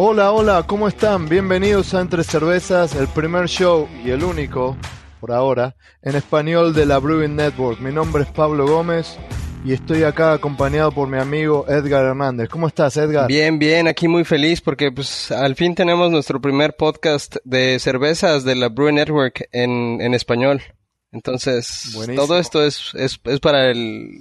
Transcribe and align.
Hola, 0.00 0.30
hola, 0.30 0.62
¿cómo 0.64 0.86
están? 0.86 1.28
Bienvenidos 1.28 1.92
a 1.92 2.00
Entre 2.00 2.22
Cervezas, 2.22 2.94
el 2.94 3.08
primer 3.08 3.48
show 3.48 3.88
y 4.04 4.10
el 4.10 4.22
único, 4.22 4.76
por 5.18 5.32
ahora, 5.32 5.74
en 6.02 6.14
español 6.14 6.72
de 6.72 6.86
la 6.86 7.00
Brewing 7.00 7.34
Network. 7.34 7.80
Mi 7.80 7.90
nombre 7.90 8.22
es 8.22 8.28
Pablo 8.28 8.68
Gómez 8.68 9.18
y 9.64 9.72
estoy 9.72 10.04
acá 10.04 10.34
acompañado 10.34 10.92
por 10.92 11.08
mi 11.08 11.18
amigo 11.18 11.66
Edgar 11.68 12.04
Hernández. 12.04 12.48
¿Cómo 12.48 12.68
estás, 12.68 12.96
Edgar? 12.96 13.26
Bien, 13.26 13.58
bien, 13.58 13.88
aquí 13.88 14.06
muy 14.06 14.22
feliz 14.22 14.60
porque 14.60 14.92
pues 14.92 15.32
al 15.32 15.56
fin 15.56 15.74
tenemos 15.74 16.12
nuestro 16.12 16.40
primer 16.40 16.76
podcast 16.76 17.34
de 17.42 17.80
cervezas 17.80 18.44
de 18.44 18.54
la 18.54 18.68
Brewing 18.68 18.94
Network 18.94 19.48
en, 19.50 20.00
en 20.00 20.14
español. 20.14 20.62
Entonces, 21.10 21.98
todo 22.14 22.38
esto 22.38 22.64
es, 22.64 22.92
es, 22.94 23.18
es 23.24 23.40
para 23.40 23.68
el, 23.68 24.20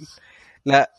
la, 0.64 0.90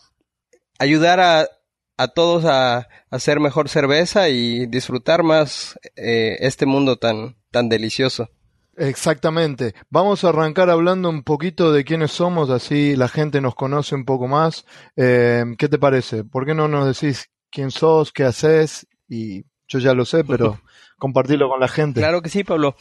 ayudar 0.79 1.19
a, 1.19 1.49
a 1.99 2.09
todos 2.09 2.45
a, 2.47 2.89
hacer 3.11 3.41
mejor 3.41 3.69
cerveza 3.69 4.29
y 4.29 4.67
disfrutar 4.67 5.23
más 5.23 5.79
eh, 5.97 6.37
este 6.41 6.65
mundo 6.65 6.97
tan, 6.97 7.37
tan 7.51 7.69
delicioso. 7.69 8.31
Exactamente. 8.77 9.75
Vamos 9.91 10.23
a 10.23 10.29
arrancar 10.29 10.71
hablando 10.71 11.11
un 11.11 11.25
poquito 11.25 11.73
de 11.73 11.85
quiénes 11.85 12.13
somos, 12.13 12.51
así 12.51 12.95
la 12.95 13.09
gente 13.09 13.41
nos 13.41 13.57
conoce 13.57 13.97
un 13.97 14.05
poco 14.05 14.29
más. 14.29 14.65
Eh, 14.97 15.45
¿Qué 15.59 15.69
te 15.69 15.79
parece? 15.79 16.23
¿Por 16.23 16.47
qué 16.47 16.55
no 16.55 16.69
nos 16.69 16.87
decís 16.87 17.31
quién 17.51 17.73
sos, 17.73 18.13
qué 18.13 18.25
haces? 18.25 18.87
Y 19.09 19.45
yo 19.67 19.81
ya 19.81 19.95
lo 19.95 20.05
sé, 20.05 20.23
pero 20.23 20.61
compartirlo 20.99 21.49
con 21.49 21.59
la 21.59 21.69
gente. 21.69 22.01
Claro 22.01 22.23
que 22.23 22.29
sí, 22.29 22.45
Pablo. 22.45 22.77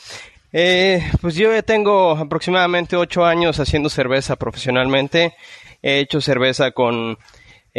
Eh, 0.53 1.01
pues 1.21 1.35
yo 1.35 1.51
ya 1.51 1.63
tengo 1.63 2.11
aproximadamente 2.11 2.95
ocho 2.95 3.25
años 3.25 3.59
haciendo 3.59 3.89
cerveza 3.89 4.35
profesionalmente. 4.35 5.33
He 5.81 5.99
hecho 5.99 6.21
cerveza 6.21 6.71
con 6.71 7.17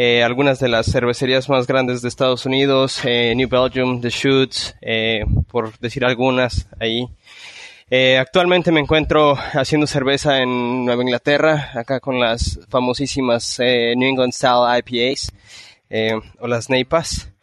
eh, 0.01 0.23
algunas 0.23 0.61
de 0.61 0.69
las 0.69 0.85
cervecerías 0.85 1.49
más 1.49 1.67
grandes 1.67 2.01
de 2.01 2.07
Estados 2.07 2.45
Unidos, 2.45 3.01
eh, 3.03 3.33
New 3.35 3.49
Belgium, 3.49 3.99
The 3.99 4.09
Shoots, 4.09 4.77
eh, 4.79 5.25
por 5.51 5.77
decir 5.79 6.05
algunas 6.05 6.69
ahí. 6.79 7.05
actualmente 8.17 8.71
me 8.71 8.79
encuentro 8.79 9.35
haciendo 9.35 9.87
cerveza 9.87 10.41
en 10.41 10.85
Nueva 10.85 11.03
Inglaterra, 11.03 11.71
acá 11.75 11.99
con 11.99 12.17
las 12.17 12.61
famosísimas 12.69 13.59
New 13.59 14.07
England 14.07 14.31
Style 14.31 14.79
IPAs 14.79 15.33
o 16.39 16.47
las 16.47 16.69
NEIPAs. 16.69 17.33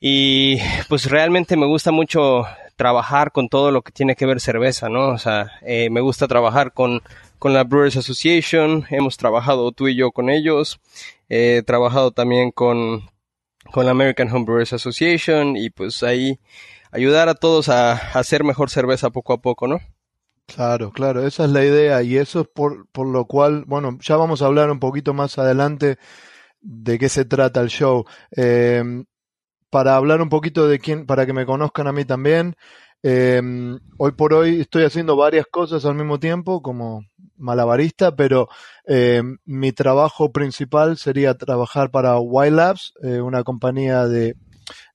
Y 0.00 0.58
pues 0.88 1.08
realmente 1.08 1.56
me 1.56 1.66
gusta 1.66 1.92
mucho 1.92 2.46
trabajar 2.74 3.30
con 3.30 3.48
todo 3.48 3.70
lo 3.70 3.82
que 3.82 3.92
tiene 3.92 4.16
que 4.16 4.26
ver 4.26 4.40
cerveza, 4.40 4.88
¿no? 4.88 5.10
O 5.10 5.18
sea, 5.18 5.52
me 5.62 6.00
gusta 6.00 6.26
trabajar 6.26 6.72
con 6.72 7.00
con 7.38 7.52
la 7.52 7.64
Brewers 7.64 7.96
Association, 7.96 8.86
hemos 8.90 9.16
trabajado 9.16 9.72
tú 9.72 9.88
y 9.88 9.96
yo 9.96 10.12
con 10.12 10.30
ellos, 10.30 10.80
he 11.28 11.62
trabajado 11.62 12.10
también 12.10 12.50
con, 12.50 13.10
con 13.72 13.84
la 13.84 13.92
American 13.92 14.30
Homebrewers 14.30 14.72
Association 14.72 15.56
y 15.56 15.70
pues 15.70 16.02
ahí 16.02 16.38
ayudar 16.92 17.28
a 17.28 17.34
todos 17.34 17.68
a, 17.68 17.92
hacer 17.92 18.44
mejor 18.44 18.70
cerveza 18.70 19.10
poco 19.10 19.32
a 19.32 19.40
poco, 19.40 19.68
¿no? 19.68 19.80
Claro, 20.46 20.92
claro, 20.92 21.26
esa 21.26 21.44
es 21.44 21.50
la 21.50 21.64
idea 21.64 22.02
y 22.02 22.16
eso 22.16 22.40
es 22.40 22.48
por, 22.48 22.86
por 22.88 23.08
lo 23.08 23.26
cual, 23.26 23.64
bueno, 23.66 23.98
ya 24.00 24.16
vamos 24.16 24.42
a 24.42 24.46
hablar 24.46 24.70
un 24.70 24.78
poquito 24.78 25.12
más 25.12 25.38
adelante 25.38 25.98
de 26.60 26.98
qué 26.98 27.08
se 27.08 27.24
trata 27.24 27.60
el 27.60 27.68
show. 27.68 28.04
Eh, 28.36 28.82
para 29.70 29.96
hablar 29.96 30.22
un 30.22 30.28
poquito 30.28 30.68
de 30.68 30.78
quién, 30.78 31.04
para 31.04 31.26
que 31.26 31.32
me 31.32 31.44
conozcan 31.44 31.88
a 31.88 31.92
mí 31.92 32.04
también, 32.04 32.54
eh, 33.02 33.42
hoy 33.98 34.12
por 34.12 34.34
hoy 34.34 34.60
estoy 34.60 34.84
haciendo 34.84 35.16
varias 35.16 35.46
cosas 35.46 35.84
al 35.84 35.94
mismo 35.94 36.18
tiempo, 36.18 36.62
como 36.62 37.04
malabarista, 37.38 38.14
pero 38.14 38.48
eh, 38.86 39.22
mi 39.44 39.72
trabajo 39.72 40.32
principal 40.32 40.96
sería 40.96 41.34
trabajar 41.34 41.90
para 41.90 42.18
Wild 42.18 42.56
Labs, 42.56 42.94
eh, 43.02 43.20
una 43.20 43.44
compañía 43.44 44.06
de, 44.06 44.36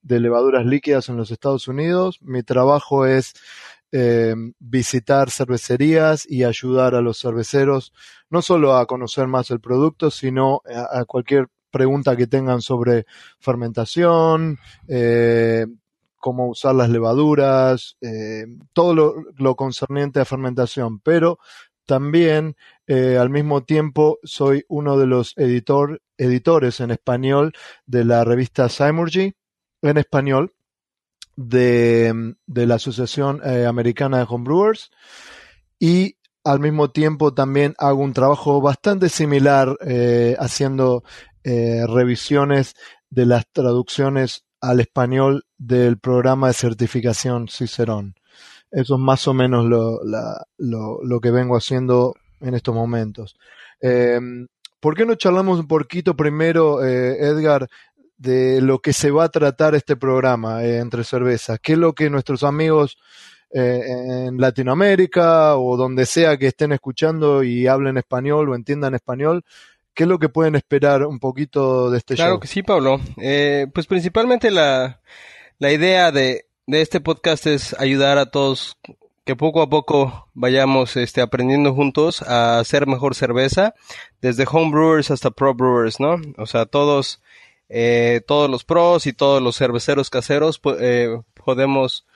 levaduras 0.03 0.65
líquidas 0.65 1.09
en 1.09 1.17
los 1.17 1.31
Estados 1.31 1.67
Unidos. 1.67 2.19
Mi 2.21 2.43
trabajo 2.43 3.05
es 3.05 3.33
eh, 3.91 4.35
visitar 4.59 5.29
cervecerías 5.29 6.25
y 6.29 6.43
ayudar 6.43 6.95
a 6.95 7.01
los 7.01 7.19
cerveceros 7.19 7.93
no 8.29 8.41
solo 8.41 8.75
a 8.77 8.85
conocer 8.85 9.27
más 9.27 9.51
el 9.51 9.59
producto, 9.59 10.09
sino 10.09 10.61
a, 10.65 11.03
cualquier 11.05 11.47
pregunta 11.69 12.15
que 12.15 12.27
tengan 12.27 12.61
sobre 12.61 13.05
fermentación, 13.39 14.57
cómo 16.17 16.47
usar 16.47 16.75
las 16.75 16.89
levaduras, 16.89 17.97
todo 18.71 18.95
lo, 18.95 19.15
lo, 19.37 19.55
concerniente 19.55 20.21
a 20.21 20.25
fermentación, 20.25 20.99
pero 20.99 21.39
también, 21.85 22.55
eh, 22.87 23.17
al 23.17 23.29
mismo 23.29 23.63
tiempo, 23.63 24.19
soy 24.23 24.65
uno 24.67 24.97
de 24.97 25.07
los 25.07 25.33
editor, 25.37 26.01
editores 26.17 26.79
en 26.79 26.91
español 26.91 27.53
de 27.85 28.05
la 28.05 28.23
revista 28.23 28.69
Simurgy, 28.69 29.33
en 29.81 29.97
español, 29.97 30.53
de, 31.35 32.35
de 32.45 32.65
la 32.65 32.75
Asociación 32.75 33.41
eh, 33.43 33.65
Americana 33.65 34.19
de 34.19 34.25
Homebrewers. 34.29 34.91
Y 35.79 36.17
al 36.43 36.59
mismo 36.59 36.91
tiempo 36.91 37.33
también 37.33 37.73
hago 37.77 38.01
un 38.01 38.13
trabajo 38.13 38.61
bastante 38.61 39.09
similar 39.09 39.77
eh, 39.85 40.35
haciendo 40.39 41.03
revisiones 41.43 42.75
de 43.09 43.25
las 43.25 43.47
traducciones 43.51 44.45
al 44.61 44.79
español 44.79 45.45
del 45.57 45.97
programa 45.97 46.49
de 46.49 46.53
certificación 46.53 47.47
Cicerón. 47.47 48.15
Eso 48.71 48.95
es 48.95 49.01
más 49.01 49.27
o 49.27 49.33
menos 49.33 49.65
lo, 49.65 49.99
lo, 50.57 51.19
que 51.19 51.29
vengo 51.29 51.57
haciendo 51.57 52.15
en 52.39 52.55
estos 52.55 52.73
momentos. 52.73 53.35
Em, 53.81 54.47
¿Por 54.79 54.95
qué 54.95 55.05
no 55.05 55.15
charlamos 55.15 55.59
un 55.59 55.67
poquito 55.67 56.15
primero, 56.15 56.83
eh, 56.83 57.17
Edgar, 57.19 57.67
de 58.17 58.61
lo 58.61 58.79
que 58.79 58.93
se 58.93 59.11
va 59.11 59.25
a 59.25 59.29
tratar 59.29 59.75
este 59.75 59.97
programa 59.97 60.63
eh, 60.63 60.77
entre 60.77 61.03
cervezas? 61.03 61.59
¿Qué 61.61 61.73
es 61.73 61.77
lo 61.77 61.93
que 61.93 62.09
nuestros 62.09 62.43
amigos 62.43 62.97
eh, 63.53 63.81
en 64.27 64.37
Latinoamérica 64.37 65.57
o 65.57 65.75
donde 65.75 66.05
sea 66.05 66.37
que 66.37 66.47
estén 66.47 66.71
escuchando 66.71 67.43
y 67.43 67.67
hablen 67.67 67.97
español 67.97 68.49
o 68.49 68.55
entiendan 68.55 68.95
español, 68.95 69.43
¿qué 69.93 70.03
es 70.03 70.09
lo 70.09 70.17
que 70.17 70.29
pueden 70.29 70.55
esperar 70.55 71.05
un 71.05 71.19
poquito 71.19 71.91
de 71.91 71.97
este 71.97 72.15
show? 72.15 72.25
Claro 72.25 72.39
que 72.39 72.47
sí, 72.47 72.63
Pablo. 72.63 73.01
pues 73.73 73.85
principalmente 73.87 74.49
la, 74.49 75.01
la 75.59 75.71
idea 75.71 76.11
de 76.11 76.45
de 76.71 76.81
este 76.81 77.01
podcast 77.01 77.47
es 77.47 77.77
ayudar 77.79 78.17
a 78.17 78.27
todos 78.27 78.77
que 79.25 79.35
poco 79.35 79.61
a 79.61 79.69
poco 79.69 80.29
vayamos 80.33 80.95
este, 80.95 81.19
aprendiendo 81.19 81.73
juntos 81.73 82.21
a 82.21 82.59
hacer 82.59 82.87
mejor 82.87 83.13
cerveza, 83.13 83.75
desde 84.21 84.45
homebrewers 84.49 85.11
hasta 85.11 85.31
pro 85.31 85.53
brewers, 85.53 85.99
¿no? 85.99 86.15
O 86.37 86.45
sea, 86.45 86.65
todos, 86.65 87.21
eh, 87.67 88.21
todos 88.25 88.49
los 88.49 88.63
pros 88.63 89.05
y 89.05 89.11
todos 89.11 89.41
los 89.41 89.57
cerveceros 89.57 90.09
caseros 90.09 90.61
eh, 90.79 91.19
podemos 91.43 92.07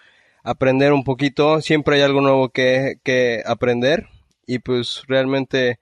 aprender 0.42 0.94
un 0.94 1.04
poquito. 1.04 1.60
Siempre 1.60 1.98
hay 1.98 2.04
algo 2.04 2.22
nuevo 2.22 2.48
que, 2.48 3.00
que 3.04 3.44
aprender 3.46 4.08
y 4.48 4.60
pues 4.60 5.04
realmente 5.08 5.80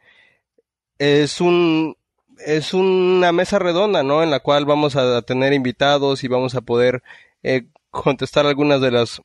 es 0.97 1.41
un 1.41 1.95
es 2.43 2.73
una 2.73 3.31
mesa 3.31 3.59
redonda, 3.59 4.01
¿no? 4.01 4.23
En 4.23 4.31
la 4.31 4.39
cual 4.39 4.65
vamos 4.65 4.95
a 4.95 5.21
tener 5.21 5.53
invitados 5.53 6.23
y 6.23 6.27
vamos 6.27 6.55
a 6.55 6.61
poder 6.61 7.03
eh, 7.43 7.67
contestar 7.93 8.45
algunas 8.45 8.81
de 8.81 8.91
las 8.91 9.21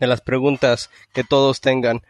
de 0.00 0.06
las 0.06 0.20
preguntas 0.20 0.90
que 1.12 1.24
todos 1.24 1.60
tengan. 1.60 2.02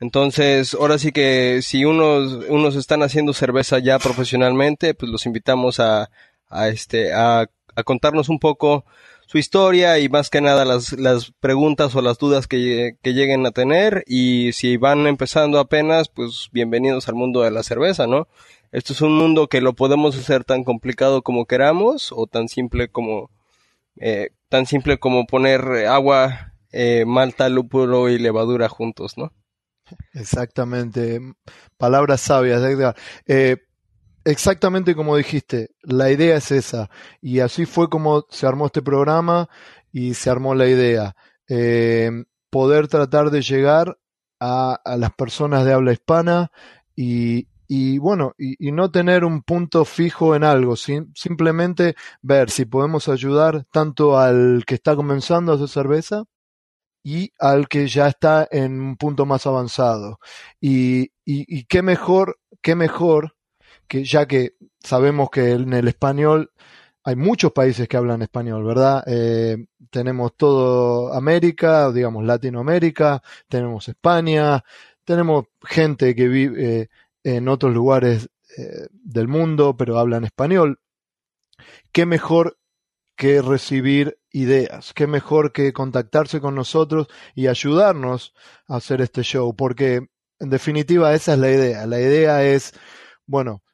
Entonces, 0.00 0.74
ahora 0.74 0.98
sí 0.98 1.12
que 1.12 1.60
si 1.62 1.84
unos, 1.84 2.44
unos 2.48 2.76
están 2.76 3.02
haciendo 3.02 3.32
cerveza 3.32 3.78
ya 3.78 3.98
profesionalmente, 3.98 4.94
pues 4.94 5.10
los 5.10 5.24
invitamos 5.26 5.80
a, 5.80 6.10
a 6.48 6.68
este, 6.68 7.14
a, 7.14 7.46
a 7.76 7.82
contarnos 7.84 8.28
un 8.28 8.38
poco 8.38 8.84
su 9.26 9.38
historia 9.38 9.98
y 9.98 10.08
más 10.08 10.30
que 10.30 10.40
nada 10.40 10.64
las, 10.64 10.92
las 10.92 11.32
preguntas 11.40 11.94
o 11.94 12.02
las 12.02 12.18
dudas 12.18 12.46
que, 12.46 12.96
que, 13.02 13.12
lleguen 13.14 13.44
a 13.46 13.50
tener 13.50 14.04
y 14.06 14.52
si 14.52 14.76
van 14.76 15.06
empezando 15.06 15.58
apenas, 15.58 16.08
pues 16.08 16.48
bienvenidos 16.52 17.08
al 17.08 17.16
mundo 17.16 17.42
de 17.42 17.50
la 17.50 17.62
cerveza, 17.62 18.06
¿no? 18.06 18.28
Esto 18.70 18.92
es 18.92 19.00
un 19.00 19.16
mundo 19.16 19.48
que 19.48 19.60
lo 19.60 19.72
podemos 19.74 20.16
hacer 20.16 20.44
tan 20.44 20.62
complicado 20.62 21.22
como 21.22 21.46
queramos 21.46 22.12
o 22.12 22.26
tan 22.26 22.48
simple 22.48 22.88
como, 22.88 23.30
eh, 23.96 24.30
tan 24.48 24.66
simple 24.66 24.98
como 24.98 25.26
poner 25.26 25.86
agua, 25.86 26.52
eh, 26.72 27.04
malta, 27.06 27.48
lúpulo 27.48 28.08
y 28.08 28.18
levadura 28.18 28.68
juntos, 28.68 29.16
¿no? 29.16 29.32
Exactamente. 30.14 31.20
Palabras 31.76 32.20
sabias, 32.20 32.62
Edgar. 32.62 32.96
Eh, 33.26 33.56
exactamente 34.24 34.94
como 34.94 35.16
dijiste, 35.16 35.70
la 35.82 36.10
idea 36.10 36.36
es 36.36 36.50
esa. 36.50 36.90
Y 37.20 37.40
así 37.40 37.66
fue 37.66 37.88
como 37.88 38.26
se 38.30 38.46
armó 38.46 38.66
este 38.66 38.82
programa 38.82 39.48
y 39.92 40.14
se 40.14 40.30
armó 40.30 40.54
la 40.54 40.66
idea. 40.66 41.14
Eh, 41.48 42.10
poder 42.50 42.88
tratar 42.88 43.30
de 43.30 43.42
llegar 43.42 43.98
a, 44.40 44.74
a, 44.84 44.96
las 44.96 45.12
personas 45.14 45.64
de 45.64 45.72
habla 45.72 45.92
hispana 45.92 46.50
y, 46.94 47.48
y 47.68 47.98
bueno, 47.98 48.34
y, 48.38 48.72
no 48.72 48.90
tener 48.90 49.24
un 49.24 49.42
punto 49.42 49.84
fijo 49.84 50.36
en 50.36 50.44
algo, 50.44 50.76
simplemente 50.76 51.96
ver 52.22 52.50
si 52.50 52.64
podemos 52.64 53.08
ayudar 53.08 53.64
tanto 53.72 54.18
al 54.18 54.64
que 54.66 54.76
está 54.76 54.94
comenzando 54.96 55.52
a 55.52 55.54
hacer 55.56 55.68
cerveza 55.68 56.24
y 57.02 57.32
al 57.38 57.68
que 57.68 57.88
ya 57.88 58.08
está 58.08 58.48
en 58.50 58.80
un 58.80 58.96
punto 58.96 59.26
más 59.26 59.46
avanzado. 59.46 60.18
Y, 60.60 61.12
y, 61.24 61.64
qué 61.64 61.82
mejor, 61.82 62.38
qué 62.62 62.74
mejor 62.74 63.36
que 63.88 64.04
ya 64.04 64.26
que 64.26 64.56
sabemos 64.80 65.30
que 65.30 65.52
en 65.52 65.72
el 65.72 65.88
español 65.88 66.52
hay 67.04 67.16
muchos 67.16 67.52
países 67.52 67.88
que 67.88 67.96
hablan 67.96 68.22
español, 68.22 68.64
¿verdad? 68.64 69.04
Eh, 69.06 69.66
tenemos 69.90 70.36
todo 70.36 71.12
América, 71.14 71.92
digamos 71.92 72.24
Latinoamérica, 72.24 73.22
tenemos 73.48 73.88
España, 73.88 74.64
tenemos 75.04 75.46
gente 75.62 76.14
que 76.16 76.28
vive 76.28 76.80
eh, 76.82 76.88
en 77.26 77.48
otros 77.48 77.74
lugares 77.74 78.30
eh, 78.56 78.86
del 78.92 79.26
mundo, 79.26 79.76
pero 79.76 79.98
hablan 79.98 80.24
español. 80.24 80.78
¿Qué 81.90 82.06
mejor 82.06 82.56
que 83.16 83.42
recibir 83.42 84.20
ideas? 84.30 84.92
¿Qué 84.94 85.08
mejor 85.08 85.52
que 85.52 85.72
contactarse 85.72 86.40
con 86.40 86.54
nosotros 86.54 87.08
y 87.34 87.48
ayudarnos 87.48 88.32
a 88.68 88.76
hacer 88.76 89.00
este 89.00 89.22
show? 89.22 89.56
Porque 89.56 90.06
en 90.38 90.50
definitiva 90.50 91.14
esa 91.14 91.32
es 91.32 91.38
la 91.40 91.50
idea. 91.50 91.86
La 91.86 92.00
idea 92.00 92.44
es, 92.44 92.72
bueno, 93.26 93.64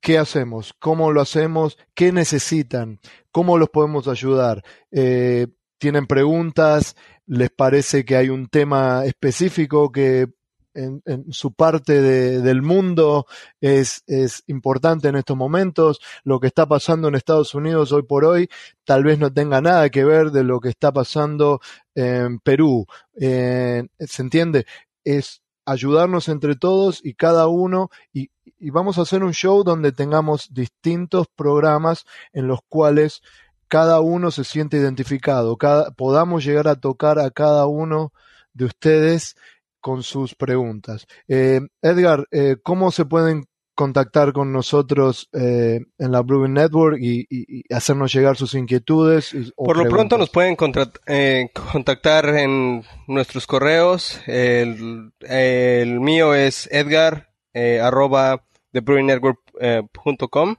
¿Qué 0.00 0.18
hacemos? 0.18 0.74
¿Cómo 0.78 1.12
lo 1.12 1.22
hacemos? 1.22 1.78
¿Qué 1.94 2.12
necesitan? 2.12 3.00
¿Cómo 3.32 3.56
los 3.56 3.70
podemos 3.70 4.06
ayudar? 4.06 4.62
Eh, 4.90 5.46
¿Tienen 5.78 6.06
preguntas? 6.06 6.94
¿Les 7.24 7.48
parece 7.48 8.04
que 8.04 8.16
hay 8.16 8.28
un 8.28 8.48
tema 8.48 9.06
específico 9.06 9.90
que 9.90 10.26
en, 10.74 11.02
su 11.30 11.52
parte 11.52 12.02
del 12.02 12.62
mundo 12.62 13.26
es, 13.60 14.02
es, 14.06 14.42
importante 14.46 15.08
en 15.08 15.16
estos 15.16 15.36
momentos. 15.36 16.00
Lo 16.24 16.40
que 16.40 16.48
está 16.48 16.66
pasando 16.66 17.08
en 17.08 17.14
Estados 17.14 17.54
Unidos 17.54 17.92
hoy 17.92 18.02
por 18.02 18.24
hoy 18.24 18.48
tal 18.84 19.04
vez 19.04 19.18
no 19.18 19.32
tenga 19.32 19.60
nada 19.60 19.88
que 19.90 20.04
ver 20.04 20.30
de 20.30 20.44
lo 20.44 20.60
que 20.60 20.68
está 20.68 20.92
pasando 20.92 21.60
en 21.94 22.38
Perú. 22.40 22.86
¿Se 23.16 23.88
entiende? 24.18 24.66
Es 25.04 25.42
ayudarnos 25.64 26.28
entre 26.28 26.56
todos 26.56 27.00
y 27.02 27.14
cada 27.14 27.46
uno 27.46 27.90
y, 28.12 28.30
y 28.58 28.70
vamos 28.70 28.98
a 28.98 29.02
hacer 29.02 29.22
un 29.22 29.32
show 29.32 29.64
donde 29.64 29.92
tengamos 29.92 30.52
distintos 30.52 31.26
programas 31.34 32.04
en 32.32 32.48
los 32.48 32.60
cuales 32.68 33.22
cada 33.68 34.00
uno 34.00 34.30
se 34.30 34.44
siente 34.44 34.76
identificado, 34.76 35.56
cada, 35.56 35.90
podamos 35.90 36.44
llegar 36.44 36.68
a 36.68 36.76
tocar 36.76 37.18
a 37.18 37.30
cada 37.30 37.66
uno 37.66 38.12
de 38.52 38.66
ustedes 38.66 39.36
con 39.84 40.02
sus 40.02 40.34
preguntas. 40.34 41.06
Eh, 41.28 41.60
Edgar, 41.82 42.26
eh, 42.30 42.56
¿cómo 42.62 42.90
se 42.90 43.04
pueden 43.04 43.44
contactar 43.74 44.32
con 44.32 44.50
nosotros 44.50 45.28
eh, 45.34 45.78
en 45.98 46.10
la 46.10 46.22
Brewing 46.22 46.54
Network 46.54 46.96
y, 46.98 47.26
hacernos 47.70 48.10
llegar 48.14 48.36
sus 48.36 48.54
inquietudes. 48.54 49.36
Por 49.54 49.76
lo 49.76 49.86
pronto 49.90 50.16
nos 50.16 50.30
pueden 50.30 50.56
contactar 50.56 52.28
en 52.30 52.82
nuestros 53.08 53.46
correos. 53.46 54.22
El, 54.26 55.12
el 55.20 56.00
mío 56.00 56.34
es 56.34 56.66
edgar 56.72 57.34
arroba 57.52 58.46
thebrewingnetwork.com 58.72 60.56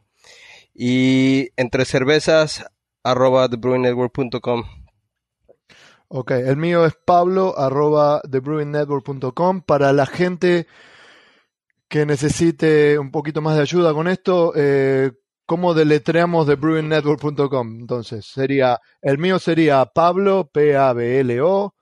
y 0.75 1.49
entre 1.55 1.85
cervezas 1.85 2.63
arroba 3.01 3.49
thebrewingnetwork.com. 3.49 4.84
Ok, 6.07 6.31
el 6.31 6.57
mío 6.57 6.85
es 6.85 6.93
pablo 7.05 7.57
arroba 7.57 8.21
thebrewingnetwork.com. 8.29 9.61
Para 9.61 9.91
la 9.91 10.05
gente 10.05 10.67
que 11.87 12.05
necesite 12.05 12.99
un 12.99 13.11
poquito 13.11 13.41
más 13.41 13.55
de 13.55 13.61
ayuda 13.61 13.93
con 13.93 14.07
esto, 14.07 14.53
eh, 14.55 15.11
¿cómo 15.45 15.73
deletreamos 15.73 16.45
thebrewingnetwork.com? 16.47 17.79
Entonces, 17.79 18.25
sería, 18.25 18.79
el 19.01 19.17
mío 19.17 19.39
sería 19.39 19.85
pablo, 19.85 20.49
P-A-B-L-O, 20.53 21.73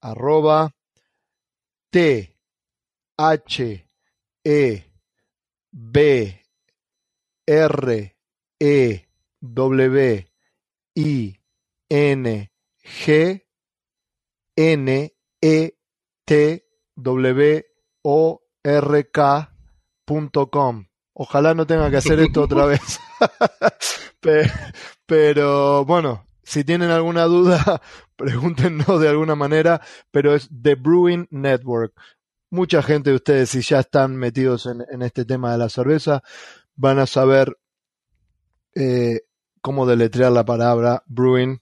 arroba 0.00 0.70
T, 1.90 2.36
H, 3.16 3.88
E, 4.44 4.84
B 5.70 6.44
R 7.46 8.16
E 8.58 9.08
W 9.40 10.28
I 10.94 11.40
N 11.88 12.50
G 12.82 13.43
N 14.56 15.14
E 15.40 15.78
T 16.24 16.66
W 16.96 17.64
O 18.02 18.42
R 18.62 19.10
K.com. 19.10 20.86
Ojalá 21.12 21.54
no 21.54 21.66
tenga 21.66 21.90
que 21.90 21.96
hacer 21.98 22.20
esto 22.20 22.42
otra 22.42 22.66
vez. 22.66 23.00
pero 25.06 25.84
bueno, 25.84 26.26
si 26.42 26.64
tienen 26.64 26.90
alguna 26.90 27.24
duda, 27.24 27.80
pregúntenos 28.16 29.00
de 29.00 29.08
alguna 29.08 29.34
manera, 29.34 29.80
pero 30.10 30.34
es 30.34 30.48
The 30.62 30.74
Brewing 30.74 31.28
Network 31.30 31.94
mucha 32.54 32.82
gente 32.82 33.10
de 33.10 33.16
ustedes, 33.16 33.50
si 33.50 33.60
ya 33.60 33.80
están 33.80 34.16
metidos 34.16 34.66
en, 34.66 35.02
este 35.02 35.24
tema 35.24 35.52
de 35.52 35.58
la 35.58 35.68
cerveza, 35.68 36.22
van 36.76 37.00
a 37.00 37.06
saber 37.06 37.58
eh, 38.76 39.22
cómo 39.60 39.86
deletrear 39.86 40.30
la 40.32 40.44
palabra 40.44 41.02
brewing 41.06 41.60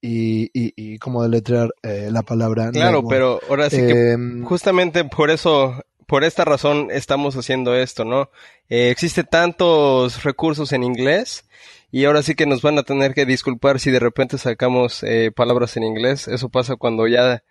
y, 0.00 0.98
cómo 0.98 1.22
deletrear 1.22 1.70
eh, 1.82 2.08
la 2.10 2.22
palabra. 2.22 2.70
Claro, 2.70 3.06
pero 3.08 3.40
ahora 3.48 3.70
sí 3.70 3.78
que 3.78 4.12
em, 4.12 4.44
justamente 4.44 5.04
por 5.04 5.30
eso, 5.30 5.82
por 6.06 6.24
esta 6.24 6.44
razón 6.44 6.88
estamos 6.90 7.36
haciendo 7.36 7.74
esto, 7.74 8.04
¿no? 8.04 8.30
Eh, 8.68 8.90
existe 8.90 9.24
tantos 9.24 10.22
recursos 10.22 10.72
en 10.72 10.84
inglés 10.84 11.44
y 11.90 12.04
ahora 12.04 12.22
sí 12.22 12.34
que 12.34 12.46
nos 12.46 12.62
van 12.62 12.78
a 12.78 12.82
tener 12.82 13.14
que 13.14 13.24
disculpar 13.26 13.80
si 13.80 13.90
de 13.90 14.00
repente 14.00 14.38
sacamos 14.38 15.02
eh, 15.02 15.30
palabras 15.34 15.76
en 15.76 15.84
inglés. 15.84 16.28
Eso 16.28 16.48
pasa 16.48 16.76
cuando 16.76 17.06
ya 17.06 17.42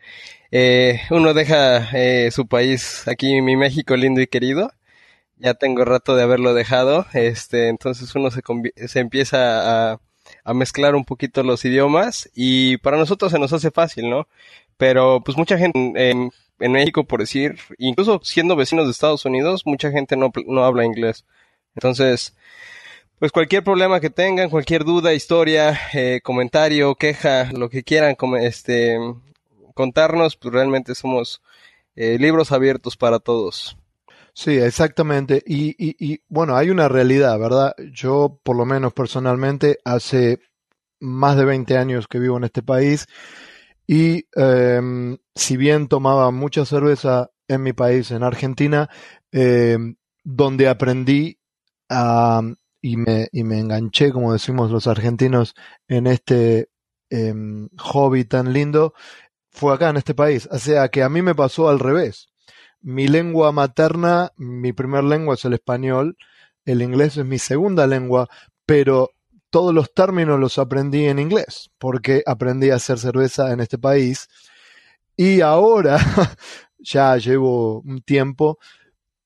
eh, 0.51 1.01
uno 1.09 1.33
deja 1.33 1.89
eh, 1.93 2.29
su 2.31 2.47
país, 2.47 3.07
aquí 3.07 3.41
mi 3.41 3.55
México 3.55 3.95
lindo 3.95 4.21
y 4.21 4.27
querido. 4.27 4.71
Ya 5.37 5.53
tengo 5.55 5.83
rato 5.85 6.15
de 6.15 6.23
haberlo 6.23 6.53
dejado. 6.53 7.05
Este, 7.13 7.69
entonces 7.69 8.13
uno 8.15 8.29
se, 8.31 8.41
se 8.87 8.99
empieza 8.99 9.93
a, 9.93 10.01
a 10.45 10.53
mezclar 10.53 10.95
un 10.95 11.03
poquito 11.05 11.43
los 11.43 11.65
idiomas 11.65 12.29
y 12.35 12.77
para 12.77 12.97
nosotros 12.97 13.31
se 13.31 13.39
nos 13.39 13.51
hace 13.51 13.71
fácil, 13.71 14.09
¿no? 14.09 14.27
Pero 14.77 15.21
pues 15.25 15.37
mucha 15.37 15.57
gente 15.57 16.11
en, 16.11 16.31
México, 16.59 17.03
por 17.03 17.19
decir, 17.19 17.57
incluso 17.77 18.21
siendo 18.23 18.55
vecinos 18.55 18.85
de 18.85 18.91
Estados 18.91 19.25
Unidos, 19.25 19.63
mucha 19.65 19.91
gente 19.91 20.15
no, 20.15 20.31
no 20.47 20.63
habla 20.63 20.85
inglés. 20.85 21.25
Entonces, 21.75 22.35
pues 23.19 23.31
cualquier 23.31 23.63
problema 23.63 23.99
que 23.99 24.09
tengan, 24.09 24.49
cualquier 24.49 24.85
duda, 24.85 25.13
historia, 25.13 25.77
eh, 25.93 26.21
comentario, 26.23 26.95
queja, 26.95 27.51
lo 27.51 27.69
que 27.69 27.83
quieran 27.83 28.15
este, 28.41 28.97
contarnos, 29.73 30.35
pues 30.37 30.53
realmente 30.53 30.95
somos 30.95 31.41
eh, 31.95 32.17
libros 32.19 32.51
abiertos 32.51 32.97
para 32.97 33.19
todos. 33.19 33.77
Sí, 34.37 34.51
exactamente. 34.57 35.41
Y, 35.45 35.69
y, 35.77 35.95
y, 36.13 36.19
bueno, 36.27 36.57
hay 36.57 36.69
una 36.69 36.89
realidad, 36.89 37.39
¿verdad? 37.39 37.73
Yo, 37.93 38.39
por 38.43 38.57
lo 38.57 38.65
menos 38.65 38.91
personalmente, 38.93 39.79
hace 39.85 40.39
más 40.99 41.37
de 41.37 41.45
20 41.45 41.77
años 41.77 42.07
que 42.07 42.19
vivo 42.19 42.37
en 42.37 42.45
este 42.45 42.63
país 42.63 43.07
y 43.87 44.25
em, 44.35 45.17
si 45.35 45.57
bien 45.57 45.87
tomaba 45.89 46.31
mucha 46.31 46.65
cerveza 46.65 47.31
en 47.47 47.63
mi 47.63 47.73
país, 47.73 48.11
en 48.11 48.23
Argentina, 48.23 48.89
em, 49.31 49.95
donde 50.23 50.67
aprendí 50.69 51.39
a, 51.89 52.41
y 52.81 52.97
me, 52.97 53.29
y 53.33 53.43
me 53.45 53.59
enganché, 53.59 54.11
como 54.11 54.33
decimos 54.33 54.71
los 54.71 54.87
argentinos, 54.87 55.55
en 55.87 56.07
este 56.07 56.69
em, 57.11 57.69
hobby 57.79 58.25
tan 58.25 58.53
lindo, 58.53 58.93
fue 59.51 59.73
acá 59.75 59.89
en 59.91 59.97
este 59.97 60.15
país. 60.15 60.47
O 60.51 60.59
sea 60.59 60.89
que 60.89 61.03
a 61.03 61.09
mí 61.09 61.21
me 61.23 61.35
pasó 61.35 61.69
al 61.69 61.79
revés. 61.79 62.29
Mi 62.85 63.07
lengua 63.07 63.51
materna, 63.51 64.31
mi 64.37 64.71
primer 64.71 65.03
lengua 65.03 65.33
es 65.33 65.43
el 65.43 65.53
español, 65.53 66.17
el 66.65 66.83
inglés 66.83 67.17
es 67.17 67.25
mi 67.25 67.39
segunda 67.39 67.87
lengua, 67.87 68.29
pero 68.67 69.09
todos 69.49 69.73
los 69.73 69.91
términos 69.91 70.39
los 70.39 70.59
aprendí 70.59 71.07
en 71.07 71.17
inglés, 71.17 71.71
porque 71.79 72.21
aprendí 72.27 72.69
a 72.69 72.75
hacer 72.75 72.99
cerveza 72.99 73.51
en 73.51 73.59
este 73.59 73.79
país. 73.79 74.27
Y 75.17 75.41
ahora, 75.41 75.97
ya 76.77 77.17
llevo 77.17 77.79
un 77.79 78.03
tiempo, 78.03 78.59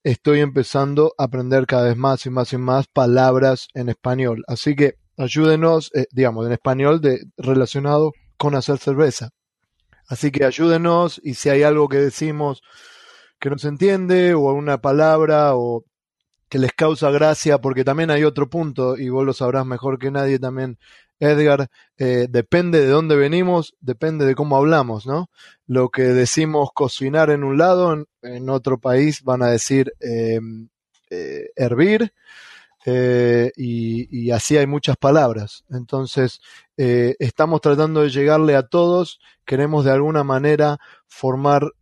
estoy 0.04 0.40
empezando 0.40 1.14
a 1.18 1.26
aprender 1.26 1.66
cada 1.66 1.90
vez 1.90 1.98
más 1.98 2.26
y 2.26 2.30
más 2.30 2.54
y 2.54 2.58
más 2.58 2.88
palabras 2.88 3.68
en 3.74 3.90
español. 3.90 4.46
Así 4.48 4.74
que 4.74 4.94
ayúdenos, 5.18 5.92
eh, 5.96 6.06
digamos, 6.12 6.46
en 6.46 6.54
español 6.54 7.02
de, 7.02 7.26
relacionado 7.36 8.14
con 8.38 8.56
hacer 8.56 8.78
cerveza. 8.78 9.32
Así 10.08 10.32
que 10.32 10.46
ayúdenos 10.46 11.20
y 11.22 11.34
si 11.34 11.50
hay 11.50 11.64
algo 11.64 11.90
que 11.90 11.98
decimos 11.98 12.62
que 13.40 13.50
no 13.50 13.58
se 13.58 13.70
entiende 13.70 14.34
o 14.34 14.54
una 14.54 14.80
palabra 14.82 15.56
o 15.56 15.86
que 16.50 16.60
les 16.60 16.74
causa 16.74 17.12
gracia, 17.12 17.60
porque 17.60 17.86
también 17.86 18.10
hay 18.10 18.24
otro 18.24 18.50
punto, 18.50 18.98
y 18.98 19.10
vos 19.10 19.26
lo 19.26 19.34
sabrás 19.34 19.66
mejor 19.66 20.00
que 20.00 20.12
nadie 20.12 20.40
también, 20.40 20.80
Edgar, 21.20 21.70
eh, 21.98 22.28
depende 22.30 22.80
de 22.82 22.88
dónde 22.88 23.16
venimos, 23.16 23.76
depende 23.80 24.26
de 24.26 24.36
cómo 24.36 24.58
hablamos, 24.58 25.06
¿no? 25.06 25.30
Lo 25.68 25.90
que 25.90 26.04
decimos 26.04 26.70
cocinar 26.74 27.30
en 27.30 27.44
un 27.44 27.58
lado, 27.58 28.06
en, 28.24 28.50
otro 28.50 28.80
país 28.80 29.24
van 29.24 29.44
a 29.44 29.48
decir 29.48 29.94
em, 30.00 30.70
eh, 31.12 31.52
hervir, 31.56 32.14
eh, 32.86 33.52
y, 33.56 34.32
así 34.32 34.58
hay 34.58 34.66
muchas 34.66 34.98
palabras. 34.98 35.66
Entonces, 35.70 36.40
estamos 36.78 37.62
tratando 37.62 38.02
de 38.02 38.10
llegarle 38.10 38.56
a 38.56 38.64
todos, 38.68 39.20
queremos 39.46 39.86
de 39.86 39.92
alguna 39.92 40.24
manera 40.24 40.80
formar, 41.08 41.74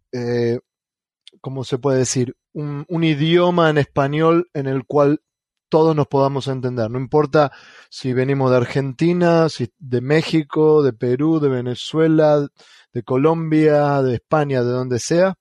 ¿cómo 1.41 1.63
se 1.63 1.77
puede 1.77 1.99
decir? 1.99 2.35
Un, 2.53 2.85
idioma 3.03 3.69
en 3.69 3.77
español 3.77 4.49
en 4.53 4.67
el 4.67 4.85
cual 4.85 5.21
todos 5.69 5.95
nos 5.95 6.07
podamos 6.07 6.47
entender. 6.47 6.89
No 6.89 6.99
importa 6.99 7.51
si 7.89 8.13
venimos 8.13 8.51
de 8.51 8.57
Argentina, 8.57 9.49
si 9.49 9.71
de 9.77 10.01
México, 10.01 10.81
de 10.81 10.93
Perú, 10.93 11.39
de 11.39 11.49
Venezuela, 11.49 12.47
de 12.93 13.03
Colombia, 13.03 14.01
de 14.01 14.15
España, 14.15 14.63
de 14.63 14.71
donde 14.71 14.99
sea. 14.99 15.35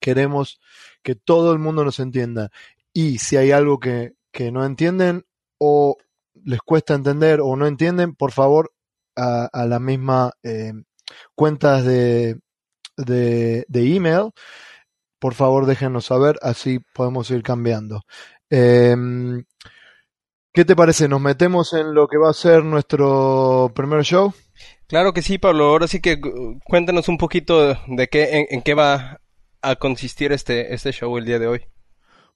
Queremos 0.00 0.60
que 1.02 1.14
todo 1.14 1.52
el 1.52 1.58
mundo 1.58 1.84
nos 1.84 2.00
entienda. 2.00 2.50
Y 2.92 3.18
si 3.18 3.36
hay 3.36 3.52
algo 3.52 3.78
que, 3.78 4.14
no 4.52 4.64
entienden 4.64 5.24
o 5.58 5.96
les 6.44 6.60
cuesta 6.60 6.94
entender 6.94 7.40
o 7.42 7.56
no 7.56 7.66
entienden, 7.66 8.14
por 8.14 8.30
favor, 8.30 8.72
a, 9.16 9.46
a 9.46 9.66
la 9.66 9.80
misma 9.80 10.30
eh, 10.44 10.72
cuentas 11.34 11.84
de, 11.84 12.40
de, 13.06 13.94
email, 13.96 14.30
por 15.18 15.34
favor 15.34 15.66
déjenos 15.66 16.06
saber, 16.06 16.38
así 16.42 16.80
podemos 16.94 17.30
ir 17.30 17.42
cambiando. 17.42 18.02
Eh, 18.50 18.96
¿Qué 20.52 20.64
te 20.64 20.74
parece? 20.74 21.08
¿Nos 21.08 21.20
metemos 21.20 21.72
en 21.72 21.94
lo 21.94 22.08
que 22.08 22.18
va 22.18 22.30
a 22.30 22.34
ser 22.34 22.64
nuestro 22.64 23.70
primer 23.74 24.02
show? 24.02 24.32
Claro 24.88 25.12
que 25.12 25.22
sí, 25.22 25.38
Pablo. 25.38 25.66
Ahora 25.66 25.86
sí 25.86 26.00
que 26.00 26.18
cuéntanos 26.64 27.08
un 27.08 27.18
poquito 27.18 27.74
de 27.86 28.08
qué, 28.08 28.38
en, 28.38 28.46
en 28.50 28.62
qué 28.62 28.74
va 28.74 29.20
a 29.62 29.76
consistir 29.76 30.32
este, 30.32 30.74
este 30.74 30.92
show 30.92 31.16
el 31.16 31.26
día 31.26 31.38
de 31.38 31.46
hoy. 31.46 31.64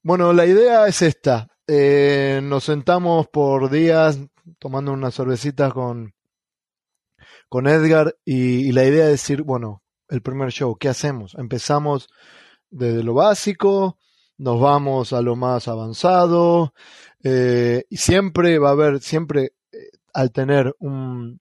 Bueno, 0.02 0.32
la 0.32 0.46
idea 0.46 0.86
es 0.86 1.02
esta. 1.02 1.48
Eh, 1.66 2.40
nos 2.42 2.64
sentamos 2.64 3.28
por 3.28 3.70
días 3.70 4.18
tomando 4.58 4.92
unas 4.92 5.14
cervecitas 5.14 5.72
con, 5.72 6.14
con 7.48 7.66
Edgar 7.66 8.14
y, 8.24 8.68
y, 8.68 8.72
la 8.72 8.84
idea 8.84 9.06
es 9.06 9.12
decir, 9.12 9.42
bueno, 9.42 9.82
el 10.08 10.22
primer 10.22 10.50
show, 10.50 10.76
¿qué 10.76 10.88
hacemos? 10.88 11.34
Empezamos 11.36 12.08
desde 12.72 13.04
lo 13.04 13.14
básico, 13.14 13.98
nos 14.38 14.60
vamos 14.60 15.12
a 15.12 15.22
lo 15.22 15.36
más 15.36 15.68
avanzado 15.68 16.74
eh, 17.22 17.84
y 17.88 17.96
siempre 17.96 18.58
va 18.58 18.70
a 18.70 18.72
haber, 18.72 19.00
siempre 19.00 19.52
eh, 19.70 19.90
al 20.12 20.32
tener 20.32 20.74
un, 20.80 21.40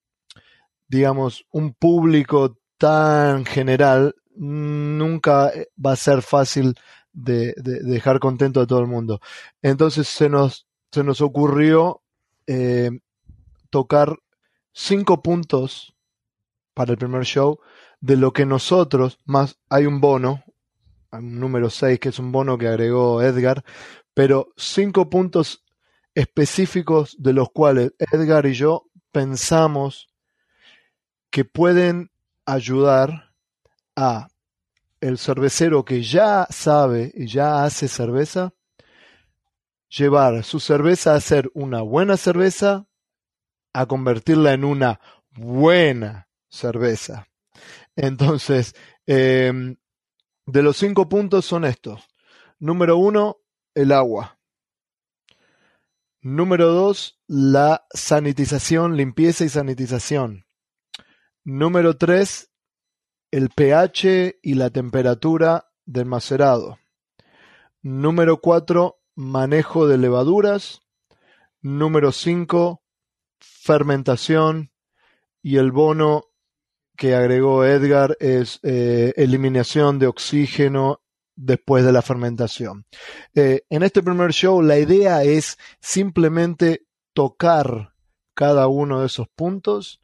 digamos, 0.88 1.46
un 1.52 1.74
público 1.74 2.58
tan 2.78 3.46
general, 3.46 4.16
nunca 4.36 5.52
va 5.84 5.94
a 5.94 5.96
ser 5.96 6.22
fácil 6.22 6.76
de, 7.14 7.54
de, 7.58 7.80
de, 7.80 7.92
dejar 7.92 8.20
contento 8.20 8.62
a 8.62 8.68
todo 8.68 8.80
el 8.80 8.88
mundo. 8.88 9.20
Entonces 9.62 10.08
se 10.08 10.30
nos, 10.30 10.68
se 10.92 11.04
nos 11.04 11.22
ocurrió 11.22 12.02
eh, 12.48 12.92
tocar 13.70 14.18
cinco 14.74 15.22
puntos 15.22 15.96
para 16.74 16.92
el 16.92 16.98
primer 16.98 17.24
show 17.24 17.60
de 18.00 18.18
lo 18.18 18.34
que 18.34 18.46
nosotros, 18.46 19.20
más 19.26 19.58
hay 19.70 19.86
un 19.86 20.02
bono, 20.02 20.44
número 21.20 21.70
6 21.70 22.00
que 22.00 22.10
es 22.10 22.20
un 22.20 22.32
bono 22.32 22.58
que 22.58 22.68
agregó 22.68 23.22
Edgar, 23.22 23.64
pero 24.14 24.54
cinco 24.56 25.10
puntos 25.10 25.64
específicos 26.16 27.16
de 27.20 27.34
los 27.34 27.50
cuales 27.52 27.94
Edgar 28.00 28.46
y 28.46 28.54
yo 28.54 28.86
pensamos 29.12 30.10
que 31.30 31.46
pueden 31.46 32.12
ayudar 32.46 33.34
a 33.96 34.28
el 35.00 35.18
cervecero 35.18 35.84
que 35.84 36.04
ya 36.04 36.48
sabe 36.50 37.12
y 37.16 37.28
ya 37.28 37.64
hace 37.64 37.88
cerveza, 37.88 38.54
llevar 39.90 40.44
su 40.44 40.60
cerveza 40.60 41.16
a 41.16 41.22
ser 41.22 41.50
una 41.54 41.82
buena 41.82 42.18
cerveza, 42.18 42.86
a 43.74 43.86
convertirla 43.88 44.54
en 44.54 44.64
una 44.64 45.00
buena 45.32 46.28
cerveza. 46.50 47.28
Entonces, 47.96 48.76
eh, 49.08 49.76
de 50.46 50.64
los 50.64 50.78
cinco 50.78 51.10
puntos 51.10 51.46
son 51.46 51.66
estos. 51.66 52.08
Número 52.60 52.98
uno, 52.98 53.38
el 53.74 53.92
agua. 53.92 54.40
Número 56.22 56.68
dos, 56.68 57.20
la 57.28 57.86
sanitización, 57.94 58.96
limpieza 58.96 59.44
y 59.44 59.50
sanitización. 59.50 60.46
Número 61.44 61.98
tres, 61.98 62.52
el 63.32 63.50
pH 63.50 64.40
y 64.42 64.54
la 64.56 64.70
temperatura 64.70 65.72
del 65.86 66.06
macerado. 66.06 66.78
Número 67.82 68.42
4, 68.42 69.02
manejo 69.16 69.88
de 69.88 69.98
levaduras. 69.98 70.82
Número 71.62 72.12
5, 72.12 72.84
fermentación. 73.40 74.72
Y 75.42 75.58
el 75.58 75.72
bono 75.72 76.26
que 77.02 77.16
agregó 77.16 77.66
Edgar 77.66 78.16
es 78.20 78.60
eh, 78.62 79.12
eliminación 79.16 79.98
de 79.98 80.06
oxígeno 80.06 81.02
después 81.36 81.84
de 81.84 81.92
la 81.92 82.04
fermentación. 82.04 82.86
Eh, 83.34 83.64
en 83.72 83.82
este 83.82 84.04
primer 84.04 84.34
show 84.34 84.62
la 84.62 84.78
idea 84.78 85.24
es 85.24 85.58
simplemente 85.80 86.86
tocar 87.14 87.96
cada 88.36 88.68
uno 88.68 89.00
de 89.00 89.08
esos 89.08 89.28
puntos 89.30 90.00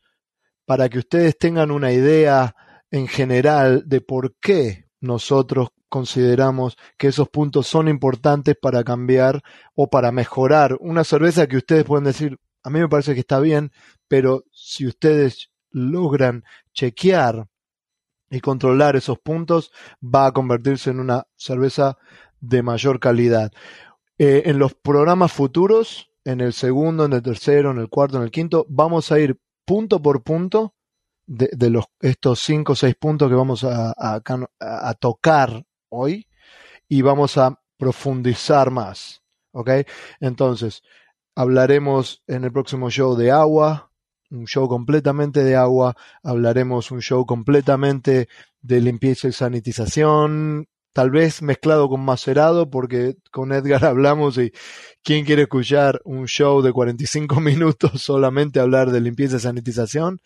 para 0.66 0.90
que 0.90 0.98
ustedes 0.98 1.38
tengan 1.38 1.70
una 1.70 1.92
idea 1.92 2.56
en 2.90 3.08
general 3.08 3.84
de 3.86 4.02
por 4.02 4.36
qué 4.40 4.86
nosotros 5.00 5.70
consideramos 5.90 6.78
que 6.98 7.10
esos 7.10 7.30
puntos 7.30 7.68
son 7.68 7.90
importantes 7.90 8.56
para 8.60 8.84
cambiar 8.84 9.44
o 9.76 9.88
para 9.88 10.12
mejorar 10.12 10.76
una 10.80 11.04
cerveza 11.04 11.46
que 11.46 11.58
ustedes 11.58 11.84
pueden 11.84 12.06
decir, 12.06 12.40
a 12.64 12.72
mí 12.72 12.80
me 12.80 12.90
parece 12.90 13.14
que 13.14 13.20
está 13.20 13.40
bien, 13.40 13.72
pero 14.08 14.46
si 14.52 14.88
ustedes 14.88 15.52
logran 15.72 16.44
chequear 16.74 17.48
y 18.30 18.42
controlar 18.42 18.96
esos 18.96 19.20
puntos, 19.20 19.72
va 20.04 20.28
a 20.28 20.32
convertirse 20.32 20.90
en 20.90 21.00
una 21.00 21.28
cerveza 21.36 21.98
de 22.40 22.62
mayor 22.62 23.00
calidad. 23.00 23.52
Eh, 24.18 24.44
en 24.46 24.60
los 24.60 24.74
programas 24.74 25.32
futuros, 25.32 26.12
en 26.26 26.42
el 26.42 26.54
segundo, 26.54 27.06
en 27.06 27.14
el 27.14 27.22
tercero, 27.22 27.72
en 27.72 27.78
el 27.78 27.90
cuarto, 27.90 28.18
en 28.18 28.24
el 28.24 28.32
quinto, 28.32 28.66
vamos 28.70 29.12
a 29.12 29.20
ir 29.20 29.40
punto 29.66 30.02
por 30.02 30.24
punto 30.24 30.74
de, 31.26 31.70
los, 31.70 31.86
estos 32.00 32.40
cinco 32.40 32.74
o 32.74 32.76
seis 32.76 32.96
puntos 32.96 33.30
que 33.30 33.36
vamos 33.36 33.64
a, 33.64 33.94
a, 33.98 34.22
a, 34.60 34.94
tocar 34.94 35.66
hoy 35.90 36.26
y 36.88 37.02
vamos 37.02 37.38
a 37.38 37.60
profundizar 37.78 38.72
más. 38.72 39.22
¿Ok? 39.52 39.70
Entonces, 40.20 40.84
hablaremos 41.36 42.24
en 42.28 42.46
el 42.46 42.52
próximo 42.52 42.90
show 42.90 43.16
de 43.16 43.32
agua, 43.32 43.92
un 44.30 44.46
show 44.46 44.68
completamente 44.68 45.44
de 45.44 45.56
agua, 45.56 45.96
hablaremos 46.24 46.92
un 46.92 47.02
show 47.02 47.26
completamente 47.26 48.28
de 48.62 48.82
limpieza 48.82 49.28
y 49.28 49.32
sanitización, 49.32 50.68
tal 50.94 51.12
vez 51.12 51.42
mezclado 51.42 51.90
con 51.90 52.02
macerado, 52.04 52.70
porque 52.70 53.18
con 53.32 53.52
Edgar 53.52 53.86
hablamos 53.86 54.38
y 54.38 54.52
quién 55.04 55.26
quiere 55.26 55.44
escuchar 55.44 56.02
un 56.04 56.28
show 56.28 56.62
de 56.62 56.74
45 56.74 57.40
minutos 57.42 58.02
solamente 58.02 58.60
hablar 58.60 58.92
de 58.92 59.02
limpieza 59.02 59.38
y 59.38 59.40
sanitización, 59.40 60.22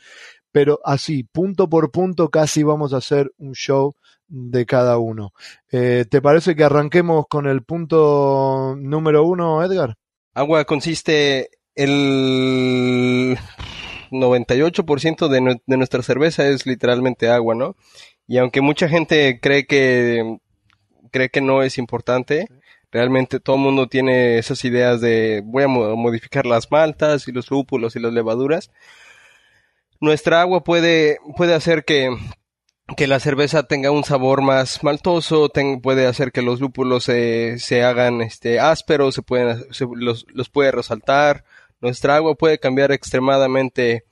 pero 0.51 0.79
así, 0.83 1.23
punto 1.23 1.69
por 1.69 1.91
punto, 1.91 2.29
casi 2.29 2.63
vamos 2.63 2.93
a 2.93 2.97
hacer 2.97 3.31
un 3.37 3.53
show 3.53 3.93
de 4.27 4.65
cada 4.65 4.97
uno. 4.97 5.33
Eh, 5.71 6.05
¿Te 6.09 6.21
parece 6.21 6.55
que 6.55 6.63
arranquemos 6.63 7.25
con 7.29 7.47
el 7.47 7.63
punto 7.63 8.75
número 8.77 9.25
uno, 9.25 9.63
Edgar? 9.63 9.95
Agua 10.33 10.63
consiste 10.63 11.49
el 11.75 13.37
98% 14.11 15.27
de, 15.27 15.61
de 15.65 15.77
nuestra 15.77 16.03
cerveza 16.03 16.47
es 16.47 16.65
literalmente 16.65 17.29
agua, 17.29 17.55
¿no? 17.55 17.75
Y 18.27 18.37
aunque 18.37 18.61
mucha 18.61 18.87
gente 18.87 19.39
cree 19.41 19.65
que 19.65 20.37
cree 21.11 21.29
que 21.29 21.41
no 21.41 21.61
es 21.61 21.77
importante, 21.77 22.47
realmente 22.91 23.39
todo 23.39 23.55
el 23.55 23.61
mundo 23.61 23.87
tiene 23.87 24.37
esas 24.37 24.63
ideas 24.65 25.01
de 25.01 25.41
voy 25.45 25.63
a 25.63 25.67
modificar 25.67 26.45
las 26.45 26.71
maltas 26.71 27.27
y 27.27 27.31
los 27.31 27.49
lúpulos 27.51 27.95
y 27.95 27.99
las 27.99 28.13
levaduras, 28.13 28.71
nuestra 29.99 30.41
agua 30.41 30.63
puede, 30.63 31.19
puede 31.37 31.53
hacer 31.53 31.85
que, 31.85 32.09
que 32.97 33.07
la 33.07 33.19
cerveza 33.19 33.63
tenga 33.63 33.91
un 33.91 34.03
sabor 34.03 34.41
más 34.41 34.83
maltoso, 34.83 35.49
ten, 35.49 35.81
puede 35.81 36.07
hacer 36.07 36.31
que 36.31 36.41
los 36.41 36.59
lúpulos 36.59 37.03
se, 37.03 37.59
se 37.59 37.83
hagan 37.83 38.21
este, 38.21 38.59
ásperos, 38.59 39.15
se 39.15 39.21
pueden, 39.21 39.71
se, 39.71 39.85
los, 39.93 40.25
los 40.29 40.49
puede 40.49 40.71
resaltar. 40.71 41.45
Nuestra 41.81 42.15
agua 42.15 42.35
puede 42.35 42.59
cambiar 42.59 42.91
extremadamente 42.91 44.05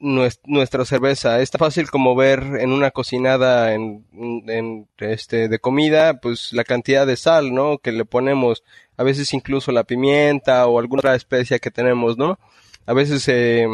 nuestra 0.00 0.84
cerveza. 0.84 1.40
Es 1.40 1.50
tan 1.50 1.58
fácil 1.58 1.90
como 1.90 2.14
ver 2.14 2.42
en 2.60 2.72
una 2.72 2.90
cocinada 2.90 3.74
en, 3.74 4.86
este, 4.98 5.48
de 5.48 5.58
comida, 5.58 6.20
pues 6.20 6.52
la 6.52 6.64
cantidad 6.64 7.06
de 7.06 7.16
sal, 7.16 7.52
¿no? 7.52 7.78
Que 7.78 7.92
le 7.92 8.04
ponemos, 8.04 8.62
a 8.96 9.02
veces 9.02 9.32
incluso 9.34 9.72
la 9.72 9.84
pimienta 9.84 10.66
o 10.66 10.78
alguna 10.78 11.00
otra 11.00 11.14
especia 11.14 11.58
que 11.58 11.70
tenemos, 11.70 12.16
¿no? 12.16 12.38
A 12.86 12.92
veces 12.92 13.26
eh, 13.28 13.66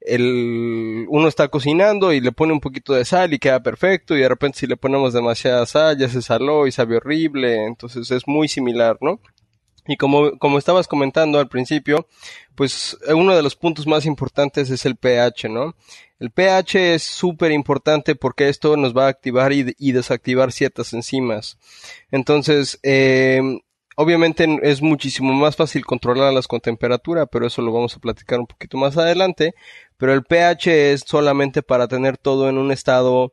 el, 0.00 1.06
uno 1.08 1.28
está 1.28 1.48
cocinando 1.48 2.12
y 2.12 2.20
le 2.20 2.32
pone 2.32 2.52
un 2.52 2.60
poquito 2.60 2.94
de 2.94 3.04
sal 3.04 3.32
y 3.32 3.38
queda 3.38 3.62
perfecto 3.62 4.16
y 4.16 4.20
de 4.20 4.28
repente 4.28 4.58
si 4.60 4.66
le 4.66 4.76
ponemos 4.76 5.12
demasiada 5.12 5.66
sal 5.66 5.98
ya 5.98 6.08
se 6.08 6.22
saló 6.22 6.66
y 6.66 6.72
sabe 6.72 6.96
horrible, 6.98 7.66
entonces 7.66 8.10
es 8.10 8.28
muy 8.28 8.48
similar, 8.48 8.98
¿no? 9.00 9.20
Y 9.86 9.96
como, 9.96 10.38
como 10.38 10.58
estabas 10.58 10.88
comentando 10.88 11.38
al 11.38 11.48
principio, 11.48 12.06
pues 12.54 12.96
uno 13.08 13.34
de 13.36 13.42
los 13.42 13.56
puntos 13.56 13.86
más 13.86 14.06
importantes 14.06 14.70
es 14.70 14.84
el 14.86 14.96
pH, 14.96 15.48
¿no? 15.48 15.74
El 16.18 16.30
pH 16.30 16.94
es 16.94 17.02
súper 17.02 17.52
importante 17.52 18.14
porque 18.14 18.48
esto 18.48 18.76
nos 18.76 18.96
va 18.96 19.06
a 19.06 19.10
activar 19.10 19.52
y, 19.52 19.74
y 19.78 19.92
desactivar 19.92 20.50
ciertas 20.50 20.92
enzimas. 20.92 21.58
Entonces, 22.10 22.80
eh, 22.82 23.40
obviamente 23.96 24.46
es 24.62 24.80
muchísimo 24.80 25.32
más 25.34 25.56
fácil 25.56 25.84
controlarlas 25.84 26.46
con 26.46 26.60
temperatura, 26.60 27.26
pero 27.26 27.46
eso 27.46 27.62
lo 27.62 27.72
vamos 27.72 27.96
a 27.96 28.00
platicar 28.00 28.38
un 28.40 28.46
poquito 28.46 28.78
más 28.78 28.96
adelante. 28.96 29.54
Pero 29.96 30.12
el 30.12 30.24
pH 30.24 30.92
es 30.92 31.04
solamente 31.06 31.62
para 31.62 31.88
tener 31.88 32.16
todo 32.18 32.48
en 32.48 32.58
un 32.58 32.72
estado 32.72 33.32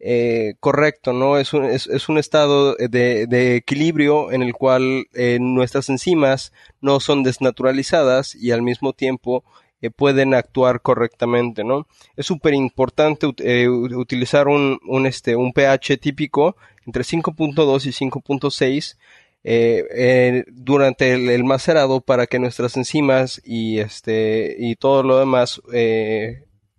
eh, 0.00 0.54
correcto, 0.60 1.12
¿no? 1.12 1.36
Es 1.36 1.52
un, 1.52 1.64
es, 1.66 2.08
un 2.08 2.18
estado 2.18 2.74
de, 2.74 3.26
de, 3.26 3.56
equilibrio 3.56 4.32
en 4.32 4.42
el 4.42 4.54
cual 4.54 5.06
eh, 5.12 5.38
nuestras 5.40 5.90
enzimas 5.90 6.52
no 6.80 7.00
son 7.00 7.22
desnaturalizadas 7.22 8.34
y 8.34 8.50
al 8.50 8.62
mismo 8.62 8.94
tiempo 8.94 9.44
eh, 9.82 9.90
pueden 9.90 10.34
actuar 10.34 10.82
correctamente, 10.82 11.64
¿no? 11.64 11.86
Es 12.16 12.26
súper 12.26 12.52
importante 12.52 13.26
utilizar 13.26 14.46
un, 14.46 14.78
un, 14.86 15.06
este, 15.06 15.36
un 15.36 15.52
pH 15.52 15.96
típico 15.96 16.56
entre 16.86 17.02
5.2 17.02 17.86
y 17.86 18.10
5.6 18.10 18.98
eh, 19.42 19.84
eh, 19.94 20.44
durante 20.48 21.12
el, 21.12 21.30
el, 21.30 21.44
macerado 21.44 22.02
para 22.02 22.26
que 22.26 22.38
nuestras 22.38 22.76
enzimas 22.76 23.40
y 23.42 23.78
este 23.78 24.54
y 24.58 24.76
todo 24.76 25.02
lo 25.02 25.18
demás 25.18 25.62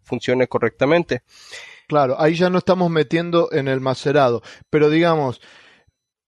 funcione 0.03 0.47
correctamente. 0.47 1.23
Claro, 1.91 2.15
ahí 2.21 2.35
ya 2.35 2.49
no 2.49 2.59
estamos 2.59 2.89
metiendo 2.89 3.51
en 3.51 3.67
el 3.67 3.81
macerado, 3.81 4.41
pero 4.69 4.89
digamos, 4.89 5.41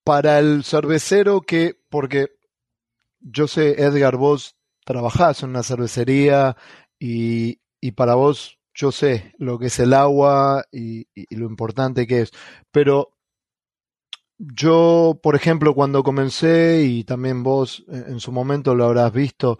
para 0.03 0.38
el 0.39 0.65
cervecero 0.65 1.39
que, 1.39 1.79
porque 1.89 2.32
yo 3.22 3.48
sé, 3.48 3.82
Edgar, 3.82 4.17
vos 4.17 4.58
trabajás 4.84 5.41
en 5.41 5.51
una 5.51 5.63
cervecería 5.63 6.58
y, 7.00 7.62
y 7.79 7.91
para 7.93 8.15
vos 8.15 8.60
yo 8.74 8.91
sé 8.91 9.36
lo 9.38 9.58
que 9.58 9.67
es 9.67 9.79
el 9.79 9.93
agua 9.93 10.65
y, 10.70 11.08
y, 11.15 11.34
lo 11.38 11.46
importante 11.46 12.05
que 12.08 12.24
es, 12.24 12.32
pero 12.70 13.13
yo, 14.38 15.17
por 15.24 15.38
ejemplo, 15.38 15.74
cuando 15.74 16.03
comencé, 16.03 16.84
y 16.84 17.05
también 17.05 17.41
vos 17.41 17.86
en 17.88 18.20
su 18.20 18.34
momento 18.34 18.75
lo 18.75 18.84
habrás 18.84 19.13
visto, 19.13 19.60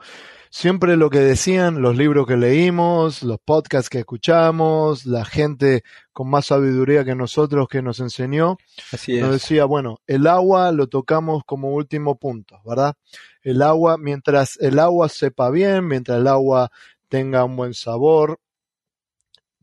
siempre 0.54 0.98
lo 0.98 1.10
que 1.10 1.18
decían, 1.18 1.82
los 1.82 1.98
libros 1.98 2.28
que 2.28 2.38
leímos, 2.38 3.24
los 3.24 3.40
podcasts 3.40 3.90
que 3.90 3.98
escuchamos, 3.98 5.08
la 5.08 5.26
gente 5.26 5.84
con 6.12 6.30
más 6.30 6.46
sabiduría 6.46 7.04
que 7.04 7.16
nosotros 7.16 7.68
que 7.68 7.82
nos 7.82 8.00
enseñó, 8.00 8.58
Así 8.92 9.20
nos 9.20 9.32
decía, 9.32 9.66
bueno, 9.66 9.98
el 10.06 10.28
agua 10.28 10.72
lo 10.72 10.86
tocamos 10.86 11.42
como 11.44 11.74
último 11.74 12.20
punto, 12.20 12.62
¿verdad? 12.64 12.94
El 13.42 13.64
agua, 13.64 13.98
mientras 13.98 14.58
el 14.62 14.78
agua 14.78 15.10
sepa 15.10 15.50
bien, 15.50 15.88
mientras 15.88 16.20
el 16.20 16.28
agua 16.28 16.70
tenga 17.10 17.44
un 17.44 17.56
buen 17.56 17.74
sabor, 17.74 18.40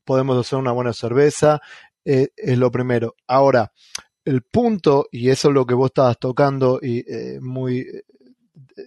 podemos 0.05 0.45
hacer 0.45 0.59
una 0.59 0.73
buena 0.73 0.93
cerveza, 0.93 1.61
eh, 2.05 2.31
es 2.37 2.59
lo 2.59 2.73
primero. 2.73 3.15
Ahora, 3.29 3.71
el 4.25 4.43
punto, 4.43 5.07
y 5.13 5.31
eso 5.31 5.49
es 5.51 5.55
lo 5.55 5.67
que 5.67 5.75
vos 5.75 5.91
estabas 5.91 6.19
tocando 6.19 6.81
y 6.83 7.05
eh, 7.09 7.39
muy 7.41 7.87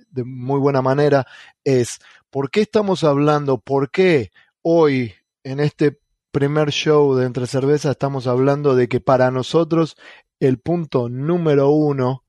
de 0.09 0.23
muy 0.23 0.59
buena 0.59 0.81
manera, 0.81 1.25
es 1.63 2.00
por 2.29 2.50
qué 2.50 2.62
estamos 2.62 3.03
hablando, 3.03 3.59
por 3.59 3.91
qué 3.91 4.31
hoy 4.62 5.13
en 5.43 5.59
este 5.59 6.00
primer 6.31 6.71
show 6.71 7.15
de 7.15 7.25
Entre 7.25 7.47
Cerveza 7.47 7.91
estamos 7.91 8.25
hablando 8.27 8.75
de 8.75 8.88
que 8.88 9.00
para 9.00 9.29
nosotros 9.29 9.95
el 10.39 10.59
punto 10.59 11.09
número 11.09 11.69
uno, 11.69 12.23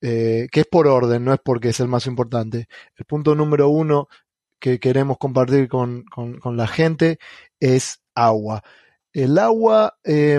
eh, 0.00 0.46
que 0.52 0.60
es 0.60 0.66
por 0.66 0.86
orden, 0.86 1.24
no 1.24 1.34
es 1.34 1.40
porque 1.44 1.70
es 1.70 1.80
el 1.80 1.88
más 1.88 2.06
importante, 2.06 2.68
el 2.96 3.04
punto 3.06 3.34
número 3.34 3.68
uno 3.68 4.08
que 4.60 4.78
queremos 4.78 5.18
compartir 5.18 5.68
con, 5.68 6.04
con, 6.04 6.56
la 6.56 6.66
gente 6.66 7.18
es 7.58 8.02
agua. 8.14 8.62
El 9.12 9.38
agua, 9.38 9.98
eh, 10.04 10.38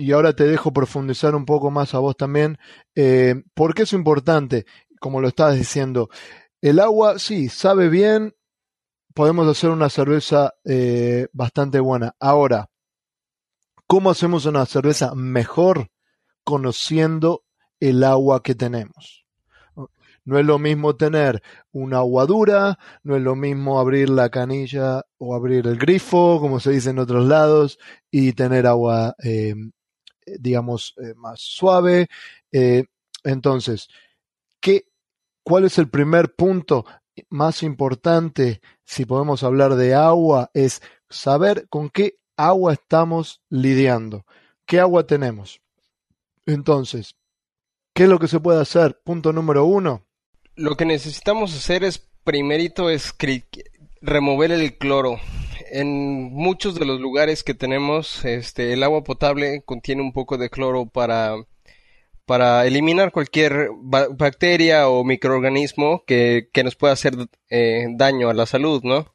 y 0.00 0.12
ahora 0.12 0.32
te 0.32 0.44
dejo 0.44 0.72
profundizar 0.72 1.34
un 1.34 1.44
poco 1.44 1.70
más 1.70 1.94
a 1.94 1.98
vos 1.98 2.16
también, 2.16 2.58
eh, 2.94 3.42
¿por 3.52 3.74
qué 3.74 3.82
es 3.82 3.92
importante? 3.92 4.64
Como 4.98 5.20
lo 5.20 5.28
estabas 5.28 5.56
diciendo, 5.56 6.08
el 6.62 6.78
agua, 6.80 7.18
sí, 7.18 7.50
sabe 7.50 7.90
bien, 7.90 8.34
podemos 9.14 9.46
hacer 9.46 9.68
una 9.68 9.90
cerveza 9.90 10.54
eh, 10.64 11.28
bastante 11.34 11.80
buena. 11.80 12.16
Ahora, 12.18 12.70
¿cómo 13.86 14.10
hacemos 14.10 14.46
una 14.46 14.64
cerveza 14.64 15.14
mejor? 15.14 15.90
Conociendo 16.44 17.44
el 17.78 18.02
agua 18.02 18.42
que 18.42 18.54
tenemos. 18.54 19.26
No 20.24 20.38
es 20.38 20.46
lo 20.46 20.58
mismo 20.58 20.96
tener 20.96 21.42
una 21.72 21.98
agua 21.98 22.24
dura, 22.24 22.78
no 23.02 23.16
es 23.16 23.22
lo 23.22 23.36
mismo 23.36 23.80
abrir 23.80 24.08
la 24.08 24.30
canilla 24.30 25.02
o 25.18 25.34
abrir 25.34 25.66
el 25.66 25.76
grifo, 25.76 26.40
como 26.40 26.58
se 26.58 26.70
dice 26.70 26.90
en 26.90 26.98
otros 26.98 27.26
lados, 27.26 27.78
y 28.10 28.32
tener 28.32 28.66
agua 28.66 29.14
eh, 29.22 29.54
digamos, 30.38 30.94
eh, 30.98 31.14
más 31.16 31.40
suave. 31.40 32.08
Eh, 32.52 32.84
entonces, 33.24 33.88
¿qué, 34.60 34.86
¿cuál 35.42 35.64
es 35.64 35.78
el 35.78 35.88
primer 35.88 36.34
punto 36.34 36.86
más 37.28 37.62
importante 37.62 38.60
si 38.84 39.04
podemos 39.04 39.42
hablar 39.42 39.74
de 39.74 39.94
agua? 39.94 40.50
Es 40.54 40.82
saber 41.08 41.68
con 41.68 41.90
qué 41.90 42.18
agua 42.36 42.72
estamos 42.72 43.42
lidiando, 43.48 44.24
qué 44.66 44.80
agua 44.80 45.06
tenemos. 45.06 45.60
Entonces, 46.46 47.14
¿qué 47.94 48.04
es 48.04 48.08
lo 48.08 48.18
que 48.18 48.28
se 48.28 48.40
puede 48.40 48.60
hacer? 48.60 49.00
Punto 49.04 49.32
número 49.32 49.64
uno. 49.64 50.06
Lo 50.54 50.76
que 50.76 50.84
necesitamos 50.84 51.54
hacer 51.54 51.84
es, 51.84 51.98
primerito, 52.24 52.90
es 52.90 53.14
remover 54.02 54.52
el 54.52 54.76
cloro 54.78 55.18
en 55.70 56.32
muchos 56.32 56.74
de 56.74 56.84
los 56.84 57.00
lugares 57.00 57.42
que 57.42 57.54
tenemos, 57.54 58.24
este, 58.24 58.72
el 58.72 58.82
agua 58.82 59.04
potable 59.04 59.62
contiene 59.64 60.02
un 60.02 60.12
poco 60.12 60.38
de 60.38 60.50
cloro 60.50 60.86
para, 60.86 61.34
para 62.26 62.66
eliminar 62.66 63.12
cualquier 63.12 63.70
ba 63.76 64.08
bacteria 64.08 64.88
o 64.88 65.04
microorganismo 65.04 66.04
que, 66.06 66.48
que 66.52 66.64
nos 66.64 66.76
pueda 66.76 66.92
hacer 66.92 67.14
eh, 67.48 67.86
daño 67.96 68.28
a 68.28 68.34
la 68.34 68.46
salud, 68.46 68.82
¿no? 68.84 69.14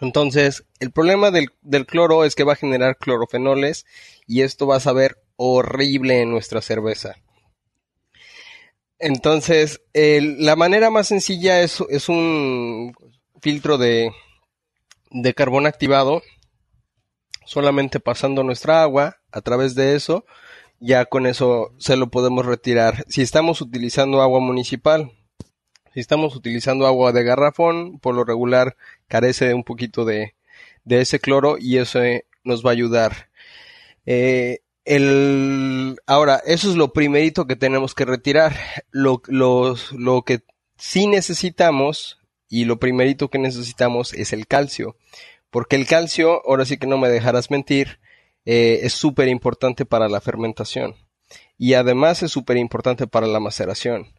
Entonces, 0.00 0.64
el 0.78 0.92
problema 0.92 1.30
del, 1.30 1.48
del, 1.60 1.86
cloro 1.86 2.24
es 2.24 2.34
que 2.34 2.44
va 2.44 2.54
a 2.54 2.56
generar 2.56 2.96
clorofenoles 2.96 3.84
y 4.26 4.42
esto 4.42 4.66
va 4.66 4.76
a 4.76 4.80
saber 4.80 5.18
horrible 5.36 6.22
en 6.22 6.30
nuestra 6.30 6.62
cerveza. 6.62 7.16
Entonces, 8.98 9.80
la 9.94 10.56
manera 10.56 10.90
más 10.90 11.08
sencilla 11.08 11.62
es, 11.62 11.82
es 11.88 12.08
un 12.08 12.92
filtro 13.40 13.78
de, 13.78 14.12
de 15.10 15.34
carbón 15.34 15.66
activado, 15.66 16.22
solamente 17.44 18.00
pasando 18.00 18.42
nuestra 18.44 18.82
agua 18.82 19.18
a 19.32 19.40
través 19.40 19.74
de 19.74 19.96
eso, 19.96 20.24
ya 20.78 21.04
con 21.04 21.26
eso 21.26 21.74
se 21.78 21.96
lo 21.96 22.10
podemos 22.10 22.46
retirar. 22.46 23.04
Si 23.08 23.22
estamos 23.22 23.60
utilizando 23.60 24.22
agua 24.22 24.40
municipal, 24.40 25.12
si 25.92 26.00
estamos 26.00 26.36
utilizando 26.36 26.86
agua 26.86 27.12
de 27.12 27.24
garrafón, 27.24 27.98
por 27.98 28.14
lo 28.14 28.24
regular 28.24 28.76
carece 29.08 29.46
de 29.46 29.54
un 29.54 29.64
poquito 29.64 30.04
de, 30.04 30.34
de 30.84 31.00
ese 31.00 31.18
cloro 31.18 31.56
y 31.58 31.78
eso 31.78 32.02
eh, 32.02 32.26
nos 32.44 32.64
va 32.64 32.70
a 32.70 32.72
ayudar. 32.72 33.28
Eh, 34.06 34.60
el, 34.84 35.96
ahora, 36.06 36.40
eso 36.46 36.70
es 36.70 36.76
lo 36.76 36.92
primerito 36.92 37.46
que 37.46 37.56
tenemos 37.56 37.94
que 37.94 38.04
retirar. 38.04 38.56
Lo, 38.90 39.22
lo, 39.26 39.74
lo 39.92 40.22
que 40.22 40.40
sí 40.76 41.06
necesitamos 41.06 42.19
y 42.50 42.66
lo 42.66 42.78
primerito 42.78 43.28
que 43.28 43.38
necesitamos 43.38 44.12
es 44.12 44.34
el 44.34 44.46
calcio. 44.46 44.96
Porque 45.48 45.76
el 45.76 45.86
calcio, 45.86 46.42
ahora 46.46 46.66
sí 46.66 46.76
que 46.76 46.86
no 46.86 46.98
me 46.98 47.08
dejarás 47.08 47.50
mentir, 47.50 48.00
eh, 48.44 48.80
es 48.82 48.92
súper 48.92 49.28
importante 49.28 49.86
para 49.86 50.08
la 50.08 50.20
fermentación. 50.20 50.96
Y 51.56 51.74
además 51.74 52.22
es 52.22 52.32
súper 52.32 52.56
importante 52.56 53.06
para 53.06 53.26
la 53.26 53.40
maceración. 53.40 54.12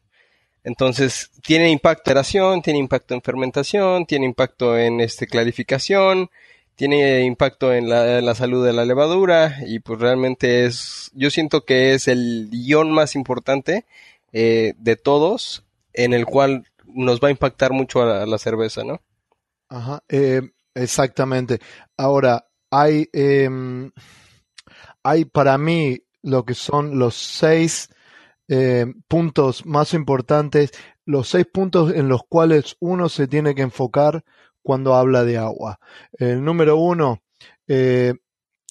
Entonces, 0.63 1.31
tiene 1.43 1.69
impacto 1.71 2.11
en 2.11 2.15
maceración, 2.15 2.61
tiene 2.61 2.79
impacto 2.79 3.13
en 3.13 3.21
fermentación, 3.21 4.05
tiene 4.05 4.25
impacto 4.25 4.77
en 4.77 5.01
este, 5.01 5.27
clarificación, 5.27 6.29
tiene 6.75 7.21
impacto 7.21 7.73
en 7.73 7.89
la, 7.89 8.35
salud 8.35 8.65
de 8.65 8.73
la 8.73 8.85
levadura 8.85 9.57
y 9.67 9.79
pues 9.79 9.99
realmente 9.99 10.65
es, 10.65 11.11
yo 11.13 11.29
siento 11.29 11.65
que 11.65 11.93
es 11.93 12.07
el 12.07 12.49
guion 12.51 12.91
más 12.91 13.15
importante 13.15 13.85
eh, 14.31 14.73
de 14.77 14.95
todos 14.95 15.63
en 15.93 16.13
el 16.13 16.25
cual 16.25 16.65
nos 16.93 17.19
va 17.19 17.29
a 17.29 17.31
impactar 17.31 17.71
mucho 17.71 18.01
a 18.01 18.25
la, 18.25 18.37
cerveza, 18.37 18.83
¿no? 18.83 19.01
Ajá, 19.69 20.03
eh, 20.09 20.41
exactamente. 20.73 21.59
Ahora, 21.97 22.47
hay, 22.69 23.09
eh, 23.13 23.49
hay 25.03 25.25
para 25.25 25.57
mí 25.57 26.03
lo 26.21 26.45
que 26.45 26.53
son 26.53 26.99
los 26.99 27.15
seis 27.15 27.89
eh, 28.47 28.85
puntos 29.07 29.65
más 29.65 29.93
importantes, 29.93 30.71
los 31.05 31.29
seis 31.29 31.45
puntos 31.51 31.93
en 31.93 32.09
los 32.09 32.21
cuales 32.27 32.75
uno 32.79 33.09
se 33.09 33.27
tiene 33.27 33.55
que 33.55 33.61
enfocar 33.61 34.23
cuando 34.61 34.95
habla 34.95 35.23
de 35.23 35.37
agua. 35.37 35.79
El 36.11 36.43
número 36.43 36.77
uno, 36.77 37.23
eh, 37.67 38.13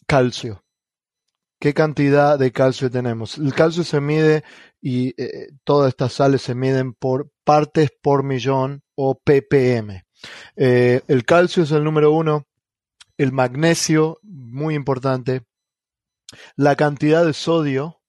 calcio. 0.06 0.62
¿Qué 1.58 1.74
cantidad 1.74 2.38
de 2.38 2.52
calcio 2.52 2.90
tenemos? 2.90 3.38
El 3.38 3.54
calcio 3.54 3.84
se 3.84 4.00
mide 4.00 4.44
y 4.80 5.14
eh, 5.22 5.48
todas 5.64 5.88
estas 5.88 6.12
sales 6.12 6.42
se 6.42 6.54
miden 6.54 6.94
por 6.94 7.30
partes 7.50 7.90
por 8.00 8.22
millón 8.22 8.84
o 8.94 9.18
ppm. 9.18 10.04
Eh, 10.54 11.00
el 11.08 11.24
calcio 11.24 11.64
es 11.64 11.72
el 11.72 11.82
número 11.82 12.12
uno, 12.12 12.46
el 13.18 13.32
magnesio, 13.32 14.20
muy 14.22 14.76
importante, 14.76 15.42
la 16.54 16.76
cantidad 16.76 17.26
de 17.26 17.32
sodio, 17.32 18.02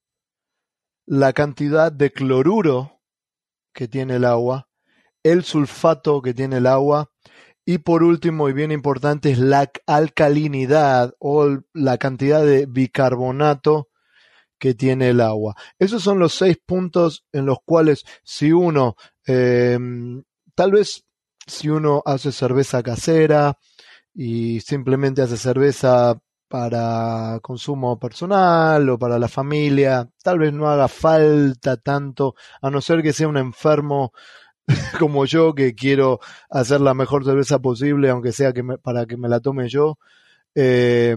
la 1.07 1.33
cantidad 1.33 1.91
de 1.91 2.11
cloruro 2.11 3.01
que 3.73 3.87
tiene 3.87 4.17
el 4.17 4.25
agua, 4.25 4.69
el 5.23 5.43
sulfato 5.43 6.21
que 6.21 6.35
tiene 6.35 6.57
el 6.57 6.67
agua 6.67 7.09
y 7.65 7.79
por 7.79 8.03
último 8.03 8.47
y 8.47 8.53
bien 8.53 8.71
importante 8.71 9.31
es 9.31 9.39
la 9.39 9.71
alcalinidad 9.87 11.15
o 11.17 11.63
la 11.73 11.97
cantidad 11.97 12.45
de 12.45 12.67
bicarbonato 12.67 13.89
que 14.61 14.75
tiene 14.75 15.09
el 15.09 15.19
agua. 15.19 15.55
Esos 15.79 16.03
son 16.03 16.19
los 16.19 16.35
seis 16.35 16.59
puntos 16.63 17.25
en 17.31 17.47
los 17.47 17.57
cuales 17.65 18.03
si 18.23 18.51
uno, 18.51 18.95
em, 19.25 20.23
tal 20.55 20.71
vez 20.71 21.05
si 21.47 21.69
uno 21.69 22.01
hace 22.05 22.31
cerveza 22.31 22.83
casera 22.83 23.57
y 24.13 24.59
simplemente 24.61 25.21
hace 25.21 25.37
cerveza 25.37 26.19
para 26.47 27.39
consumo 27.41 27.97
personal 27.97 28.89
o 28.89 28.99
para 28.99 29.17
la 29.17 29.29
familia, 29.29 30.09
tal 30.23 30.39
vez 30.39 30.53
no 30.53 30.69
haga 30.69 30.87
falta 30.87 31.77
tanto, 31.77 32.35
a 32.61 32.69
no 32.69 32.81
ser 32.81 33.01
que 33.01 33.13
sea 33.13 33.27
un 33.29 33.37
enfermo 33.37 34.11
como 34.99 35.25
yo 35.25 35.55
que 35.55 35.75
quiero 35.75 36.19
hacer 36.49 36.81
la 36.81 36.93
mejor 36.93 37.25
cerveza 37.25 37.59
posible, 37.59 38.09
aunque 38.09 38.33
sea 38.33 38.53
que 38.53 38.63
para 38.63 39.05
que 39.05 39.17
me 39.17 39.29
la 39.29 39.39
tome 39.39 39.69
yo. 39.69 39.97
Eh, 40.55 41.15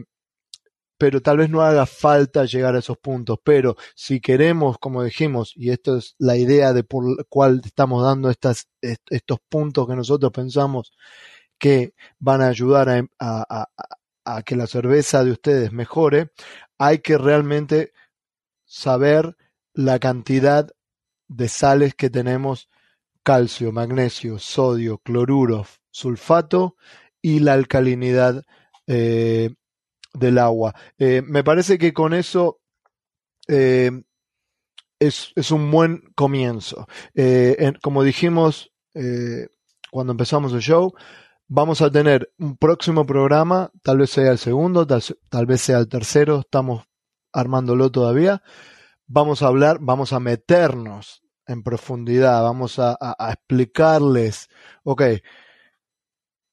pero 1.05 1.21
tal 1.21 1.37
vez 1.37 1.51
no 1.51 1.61
haga 1.61 1.85
falta 1.85 2.47
llegar 2.47 2.75
a 2.75 2.79
esos 2.79 2.97
puntos. 2.97 3.38
Pero 3.45 3.77
si 3.95 4.21
queremos, 4.21 4.79
como 4.79 5.03
dijimos, 5.03 5.53
y 5.55 5.69
esto 5.69 5.99
es 5.99 6.14
la 6.17 6.35
idea 6.35 6.73
de 6.73 6.83
por 6.83 7.07
la 7.07 7.25
cual 7.29 7.61
estamos 7.62 8.03
dando 8.03 8.31
estas, 8.31 8.69
estos 8.81 9.38
puntos 9.51 9.87
que 9.87 9.97
nosotros 9.97 10.33
pensamos 10.33 10.95
que 11.59 11.93
van 12.19 12.40
a 12.40 12.47
ayudar 12.47 12.88
a, 12.88 13.07
a, 13.21 13.69
a 14.25 14.43
que 14.45 14.57
la 14.57 14.67
cerveza 14.67 15.23
de 15.25 15.33
ustedes 15.33 15.73
mejore, 15.73 16.31
hay 16.79 17.01
que 17.01 17.19
realmente 17.19 17.93
saber 18.64 19.37
la 19.75 19.99
cantidad 19.99 20.71
de 21.29 21.49
sales 21.49 21.95
que 21.95 22.09
tenemos 22.09 22.71
calcio, 23.23 23.73
magnesio, 23.73 24.38
sodio, 24.38 24.97
cloruro, 24.97 25.67
sulfato 25.90 26.77
y 27.21 27.40
la 27.40 27.53
alcalinidad 27.53 28.43
eh, 28.87 29.55
del 30.14 30.38
agua. 30.38 30.74
Eh, 30.98 31.22
me 31.27 31.44
parece 31.44 31.79
que 31.79 31.92
con 31.92 32.14
eso 32.14 32.61
eh, 33.48 33.90
es, 34.98 35.33
es, 35.37 35.50
un 35.50 35.70
buen 35.70 36.12
comienzo. 36.14 36.87
como 37.83 38.03
dijimos 38.03 38.72
cuando 39.90 40.12
empezamos 40.12 40.53
el 40.53 40.61
show, 40.61 40.94
vamos 41.46 41.83
a 41.83 41.90
tener 41.90 42.33
un 42.38 42.57
próximo 42.57 43.07
programa, 43.07 43.70
tal 43.83 43.98
vez 43.98 44.11
sea 44.11 44.33
el 44.33 44.38
segundo, 44.38 44.87
tal, 44.87 45.46
vez 45.46 45.61
sea 45.61 45.79
el 45.79 45.88
tercero, 45.88 46.40
estamos 46.40 46.85
armándolo 47.33 47.90
todavía. 47.90 48.42
Vamos 49.07 49.42
a 49.42 49.48
hablar, 49.48 49.79
vamos 49.81 50.12
a 50.12 50.20
meternos 50.20 51.22
en 51.46 51.62
profundidad, 51.62 52.42
vamos 52.42 52.79
a, 52.79 52.96
explicarles, 53.31 54.48
ok, 54.83 55.03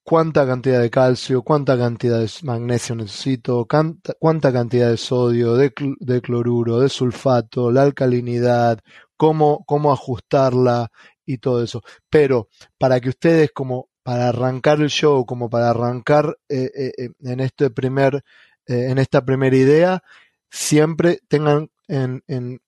cuánta 0.04 0.46
cantidad 0.46 0.82
de 0.82 0.90
calcio, 0.90 1.44
cuánta 1.44 1.78
cantidad 1.78 2.20
de 2.20 2.30
magnesio 2.44 2.96
necesito, 2.96 3.68
cuánta, 3.68 4.52
cantidad 4.52 4.90
de 4.90 4.98
sodio, 4.98 5.56
de, 5.56 5.72
cloruro, 6.22 6.80
de 6.80 6.90
sulfato, 6.90 7.72
la 7.72 7.84
alcalinidad, 7.84 8.80
cómo, 9.18 9.64
cómo 9.66 9.92
ajustarla 9.92 10.92
y 11.26 11.38
todo 11.38 11.64
eso. 11.64 11.82
Pero 12.10 12.50
para 12.78 13.00
que 13.00 13.10
ustedes 13.10 13.52
como 13.52 13.90
para 14.04 14.30
arrancar 14.30 14.82
el 14.82 14.90
show, 14.90 15.26
como 15.26 15.50
para 15.50 15.70
arrancar 15.70 16.38
eh, 16.50 16.72
eh, 16.76 16.92
eh, 16.98 17.10
en 17.22 17.40
este 17.40 17.70
primer, 17.70 18.24
en 18.66 18.98
esta 18.98 19.24
primera 19.24 19.56
idea, 19.56 20.04
siempre 20.50 21.20
tengan 21.28 21.70
en, 21.88 22.24
en, 22.28 22.62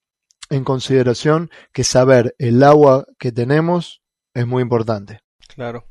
en 0.50 0.64
consideración 0.64 1.50
que 1.72 1.84
saber 1.84 2.36
el 2.38 2.62
agua 2.64 3.06
que 3.18 3.32
tenemos 3.32 4.02
es 4.34 4.46
muy 4.46 4.62
importante. 4.62 5.22
Claro. 5.48 5.86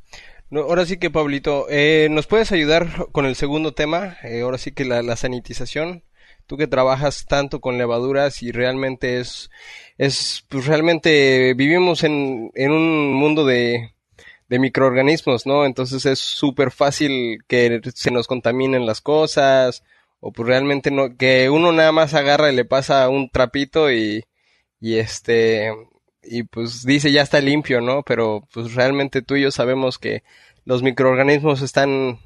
Ahora 0.61 0.87
sí 0.87 0.99
que, 0.99 1.11
Pablito, 1.11 1.67
eh, 1.71 2.09
¿nos 2.11 2.27
puedes 2.27 2.53
ayudar 2.53 3.09
con 3.13 3.27
el 3.27 3.37
segundo 3.37 3.75
tema? 3.75 4.17
Eh, 4.23 4.43
ahora 4.43 4.59
sí 4.59 4.73
que 4.73 4.85
la, 4.85 5.17
sanitización. 5.17 6.05
Tú 6.47 6.57
que 6.57 6.67
trabajas 6.67 7.27
tanto 7.27 7.61
con 7.61 7.79
levaduras 7.79 8.43
y 8.43 8.53
realmente 8.53 9.21
es, 9.21 9.51
es 9.97 10.45
pues 10.49 10.67
realmente 10.67 11.55
vivimos 11.55 12.05
en, 12.05 12.51
en 12.55 12.73
un 12.73 13.15
mundo 13.15 13.47
de, 13.47 13.95
de 14.49 14.59
microorganismos, 14.59 15.47
¿no? 15.47 15.65
Entonces 15.65 16.05
es 16.05 16.19
súper 16.19 16.73
fácil 16.73 17.39
que 17.49 17.81
se 17.95 18.11
nos 18.11 18.27
contaminen 18.27 18.85
las 18.87 19.01
cosas 19.01 19.83
o 20.21 20.33
pues 20.33 20.47
realmente 20.47 20.91
no, 20.91 21.17
que 21.17 21.49
uno 21.49 21.73
nada 21.73 21.93
más 21.93 22.15
agarra 22.15 22.53
y 22.53 22.57
le 22.57 22.65
pasa 22.67 23.09
un 23.09 23.31
trapito 23.31 23.91
y, 23.91 24.25
y 24.81 24.97
este 24.97 25.73
y 26.23 26.45
pues 26.45 26.85
dice 26.85 27.13
ya 27.13 27.23
está 27.23 27.41
limpio, 27.41 27.81
¿no? 27.81 28.03
Pero 28.03 28.47
pues 28.53 28.75
realmente 28.75 29.23
tú 29.23 29.37
y 29.37 29.43
yo 29.43 29.51
sabemos 29.51 29.99
que 29.99 30.23
los 30.65 30.83
microorganismos 30.83 31.63
están 31.63 32.19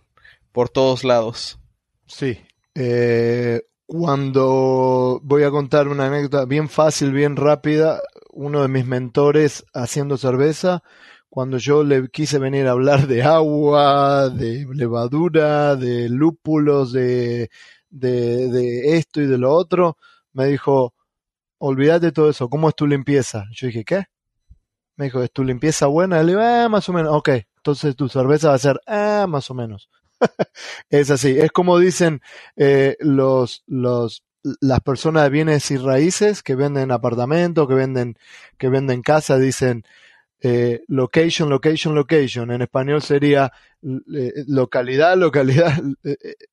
por 0.53 0.69
todos 0.69 1.05
lados. 1.05 1.59
Sí. 2.07 2.39
Eh, 2.75 3.63
cuando 3.87 5.21
voy 5.23 5.45
a 5.45 5.51
contar 5.51 5.89
una 5.89 6.07
anécdota 6.07 6.45
bien 6.45 6.69
fácil, 6.69 7.13
bien 7.13 7.37
rápida, 7.37 8.01
uno 8.33 8.63
de 8.63 8.69
mis 8.69 8.87
mentores 8.87 9.65
haciendo 9.73 10.19
cerveza, 10.19 10.83
cuando 11.29 11.59
yo 11.59 11.85
le 11.85 12.09
quise 12.09 12.39
venir 12.39 12.67
a 12.67 12.73
hablar 12.73 13.07
de 13.07 13.23
agua, 13.23 14.29
de 14.29 14.67
levadura, 14.73 15.77
de 15.77 16.09
lúpulos, 16.09 16.93
de, 16.93 17.51
de, 17.91 18.49
de 18.49 18.97
esto 18.97 19.21
y 19.21 19.27
de 19.27 19.39
lo 19.39 19.53
otro, 19.53 19.97
me 20.33 20.47
dijo, 20.47 20.95
olvídate 21.59 22.07
de 22.07 22.13
todo 22.13 22.31
eso, 22.31 22.49
¿cómo 22.49 22.69
es 22.69 22.75
tu 22.75 22.87
limpieza? 22.87 23.45
Yo 23.53 23.67
dije, 23.69 23.85
¿qué? 23.85 24.05
Me 24.97 25.07
dijo, 25.07 25.23
¿es 25.23 25.31
tu 25.31 25.45
limpieza 25.45 25.87
buena? 25.87 26.23
Le 26.23 26.33
digo, 26.33 26.41
ah, 26.43 26.69
más 26.69 26.89
o 26.89 26.93
menos, 26.93 27.15
ok, 27.15 27.31
entonces 27.57 27.97
tu 27.97 28.09
cerveza 28.09 28.49
va 28.49 28.55
a 28.55 28.59
ser, 28.59 28.81
ah, 28.87 29.27
más 29.29 29.51
o 29.51 29.55
menos. 29.55 29.91
es 30.91 31.11
así, 31.11 31.39
es 31.39 31.53
como 31.53 31.79
dicen 31.79 32.23
eh, 32.57 32.97
los, 33.01 33.63
los, 33.67 34.25
las 34.61 34.81
personas 34.81 35.25
de 35.25 35.31
bienes 35.31 35.71
y 35.71 35.77
raíces 35.77 36.43
que 36.43 36.55
venden 36.55 36.91
apartamentos, 36.91 37.69
que 37.69 37.75
venden, 37.75 38.17
que 38.59 38.69
venden 38.69 39.03
casa, 39.03 39.39
dicen, 39.39 39.85
eh, 40.41 40.83
location, 40.89 41.49
location, 41.49 41.95
location. 41.95 42.51
En 42.51 42.63
español 42.63 43.03
sería 43.03 43.53
eh, 43.83 44.33
localidad, 44.47 45.17
localidad, 45.17 45.73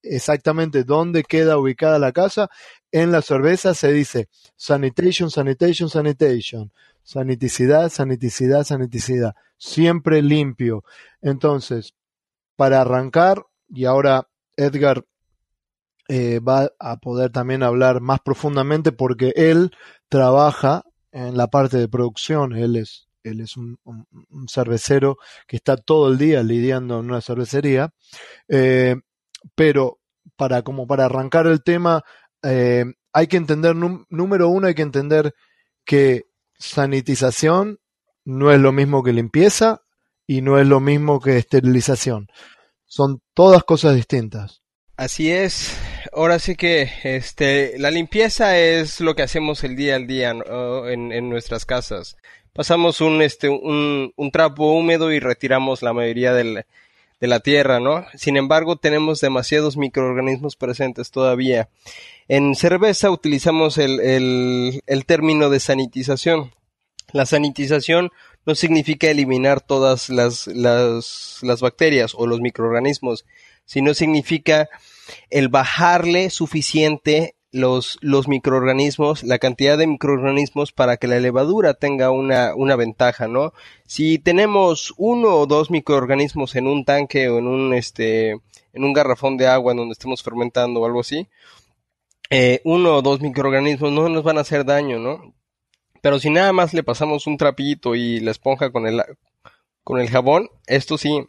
exactamente 0.02 0.84
dónde 0.84 1.24
queda 1.24 1.58
ubicada 1.58 2.00
la 2.00 2.12
casa. 2.12 2.50
En 2.92 3.12
la 3.12 3.22
cerveza 3.22 3.74
se 3.74 3.92
dice 3.92 4.30
sanitation, 4.56 5.30
sanitation, 5.30 5.90
sanitation. 5.90 6.72
Saniticidad, 7.04 7.90
saniticidad, 7.90 8.64
saniticidad. 8.64 9.36
Siempre 9.58 10.22
limpio. 10.22 10.86
Entonces, 11.22 11.94
para 12.56 12.82
arrancar, 12.82 13.46
y 13.68 13.86
ahora 13.86 14.30
Edgar 14.56 15.04
eh, 16.08 16.40
va 16.40 16.72
a 16.80 16.98
poder 16.98 17.32
también 17.32 17.64
hablar 17.64 18.02
más 18.02 18.20
profundamente 18.22 18.92
porque 18.92 19.34
él 19.36 19.72
trabaja 20.10 20.84
en 21.12 21.38
la 21.38 21.48
parte 21.48 21.78
de 21.78 21.88
producción, 21.88 22.54
él 22.54 22.76
es 22.76 23.08
él 23.24 23.42
es 23.42 23.58
un, 23.58 23.78
cervecero 24.48 25.18
que 25.48 25.58
está 25.58 25.78
todo 25.78 26.12
el 26.12 26.18
día 26.18 26.44
lidiando 26.44 27.00
en 27.00 27.06
una 27.06 27.22
cervecería, 27.22 27.92
eh, 28.48 28.96
pero 29.56 30.00
para 30.36 30.62
como 30.62 30.88
para 30.88 31.06
arrancar 31.06 31.48
el 31.48 31.64
tema 31.64 32.04
eh, 32.44 32.86
hay 33.12 33.28
que 33.28 33.38
entender 33.38 33.76
número 33.76 34.50
uno 34.50 34.68
hay 34.68 34.76
que 34.76 34.82
entender 34.82 35.34
que 35.86 36.26
sanitización 36.58 37.80
no 38.26 38.52
es 38.52 38.60
lo 38.60 38.72
mismo 38.72 39.04
que 39.04 39.14
limpieza 39.14 39.82
y 40.26 40.42
no 40.42 40.60
es 40.60 40.68
lo 40.68 40.80
mismo 40.80 41.20
que 41.20 41.38
esterilización. 41.38 42.28
Son 42.86 43.22
todas 43.34 43.64
cosas 43.64 43.96
distintas. 43.96 44.62
Así 44.96 45.32
es. 45.32 45.76
Ahora 46.14 46.40
sí 46.40 46.56
que 46.56 46.90
este, 47.04 47.78
la 47.80 47.92
limpieza 47.92 48.58
es 48.58 49.02
lo 49.02 49.16
que 49.16 49.24
hacemos 49.24 49.64
el 49.64 49.76
día 49.76 49.96
al 49.96 50.08
día 50.08 50.30
en, 50.30 51.12
en, 51.12 51.30
nuestras 51.30 51.66
casas 51.66 52.16
pasamos 52.54 53.02
un, 53.02 53.22
este, 53.22 53.50
un, 53.50 54.14
un 54.16 54.32
trapo 54.32 54.72
húmedo 54.72 55.12
y 55.12 55.20
retiramos 55.20 55.82
la 55.82 55.94
mayoría 55.94 56.34
del, 56.34 56.66
de 57.20 57.28
la 57.28 57.40
tierra, 57.40 57.80
¿no? 57.80 58.06
Sin 58.16 58.38
embargo, 58.38 58.78
tenemos 58.78 59.20
demasiados 59.20 59.78
microorganismos 59.78 60.56
presentes 60.56 61.12
todavía. 61.12 61.70
En 62.28 62.56
cerveza 62.56 63.12
utilizamos 63.12 63.78
el, 63.78 64.00
el, 64.00 64.82
el 64.86 65.06
término 65.06 65.50
de 65.50 65.60
sanitización. 65.60 66.52
La 67.12 67.26
sanitización 67.26 68.12
no 68.46 68.56
significa 68.56 69.10
eliminar 69.10 69.62
todas 69.62 70.10
las, 70.10 70.48
las, 70.48 71.40
las 71.42 71.62
bacterias 71.62 72.14
o 72.16 72.28
los 72.28 72.42
microorganismos, 72.42 73.26
sino 73.66 73.94
significa 73.94 74.70
el 75.30 75.48
bajarle 75.48 76.30
suficiente 76.30 77.36
los, 77.54 78.00
los 78.02 78.28
microorganismos, 78.28 79.24
la 79.24 79.38
cantidad 79.38 79.78
de 79.78 79.88
microorganismos 79.88 80.72
para 80.72 80.98
que 80.98 81.08
la 81.08 81.20
levadura 81.20 81.76
tenga 81.76 82.10
una, 82.10 82.56
una 82.56 82.76
ventaja, 82.76 83.28
¿no? 83.28 83.54
Si 83.86 84.18
tenemos 84.18 84.94
uno 84.98 85.36
o 85.36 85.46
dos 85.46 85.70
microorganismos 85.70 86.56
en 86.56 86.68
un 86.68 86.84
tanque 86.84 87.30
o 87.30 87.38
en 87.38 87.48
un, 87.48 87.74
este, 87.76 88.32
en 88.32 88.84
un 88.84 88.92
garrafón 88.92 89.38
de 89.38 89.48
agua 89.48 89.72
en 89.72 89.78
donde 89.78 89.94
estemos 89.94 90.24
fermentando 90.24 90.82
o 90.82 90.86
algo 90.86 91.02
así, 91.02 91.30
eh, 92.32 92.60
uno 92.66 92.98
o 92.98 93.02
dos 93.04 93.22
microorganismos 93.22 93.92
no 93.92 94.10
nos 94.10 94.24
van 94.24 94.40
a 94.40 94.42
hacer 94.42 94.66
daño, 94.66 94.98
¿no? 94.98 95.36
Pero 96.02 96.18
si 96.20 96.32
nada 96.32 96.54
más 96.54 96.74
le 96.74 96.84
pasamos 96.84 97.28
un 97.28 97.38
trapito 97.38 97.94
y 97.94 98.20
la 98.20 98.32
esponja 98.32 98.72
con 98.72 98.88
el, 98.88 99.04
con 99.84 100.02
el 100.02 100.10
jabón, 100.10 100.50
esto 100.66 100.98
sí, 100.98 101.28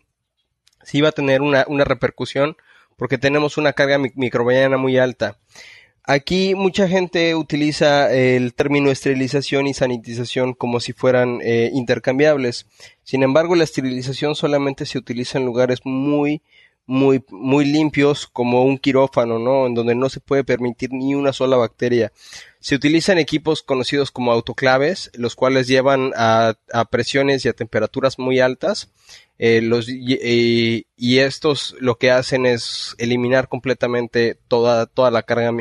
sí 0.82 1.02
va 1.02 1.10
a 1.10 1.12
tener 1.12 1.42
una, 1.42 1.66
una 1.68 1.84
repercusión 1.84 2.56
porque 2.96 3.18
tenemos 3.18 3.58
una 3.58 3.74
carga 3.74 3.98
microbiana 3.98 4.78
muy 4.78 4.96
alta. 4.96 5.36
Aquí 6.06 6.54
mucha 6.54 6.86
gente 6.86 7.34
utiliza 7.34 8.12
el 8.12 8.52
término 8.52 8.90
esterilización 8.90 9.66
y 9.66 9.72
sanitización 9.72 10.52
como 10.52 10.78
si 10.78 10.92
fueran 10.92 11.38
eh, 11.42 11.70
intercambiables. 11.72 12.66
Sin 13.02 13.22
embargo, 13.22 13.54
la 13.54 13.64
esterilización 13.64 14.34
solamente 14.34 14.84
se 14.84 14.98
utiliza 14.98 15.38
en 15.38 15.46
lugares 15.46 15.80
muy, 15.84 16.42
muy, 16.84 17.24
muy 17.30 17.64
limpios 17.64 18.26
como 18.26 18.64
un 18.64 18.76
quirófano, 18.76 19.38
¿no? 19.38 19.66
En 19.66 19.72
donde 19.72 19.94
no 19.94 20.10
se 20.10 20.20
puede 20.20 20.44
permitir 20.44 20.92
ni 20.92 21.14
una 21.14 21.32
sola 21.32 21.56
bacteria. 21.56 22.12
Se 22.60 22.74
utilizan 22.74 23.16
equipos 23.16 23.62
conocidos 23.62 24.10
como 24.10 24.30
autoclaves, 24.30 25.10
los 25.14 25.34
cuales 25.34 25.68
llevan 25.68 26.12
a, 26.16 26.54
a 26.70 26.84
presiones 26.84 27.46
y 27.46 27.48
a 27.48 27.54
temperaturas 27.54 28.18
muy 28.18 28.40
altas. 28.40 28.90
Eh, 29.38 29.60
los, 29.62 29.88
y, 29.88 30.84
estos 31.18 31.74
lo 31.80 31.98
que 31.98 32.10
hacen 32.10 32.46
es 32.46 32.94
eliminar 32.98 33.48
completamente 33.48 34.38
toda, 34.48 34.86
toda 34.86 35.10
la 35.10 35.22
carga 35.22 35.52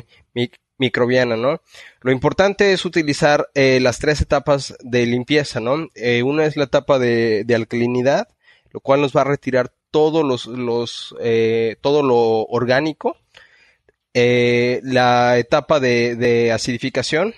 microbiana, 0.78 1.36
¿no? 1.38 1.62
Lo 2.02 2.12
importante 2.12 2.74
es 2.74 2.86
utilizar 2.86 3.50
eh, 3.54 3.80
las 3.80 4.00
tres 4.00 4.22
etapas 4.22 4.76
de 4.82 5.06
limpieza, 5.06 5.60
¿no? 5.60 5.88
Eh, 5.96 6.24
una 6.24 6.46
es 6.46 6.58
la 6.58 6.66
etapa 6.66 7.00
de, 7.00 7.46
alcalinidad, 7.56 8.28
lo 8.72 8.80
cual 8.80 9.02
nos 9.02 9.16
va 9.16 9.22
a 9.22 9.26
retirar 9.26 9.74
todos 9.92 10.26
los, 10.26 10.48
los 10.48 11.16
eh, 11.22 11.78
todo 11.82 12.04
lo 12.04 12.18
orgánico. 12.46 13.18
la 14.14 15.38
etapa 15.38 15.80
de, 15.80 16.52
acidificación, 16.54 17.34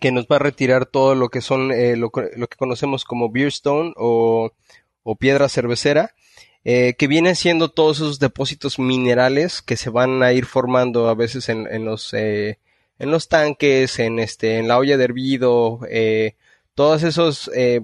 que 0.00 0.12
nos 0.12 0.26
va 0.26 0.36
a 0.36 0.38
retirar 0.40 0.86
todo 0.86 1.14
lo 1.14 1.28
que 1.28 1.40
son 1.40 1.68
lo, 2.00 2.10
que 2.10 2.56
conocemos 2.56 3.04
como 3.04 3.30
beer 3.30 3.48
stone 3.48 3.92
o, 3.96 4.52
o 5.10 5.16
piedra 5.16 5.48
cervecera 5.48 6.14
eh, 6.64 6.96
que 6.98 7.06
vienen 7.06 7.34
siendo 7.34 7.70
todos 7.70 7.96
esos 7.96 8.18
depósitos 8.18 8.78
minerales 8.78 9.62
que 9.62 9.78
se 9.78 9.88
van 9.88 10.22
a 10.22 10.34
ir 10.34 10.44
formando 10.44 11.08
a 11.08 11.14
veces 11.14 11.48
en, 11.48 11.84
los 11.86 12.12
eh, 12.12 12.58
en 12.98 13.10
los 13.10 13.28
tanques, 13.28 13.98
en 14.00 14.18
este, 14.18 14.58
en 14.58 14.68
la 14.68 14.76
olla 14.76 14.98
de 14.98 15.04
hervido, 15.04 15.80
eh, 15.88 16.34
todas 16.74 17.04
esos 17.04 17.50
eh, 17.54 17.80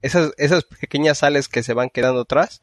esas, 0.00 0.32
esas 0.36 0.62
pequeñas 0.62 1.18
sales 1.18 1.48
que 1.48 1.64
se 1.64 1.74
van 1.74 1.90
quedando 1.90 2.20
atrás. 2.20 2.60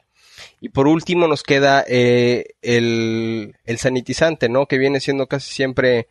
Y 0.62 0.70
por 0.70 0.86
último 0.88 1.28
nos 1.28 1.42
queda 1.42 1.82
el, 1.82 2.54
el, 2.62 3.78
sanitizante, 3.78 4.48
¿no? 4.48 4.64
Que 4.64 4.78
viene 4.78 5.00
siendo 5.00 5.26
casi 5.26 5.52
siempre 5.52 6.08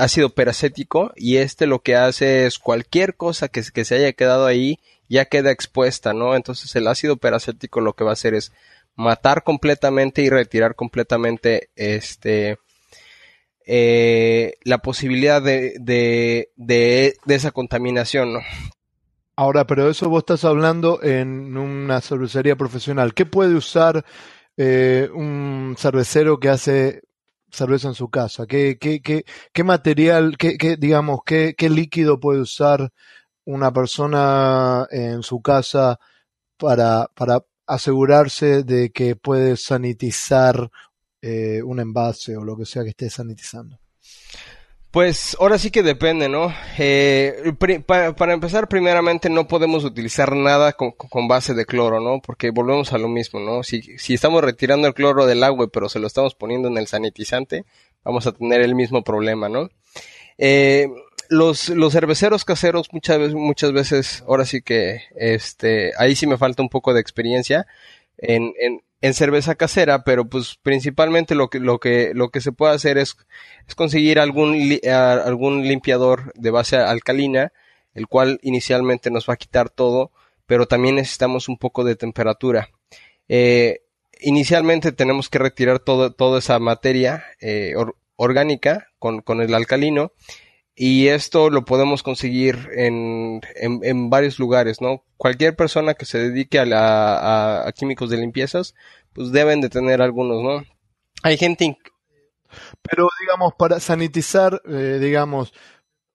ácido 0.00 0.30
peracético 0.30 1.12
y 1.14 1.36
este 1.36 1.66
lo 1.66 1.80
que 1.80 1.94
hace 1.94 2.46
es 2.46 2.58
cualquier 2.58 3.14
cosa 3.14 3.46
que, 3.46 3.62
que 3.72 3.84
se 3.84 3.94
haya 3.94 4.12
quedado 4.14 4.46
ahí 4.46 4.80
ya 5.12 5.26
queda 5.26 5.50
expuesta, 5.50 6.14
¿no? 6.14 6.34
Entonces 6.34 6.74
el 6.74 6.88
ácido 6.88 7.18
peracético 7.18 7.82
lo 7.82 7.92
que 7.92 8.02
va 8.02 8.10
a 8.10 8.14
hacer 8.14 8.32
es 8.34 8.50
matar 8.96 9.44
completamente 9.44 10.22
y 10.22 10.30
retirar 10.30 10.74
completamente 10.74 11.68
este 11.76 12.58
eh, 13.66 14.54
la 14.64 14.78
posibilidad 14.78 15.42
de, 15.42 15.76
de, 15.78 16.48
de, 16.56 17.14
esa 17.28 17.50
contaminación, 17.50 18.32
¿no? 18.32 18.40
Ahora, 19.36 19.66
pero 19.66 19.90
eso 19.90 20.08
vos 20.08 20.20
estás 20.22 20.44
hablando 20.44 21.02
en 21.02 21.56
una 21.56 22.00
cervecería 22.00 22.56
profesional. 22.56 23.12
¿Qué 23.14 23.26
puede 23.26 23.54
usar 23.54 24.04
eh, 24.56 25.08
un 25.14 25.76
cervecero 25.78 26.40
que 26.40 26.48
hace 26.48 27.02
cerveza 27.50 27.88
en 27.88 27.94
su 27.94 28.08
casa? 28.08 28.46
¿Qué, 28.46 28.78
qué, 28.80 29.00
qué, 29.02 29.24
qué 29.52 29.64
material, 29.64 30.36
qué, 30.38 30.56
qué 30.56 30.76
digamos, 30.76 31.20
qué, 31.24 31.54
qué 31.56 31.68
líquido 31.70 32.18
puede 32.18 32.40
usar 32.40 32.92
una 33.44 33.72
persona 33.72 34.86
en 34.90 35.22
su 35.22 35.40
casa 35.40 35.98
para, 36.56 37.08
para 37.14 37.44
asegurarse 37.66 38.62
de 38.62 38.90
que 38.90 39.16
puede 39.16 39.56
sanitizar 39.56 40.70
eh, 41.20 41.62
un 41.62 41.80
envase 41.80 42.36
o 42.36 42.44
lo 42.44 42.56
que 42.56 42.66
sea 42.66 42.82
que 42.82 42.90
esté 42.90 43.10
sanitizando? 43.10 43.78
Pues 44.90 45.38
ahora 45.40 45.56
sí 45.56 45.70
que 45.70 45.82
depende, 45.82 46.28
¿no? 46.28 46.52
Eh, 46.78 47.54
para, 47.86 48.34
empezar, 48.34 48.68
primeramente 48.68 49.30
no 49.30 49.48
podemos 49.48 49.84
utilizar 49.84 50.36
nada 50.36 50.74
con, 50.74 50.94
base 51.28 51.54
de 51.54 51.64
cloro, 51.64 51.98
¿no? 51.98 52.20
Porque 52.20 52.50
volvemos 52.50 52.92
a 52.92 52.98
lo 52.98 53.08
mismo, 53.08 53.40
¿no? 53.40 53.62
Si, 53.62 53.80
si 53.96 54.12
estamos 54.12 54.44
retirando 54.44 54.86
el 54.86 54.92
cloro 54.92 55.24
del 55.24 55.44
agua, 55.44 55.68
pero 55.72 55.88
se 55.88 55.98
lo 55.98 56.06
estamos 56.06 56.34
poniendo 56.34 56.68
en 56.68 56.76
el 56.76 56.88
sanitizante, 56.88 57.64
vamos 58.04 58.26
a 58.26 58.32
tener 58.32 58.60
el 58.60 58.74
mismo 58.74 59.02
problema, 59.02 59.48
¿no? 59.48 59.70
Eh, 60.36 60.88
los, 61.32 61.70
los 61.70 61.94
cerveceros 61.94 62.44
caseros 62.44 62.88
muchas 62.92 63.18
veces, 63.18 63.34
muchas 63.34 63.72
veces, 63.72 64.24
ahora 64.28 64.44
sí 64.44 64.60
que, 64.60 65.00
este, 65.16 65.92
ahí 65.98 66.14
sí 66.14 66.26
me 66.26 66.36
falta 66.36 66.62
un 66.62 66.68
poco 66.68 66.92
de 66.92 67.00
experiencia 67.00 67.66
en, 68.18 68.52
en, 68.60 68.82
en 69.00 69.14
cerveza 69.14 69.54
casera, 69.54 70.04
pero 70.04 70.28
pues 70.28 70.58
principalmente 70.62 71.34
lo 71.34 71.48
que, 71.48 71.58
lo 71.58 71.80
que, 71.80 72.12
lo 72.14 72.28
que 72.28 72.42
se 72.42 72.52
puede 72.52 72.74
hacer 72.74 72.98
es, 72.98 73.16
es 73.66 73.74
conseguir 73.74 74.20
algún, 74.20 74.78
algún 74.86 75.66
limpiador 75.66 76.32
de 76.34 76.50
base 76.50 76.76
alcalina, 76.76 77.52
el 77.94 78.08
cual 78.08 78.38
inicialmente 78.42 79.10
nos 79.10 79.28
va 79.28 79.34
a 79.34 79.38
quitar 79.38 79.70
todo, 79.70 80.12
pero 80.46 80.66
también 80.66 80.96
necesitamos 80.96 81.48
un 81.48 81.56
poco 81.56 81.82
de 81.82 81.96
temperatura. 81.96 82.68
Eh, 83.28 83.80
inicialmente 84.20 84.92
tenemos 84.92 85.30
que 85.30 85.38
retirar 85.38 85.78
todo, 85.78 86.12
toda 86.12 86.40
esa 86.40 86.58
materia 86.58 87.24
eh, 87.40 87.74
orgánica 88.16 88.88
con, 88.98 89.22
con 89.22 89.40
el 89.40 89.54
alcalino 89.54 90.12
y 90.84 91.06
esto 91.06 91.48
lo 91.48 91.64
podemos 91.64 92.02
conseguir 92.02 92.68
en, 92.74 93.40
en, 93.54 94.10
varios 94.10 94.40
lugares, 94.40 94.80
¿no? 94.80 95.04
Cualquier 95.16 95.54
persona 95.54 95.94
que 95.94 96.06
se 96.06 96.18
dedique 96.18 96.58
a, 96.58 96.66
la, 96.66 97.64
a, 97.64 97.70
químicos 97.70 98.10
de 98.10 98.16
limpiezas, 98.16 98.74
pues 99.12 99.30
deben 99.30 99.60
de 99.60 99.68
tener 99.68 100.02
algunos, 100.02 100.42
¿no? 100.42 100.64
Hay 101.22 101.36
gente... 101.36 101.78
Pero 102.82 103.08
digamos, 103.20 103.54
para 103.56 103.78
sanitizar, 103.78 104.60
eh, 104.66 104.98
digamos, 105.00 105.54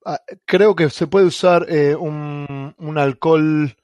ah, 0.04 0.20
creo 0.44 0.76
que 0.76 0.90
se 0.90 1.06
puede 1.06 1.24
usar 1.24 1.64
eh, 1.70 1.96
un, 1.96 2.74
un 2.76 2.98
alcohol 2.98 3.74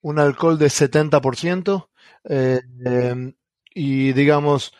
un 0.00 0.18
alcohol 0.18 0.58
de 0.58 0.68
70% 0.68 1.90
eh, 2.30 2.62
eh, 2.82 3.34
y 3.74 4.12
digamos 4.14 4.72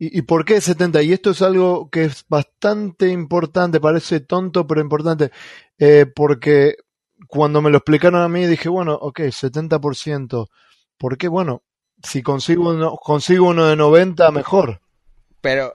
¿Y, 0.00 0.22
por 0.22 0.44
qué 0.44 0.60
70? 0.60 1.02
Y 1.02 1.12
esto 1.12 1.30
es 1.30 1.42
algo 1.42 1.90
que 1.90 2.04
es 2.04 2.24
bastante 2.28 3.08
importante, 3.08 3.80
parece 3.80 4.20
tonto, 4.20 4.64
pero 4.64 4.80
importante, 4.80 5.32
eh, 5.76 6.06
porque 6.06 6.76
cuando 7.26 7.60
me 7.60 7.70
lo 7.70 7.78
explicaron 7.78 8.22
a 8.22 8.28
mí 8.28 8.46
dije, 8.46 8.68
bueno, 8.68 8.94
ok, 8.94 9.20
70%. 9.20 10.46
¿Por 10.96 11.18
qué? 11.18 11.26
Bueno, 11.26 11.64
si 12.02 12.22
consigo 12.22 12.70
uno, 12.70 12.96
consigo 12.96 13.48
uno 13.48 13.66
de 13.66 13.74
90, 13.74 14.30
mejor. 14.30 14.80
Pero 15.40 15.74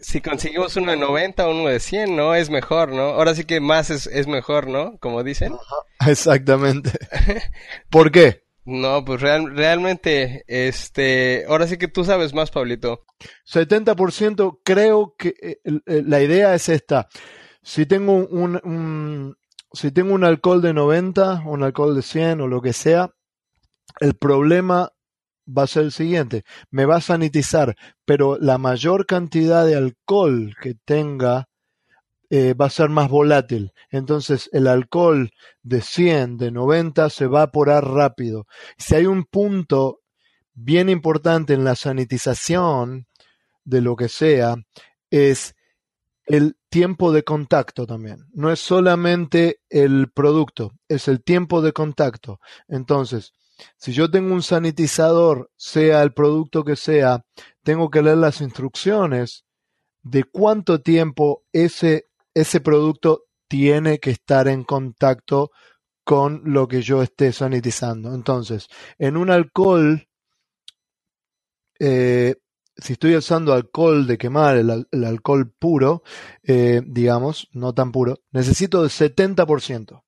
si 0.00 0.20
conseguimos 0.20 0.76
uno 0.76 0.90
de 0.90 0.96
90 0.96 1.46
o 1.46 1.50
uno 1.50 1.68
de 1.68 1.80
100, 1.80 2.16
¿no? 2.16 2.34
Es 2.34 2.50
mejor, 2.50 2.90
¿no? 2.90 3.02
Ahora 3.02 3.34
sí 3.34 3.44
que 3.44 3.60
más 3.60 3.90
es, 3.90 4.06
es 4.06 4.26
mejor, 4.26 4.68
¿no? 4.68 4.98
Como 4.98 5.22
dicen. 5.22 5.54
exactamente. 6.06 6.92
¿Por 7.90 8.10
qué? 8.10 8.41
No, 8.64 9.04
pues 9.04 9.20
real, 9.20 9.56
realmente, 9.56 10.44
este, 10.46 11.44
ahora 11.48 11.66
sí 11.66 11.78
que 11.78 11.88
tú 11.88 12.04
sabes 12.04 12.32
más, 12.32 12.50
Pablito. 12.50 13.04
70% 13.44 14.60
creo 14.64 15.14
que 15.18 15.34
eh, 15.40 15.58
la 15.84 16.22
idea 16.22 16.54
es 16.54 16.68
esta. 16.68 17.08
Si 17.62 17.86
tengo 17.86 18.14
un, 18.14 18.60
un, 18.62 19.36
si 19.72 19.90
tengo 19.90 20.14
un 20.14 20.22
alcohol 20.24 20.62
de 20.62 20.74
90, 20.74 21.42
un 21.46 21.64
alcohol 21.64 21.96
de 21.96 22.02
100 22.02 22.40
o 22.42 22.46
lo 22.46 22.60
que 22.60 22.72
sea, 22.72 23.10
el 24.00 24.14
problema 24.14 24.90
va 25.46 25.64
a 25.64 25.66
ser 25.66 25.84
el 25.84 25.92
siguiente. 25.92 26.44
Me 26.70 26.84
va 26.86 26.96
a 26.96 27.00
sanitizar, 27.00 27.74
pero 28.04 28.38
la 28.38 28.58
mayor 28.58 29.06
cantidad 29.06 29.66
de 29.66 29.74
alcohol 29.74 30.54
que 30.60 30.74
tenga 30.84 31.48
eh, 32.34 32.54
va 32.54 32.64
a 32.64 32.70
ser 32.70 32.88
más 32.88 33.10
volátil. 33.10 33.74
Entonces 33.90 34.48
el 34.54 34.66
alcohol 34.66 35.32
de 35.62 35.82
100, 35.82 36.38
de 36.38 36.50
90 36.50 37.10
se 37.10 37.26
va 37.26 37.40
a 37.40 37.42
evaporar 37.42 37.86
rápido. 37.86 38.46
Si 38.78 38.94
hay 38.94 39.04
un 39.04 39.24
punto 39.24 40.00
bien 40.54 40.88
importante 40.88 41.52
en 41.52 41.62
la 41.62 41.76
sanitización 41.76 43.06
de 43.64 43.82
lo 43.82 43.96
que 43.96 44.08
sea, 44.08 44.56
es 45.10 45.54
el 46.24 46.56
tiempo 46.70 47.12
de 47.12 47.22
contacto 47.22 47.86
también. 47.86 48.24
No 48.32 48.50
es 48.50 48.60
solamente 48.60 49.60
el 49.68 50.10
producto, 50.10 50.72
es 50.88 51.08
el 51.08 51.22
tiempo 51.22 51.60
de 51.60 51.74
contacto. 51.74 52.40
Entonces, 52.66 53.34
si 53.76 53.92
yo 53.92 54.10
tengo 54.10 54.32
un 54.32 54.42
sanitizador, 54.42 55.50
sea 55.56 56.02
el 56.02 56.14
producto 56.14 56.64
que 56.64 56.76
sea, 56.76 57.26
tengo 57.62 57.90
que 57.90 58.00
leer 58.00 58.16
las 58.16 58.40
instrucciones 58.40 59.44
de 60.02 60.24
cuánto 60.24 60.80
tiempo 60.80 61.44
ese 61.52 62.06
ese 62.34 62.60
producto 62.60 63.24
tiene 63.48 63.98
que 63.98 64.10
estar 64.10 64.48
en 64.48 64.64
contacto 64.64 65.50
con 66.04 66.42
lo 66.44 66.66
que 66.68 66.82
yo 66.82 67.02
esté 67.02 67.32
sanitizando. 67.32 68.14
Entonces, 68.14 68.68
en 68.98 69.16
un 69.16 69.30
alcohol, 69.30 70.08
eh, 71.78 72.36
si 72.76 72.94
estoy 72.94 73.16
usando 73.16 73.52
alcohol 73.52 74.06
de 74.06 74.18
quemar, 74.18 74.56
el, 74.56 74.86
alcohol 75.04 75.52
puro, 75.52 76.02
eh, 76.42 76.80
digamos, 76.86 77.48
no 77.52 77.74
tan 77.74 77.92
puro, 77.92 78.20
necesito 78.30 78.82
el 78.82 78.90
70%. 78.90 80.02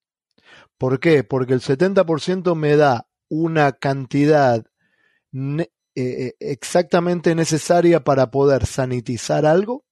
¿Por 0.79 0.99
qué? 0.99 1.23
Porque 1.23 1.53
el 1.53 1.61
70% 1.61 2.55
me 2.57 2.77
da 2.77 3.07
una 3.29 3.73
cantidad 3.73 4.65
eh, 5.95 6.35
exactamente 6.41 7.35
necesaria 7.35 8.03
para 8.03 8.31
poder 8.31 8.67
sanitizar 8.67 9.47
algo 9.47 9.84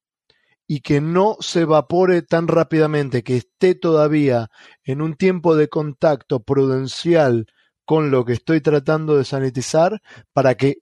y 0.72 0.80
que 0.80 1.02
no 1.02 1.36
se 1.40 1.60
evapore 1.60 2.22
tan 2.22 2.48
rápidamente, 2.48 3.22
que 3.22 3.36
esté 3.36 3.74
todavía 3.74 4.48
en 4.84 5.02
un 5.02 5.16
tiempo 5.16 5.54
de 5.54 5.68
contacto 5.68 6.40
prudencial 6.40 7.46
con 7.84 8.10
lo 8.10 8.24
que 8.24 8.32
estoy 8.32 8.62
tratando 8.62 9.18
de 9.18 9.26
sanitizar 9.26 10.00
para 10.32 10.54
que 10.54 10.78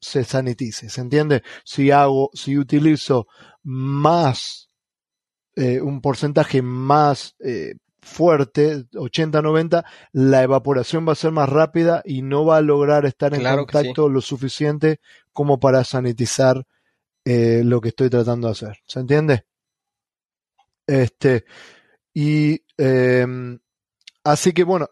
se 0.00 0.24
sanitice. 0.24 0.88
¿Se 0.88 1.00
entiende? 1.00 1.44
Si 1.64 1.92
hago, 1.92 2.30
si 2.34 2.58
utilizo 2.58 3.28
más, 3.62 4.68
eh, 5.54 5.80
un 5.80 6.00
porcentaje 6.00 6.60
más 6.60 7.36
eh, 7.38 7.74
fuerte, 8.00 8.84
80-90, 8.94 9.84
la 10.10 10.42
evaporación 10.42 11.06
va 11.06 11.12
a 11.12 11.14
ser 11.14 11.30
más 11.30 11.48
rápida 11.48 12.02
y 12.04 12.22
no 12.22 12.44
va 12.44 12.56
a 12.56 12.62
lograr 12.62 13.06
estar 13.06 13.32
en 13.32 13.44
contacto 13.44 14.08
lo 14.08 14.22
suficiente 14.22 14.98
como 15.32 15.60
para 15.60 15.84
sanitizar 15.84 16.66
eh, 17.32 17.62
lo 17.64 17.80
que 17.80 17.90
estoy 17.90 18.10
tratando 18.10 18.48
de 18.48 18.52
hacer. 18.52 18.78
¿Se 18.86 18.98
entiende? 18.98 19.44
Este, 20.84 21.44
y 22.12 22.60
em, 22.76 23.60
así 24.24 24.52
que 24.52 24.64
bueno, 24.64 24.88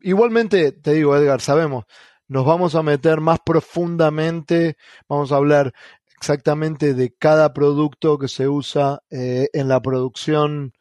igualmente 0.00 0.72
te 0.72 0.94
digo, 0.94 1.14
Edgar, 1.14 1.42
sabemos, 1.42 1.84
nos 2.26 2.46
vamos 2.46 2.74
a 2.74 2.82
meter 2.82 3.20
más 3.20 3.40
profundamente, 3.44 4.78
vamos 5.08 5.30
a 5.30 5.36
hablar 5.36 5.74
exactamente 6.16 6.94
de 6.94 7.14
cada 7.14 7.52
producto 7.52 8.18
que 8.18 8.28
se 8.28 8.48
usa 8.48 9.02
eh, 9.10 9.50
en 9.52 9.68
la 9.68 9.82
producción 9.82 10.72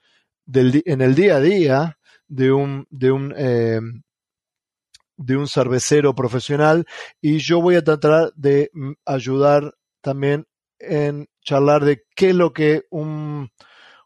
del, 0.46 0.84
en 0.86 1.02
el 1.02 1.16
día 1.16 1.36
a 1.36 1.42
día 1.42 2.00
de 2.30 2.54
un, 2.54 2.88
de 2.90 3.12
un, 3.12 3.34
eh, 3.36 3.82
de 5.18 5.36
un 5.36 5.48
cervecero 5.48 6.16
profesional 6.16 6.86
y 7.20 7.40
yo 7.40 7.62
voy 7.62 7.76
a 7.76 7.84
tratar 7.84 8.32
de 8.36 8.70
mm, 8.74 8.94
ayudar 9.06 9.74
también 10.02 10.46
en 10.80 11.28
charlar 11.42 11.84
de 11.86 12.04
qué 12.16 12.30
es 12.30 12.36
lo 12.36 12.54
que 12.54 12.84
un 12.90 13.50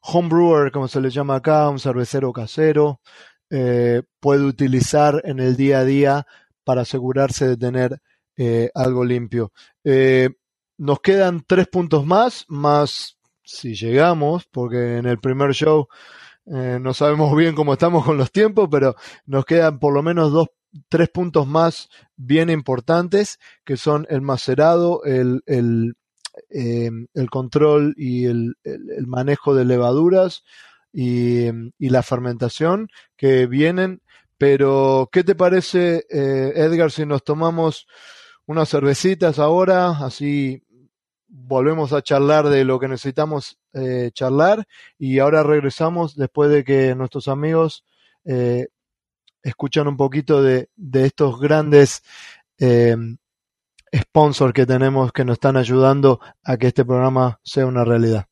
homebrewer, 0.01 0.71
como 0.71 0.87
se 0.87 1.01
le 1.01 1.09
llama 1.09 1.35
acá, 1.35 1.69
un 1.69 1.79
cervecero 1.79 2.33
casero, 2.33 3.01
eh, 3.49 4.03
puede 4.19 4.43
utilizar 4.45 5.21
en 5.25 5.39
el 5.39 5.57
día 5.57 5.79
a 5.79 5.85
día 5.85 6.27
para 6.63 6.81
asegurarse 6.81 7.47
de 7.47 7.57
tener 7.57 8.01
eh, 8.37 8.69
algo 8.73 9.03
limpio. 9.03 9.51
Eh, 9.83 10.29
nos 10.77 11.01
quedan 11.01 11.43
tres 11.45 11.67
puntos 11.67 12.05
más, 12.05 12.45
más 12.47 13.17
si 13.43 13.75
llegamos, 13.75 14.45
porque 14.49 14.97
en 14.97 15.05
el 15.05 15.19
primer 15.19 15.51
show 15.53 15.87
no 16.43 16.93
sabemos 16.93 17.35
bien 17.37 17.55
cómo 17.55 17.73
estamos 17.73 18.03
con 18.03 18.17
los 18.17 18.31
tiempos, 18.31 18.67
pero 18.69 18.95
nos 19.25 19.45
quedan 19.45 19.79
por 19.79 19.93
lo 19.93 20.01
menos 20.01 20.31
dos, 20.31 20.47
tres 20.89 21.09
puntos 21.09 21.47
más 21.47 21.89
bien 22.15 22.49
importantes, 22.49 23.39
que 23.63 23.77
son 23.77 24.07
el 24.09 24.21
macerado, 24.21 25.03
el, 25.03 25.95
el 26.49 27.29
control 27.29 27.93
y 27.97 28.25
el, 28.25 28.55
el, 28.63 29.07
manejo 29.07 29.53
de 29.53 29.65
levaduras 29.65 30.43
y, 30.93 31.47
y 31.77 31.89
la 31.89 32.03
fermentación, 32.03 32.89
que 33.17 33.47
vienen 33.47 34.01
pero, 34.41 35.07
¿qué 35.11 35.23
te 35.23 35.35
parece, 35.35 36.07
eh, 36.09 36.53
Edgar, 36.55 36.89
si 36.89 37.05
nos 37.05 37.23
tomamos 37.23 37.85
unas 38.47 38.69
cervecitas 38.69 39.37
ahora? 39.37 39.89
Así 40.03 40.63
volvemos 41.27 41.93
a 41.93 42.01
charlar 42.01 42.49
de 42.49 42.65
lo 42.65 42.79
que 42.79 42.87
necesitamos 42.87 43.59
eh, 43.73 44.09
charlar 44.15 44.65
y 44.97 45.19
ahora 45.19 45.43
regresamos 45.43 46.15
después 46.15 46.49
de 46.49 46.63
que 46.63 46.95
nuestros 46.95 47.27
amigos 47.27 47.85
eh, 48.25 48.69
escuchan 49.43 49.87
un 49.87 49.95
poquito 49.95 50.41
de, 50.41 50.69
de 50.75 51.05
estos 51.05 51.39
grandes 51.39 52.01
eh, 52.57 52.97
sponsors 53.95 54.53
que 54.53 54.65
tenemos 54.65 55.11
que 55.11 55.25
nos 55.25 55.35
están 55.35 55.57
ayudando 55.57 56.19
a 56.43 56.57
que 56.57 56.67
este 56.67 56.85
programa 56.85 57.39
sea 57.43 57.65
una 57.65 57.83
realidad. 57.83 58.27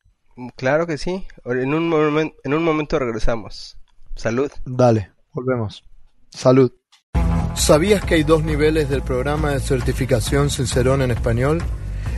Claro 0.56 0.86
que 0.86 0.96
sí. 0.96 1.26
En 1.44 1.74
un, 1.74 2.32
en 2.44 2.54
un 2.54 2.64
momento 2.64 2.98
regresamos. 2.98 3.76
Salud. 4.16 4.50
Dale, 4.64 5.12
volvemos. 5.32 5.84
Salud. 6.30 6.72
¿Sabías 7.54 8.04
que 8.04 8.14
hay 8.14 8.22
dos 8.22 8.42
niveles 8.44 8.88
del 8.88 9.02
programa 9.02 9.50
de 9.50 9.60
certificación 9.60 10.50
Cicerón 10.50 11.02
en 11.02 11.10
español? 11.10 11.62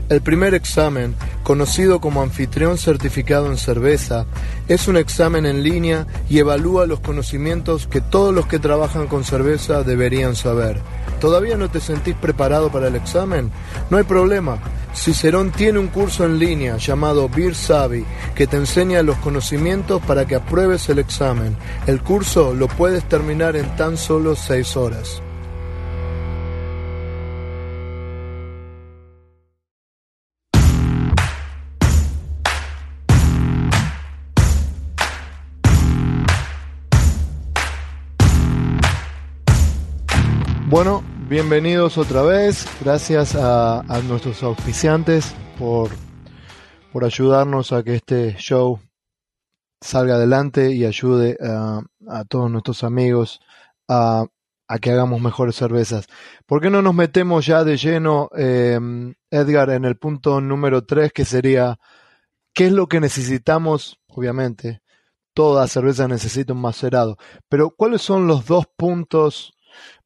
El 0.09 0.21
primer 0.21 0.53
examen, 0.55 1.15
conocido 1.43 2.01
como 2.01 2.23
anfitrión 2.23 2.77
certificado 2.77 3.47
en 3.47 3.57
cerveza, 3.57 4.27
es 4.69 4.87
un 4.87 4.97
examen 4.97 5.47
en 5.47 5.63
línea 5.63 6.07
y 6.29 6.39
evalúa 6.39 6.87
los 6.87 7.01
conocimientos 7.01 7.87
que 7.87 8.01
todos 8.01 8.35
los 8.35 8.47
que 8.47 8.59
trabajan 8.59 9.07
con 9.07 9.25
cerveza 9.25 9.85
deberían 9.85 10.37
saber. 10.37 10.81
¿Todavía 11.23 11.57
no 11.57 11.71
te 11.71 11.79
sentís 11.79 12.17
preparado 12.17 12.73
para 12.73 12.89
el 12.89 12.97
examen? 12.97 13.53
No 13.91 13.97
hay 13.97 14.03
problema. 14.03 14.59
Cicerón 14.93 15.53
tiene 15.53 15.79
un 15.79 15.87
curso 15.87 16.25
en 16.25 16.37
línea 16.37 16.79
llamado 16.79 17.29
Beer 17.29 17.55
Savvy 17.55 18.05
que 18.35 18.49
te 18.49 18.57
enseña 18.57 19.05
los 19.05 19.19
conocimientos 19.19 20.03
para 20.03 20.27
que 20.27 20.35
apruebes 20.35 20.89
el 20.89 20.99
examen. 20.99 21.57
El 21.87 22.03
curso 22.03 22.53
lo 22.55 22.67
puedes 22.67 23.05
terminar 23.09 23.55
en 23.55 23.77
tan 23.77 23.97
solo 23.97 24.35
seis 24.35 24.77
horas. 24.77 25.23
Bueno, 40.69 41.05
bienvenidos 41.29 41.99
otra 41.99 42.23
vez. 42.23 42.67
Gracias 42.81 43.35
a, 43.35 43.83
nuestros 44.07 44.43
auspiciantes 44.43 45.35
por, 45.59 45.91
por 46.93 47.05
ayudarnos 47.05 47.73
a 47.73 47.83
que 47.83 47.97
este 47.97 48.35
show 48.37 48.81
salga 49.81 50.15
adelante 50.15 50.73
y 50.73 50.85
ayude 50.85 51.37
a, 51.41 51.83
todos 52.29 52.51
nuestros 52.51 52.85
amigos 52.85 53.41
a, 53.89 54.27
que 54.81 54.91
hagamos 54.91 55.21
mejores 55.21 55.57
cervezas. 55.57 56.07
¿Por 56.47 56.61
qué 56.61 56.71
no 56.71 56.81
nos 56.81 56.95
metemos 56.95 57.45
ya 57.45 57.63
de 57.63 57.77
lleno, 57.77 58.31
em, 58.35 59.15
Edgar, 59.31 59.71
en 59.71 59.85
el 59.85 59.97
punto 59.97 60.41
número 60.41 60.85
3, 60.85 61.13
que 61.13 61.27
sería, 61.27 61.79
¿qué 62.55 62.67
es 62.67 62.73
lo 62.73 62.87
que 62.87 63.01
necesitamos? 63.01 64.01
Obviamente, 64.07 64.81
toda 65.35 65.69
cerveza 65.69 66.09
necesita 66.09 66.55
un 66.55 66.63
macerado, 66.63 67.19
pero 67.49 67.71
¿cuáles 67.71 68.01
son 68.01 68.27
los 68.27 68.47
dos 68.47 68.67
puntos 68.77 69.55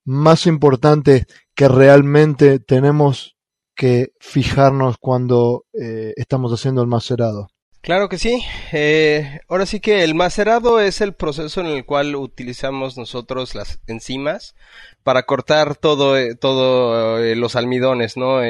más 0.06 0.46
importante 0.46 1.26
que 1.54 1.68
realmente 1.68 2.60
tenemos 2.60 3.36
que 3.74 4.12
fijarnos 4.20 4.96
cuando 4.98 5.66
eh, 5.74 6.14
estamos 6.16 6.52
haciendo 6.52 6.80
el 6.80 6.88
macerado. 6.88 7.48
Claro 7.82 8.08
que 8.08 8.18
sí. 8.18 8.42
Eh, 8.72 9.40
ahora 9.48 9.66
sí 9.66 9.80
que 9.80 10.02
el 10.02 10.14
macerado 10.14 10.80
es 10.80 11.00
el 11.00 11.12
proceso 11.12 11.60
en 11.60 11.66
el 11.66 11.84
cual 11.84 12.16
utilizamos 12.16 12.96
nosotros 12.96 13.54
las 13.54 13.80
enzimas 13.86 14.54
para 15.02 15.24
cortar 15.24 15.76
todo, 15.76 16.16
eh, 16.16 16.34
todo 16.34 17.18
los 17.34 17.54
almidones, 17.54 18.16
¿no? 18.16 18.40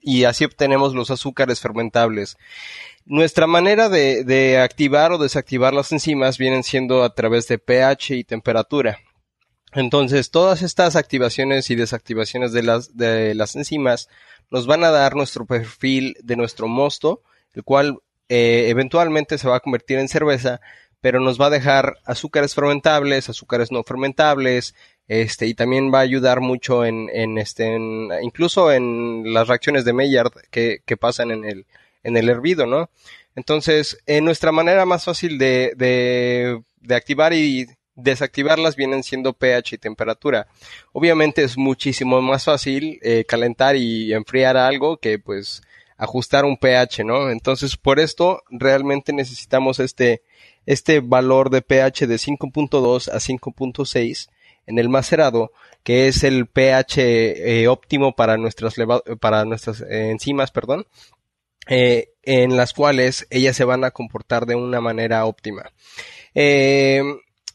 y 0.00 0.24
así 0.24 0.44
obtenemos 0.44 0.94
los 0.94 1.10
azúcares 1.10 1.60
fermentables. 1.60 2.36
Nuestra 3.04 3.46
manera 3.46 3.88
de, 3.88 4.24
de 4.24 4.58
activar 4.58 5.12
o 5.12 5.18
desactivar 5.18 5.74
las 5.74 5.90
enzimas 5.90 6.38
vienen 6.38 6.62
siendo 6.62 7.02
a 7.02 7.14
través 7.14 7.48
de 7.48 7.58
pH 7.58 8.14
y 8.14 8.24
temperatura. 8.24 8.98
Entonces, 9.76 10.30
todas 10.30 10.62
estas 10.62 10.96
activaciones 10.96 11.68
y 11.70 11.74
desactivaciones 11.74 12.52
de 12.52 12.62
las, 12.62 12.96
de 12.96 13.34
las 13.34 13.56
enzimas 13.56 14.08
nos 14.50 14.66
van 14.66 14.82
a 14.84 14.90
dar 14.90 15.14
nuestro 15.14 15.44
perfil 15.44 16.16
de 16.22 16.34
nuestro 16.34 16.66
mosto, 16.66 17.20
el 17.52 17.62
cual 17.62 17.98
eh, 18.30 18.68
eventualmente 18.70 19.36
se 19.36 19.48
va 19.48 19.56
a 19.56 19.60
convertir 19.60 19.98
en 19.98 20.08
cerveza, 20.08 20.62
pero 21.02 21.20
nos 21.20 21.38
va 21.38 21.46
a 21.46 21.50
dejar 21.50 21.96
azúcares 22.06 22.54
fermentables, 22.54 23.28
azúcares 23.28 23.70
no 23.70 23.82
fermentables, 23.82 24.74
este, 25.08 25.46
y 25.46 25.52
también 25.52 25.92
va 25.92 25.98
a 25.98 26.08
ayudar 26.08 26.40
mucho 26.40 26.86
en, 26.86 27.10
en 27.12 27.36
este, 27.36 27.76
incluso 28.22 28.72
en 28.72 29.34
las 29.34 29.46
reacciones 29.46 29.84
de 29.84 29.92
Maillard 29.92 30.32
que, 30.50 30.78
que 30.86 30.96
pasan 30.96 31.30
en 31.32 31.44
el, 31.44 31.66
en 32.02 32.16
el 32.16 32.30
hervido, 32.30 32.64
¿no? 32.64 32.88
Entonces, 33.34 33.98
en 34.06 34.24
nuestra 34.24 34.52
manera 34.52 34.86
más 34.86 35.04
fácil 35.04 35.36
de, 35.36 35.74
de, 35.76 36.62
de 36.80 36.94
activar 36.94 37.34
y 37.34 37.66
desactivarlas 37.96 38.76
vienen 38.76 39.02
siendo 39.02 39.32
pH 39.32 39.74
y 39.74 39.78
temperatura. 39.78 40.46
Obviamente 40.92 41.42
es 41.42 41.56
muchísimo 41.56 42.22
más 42.22 42.44
fácil 42.44 43.00
eh, 43.02 43.24
calentar 43.26 43.74
y 43.74 44.12
enfriar 44.12 44.56
algo 44.56 44.98
que 44.98 45.18
pues 45.18 45.62
ajustar 45.96 46.44
un 46.44 46.58
pH, 46.58 47.04
¿no? 47.04 47.30
Entonces 47.30 47.76
por 47.76 47.98
esto 47.98 48.42
realmente 48.50 49.12
necesitamos 49.12 49.80
este, 49.80 50.22
este 50.66 51.00
valor 51.00 51.50
de 51.50 51.62
pH 51.62 52.06
de 52.06 52.16
5.2 52.16 53.08
a 53.08 53.16
5.6 53.16 54.28
en 54.66 54.78
el 54.78 54.88
macerado, 54.88 55.52
que 55.82 56.08
es 56.08 56.22
el 56.22 56.46
pH 56.46 56.98
eh, 56.98 57.68
óptimo 57.68 58.14
para 58.14 58.36
nuestras, 58.36 58.74
para 59.20 59.44
nuestras 59.44 59.80
eh, 59.80 60.10
enzimas, 60.10 60.50
perdón, 60.50 60.86
en 61.68 62.56
las 62.56 62.72
cuales 62.74 63.26
ellas 63.30 63.56
se 63.56 63.64
van 63.64 63.82
a 63.84 63.90
comportar 63.90 64.46
de 64.46 64.54
una 64.54 64.80
manera 64.80 65.24
óptima. 65.24 65.72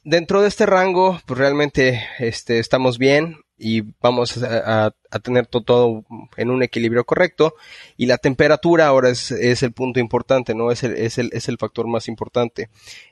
Dentro 0.03 0.41
de 0.41 0.47
este 0.47 0.65
rango, 0.65 1.19
pues 1.25 1.39
realmente 1.39 2.03
este, 2.19 2.59
estamos 2.59 2.97
bien 2.97 3.37
y 3.57 3.83
vamos 4.01 4.41
a, 4.41 4.91
tener 5.21 5.45
todo, 5.45 6.03
en 6.35 6.49
un 6.49 6.63
equilibrio 6.63 7.05
correcto. 7.05 7.53
Y 7.95 8.07
la 8.07 8.17
temperatura 8.17 8.87
ahora 8.87 9.09
es, 9.09 9.31
el 9.31 9.71
punto 9.71 9.99
importante, 9.99 10.55
¿no? 10.55 10.71
Es 10.71 10.83
el, 10.83 10.95
es 10.95 11.19
el, 11.19 11.29
es 11.31 11.47
el 11.47 11.57
factor 11.59 11.87
más 11.87 12.07
importante. 12.07 12.69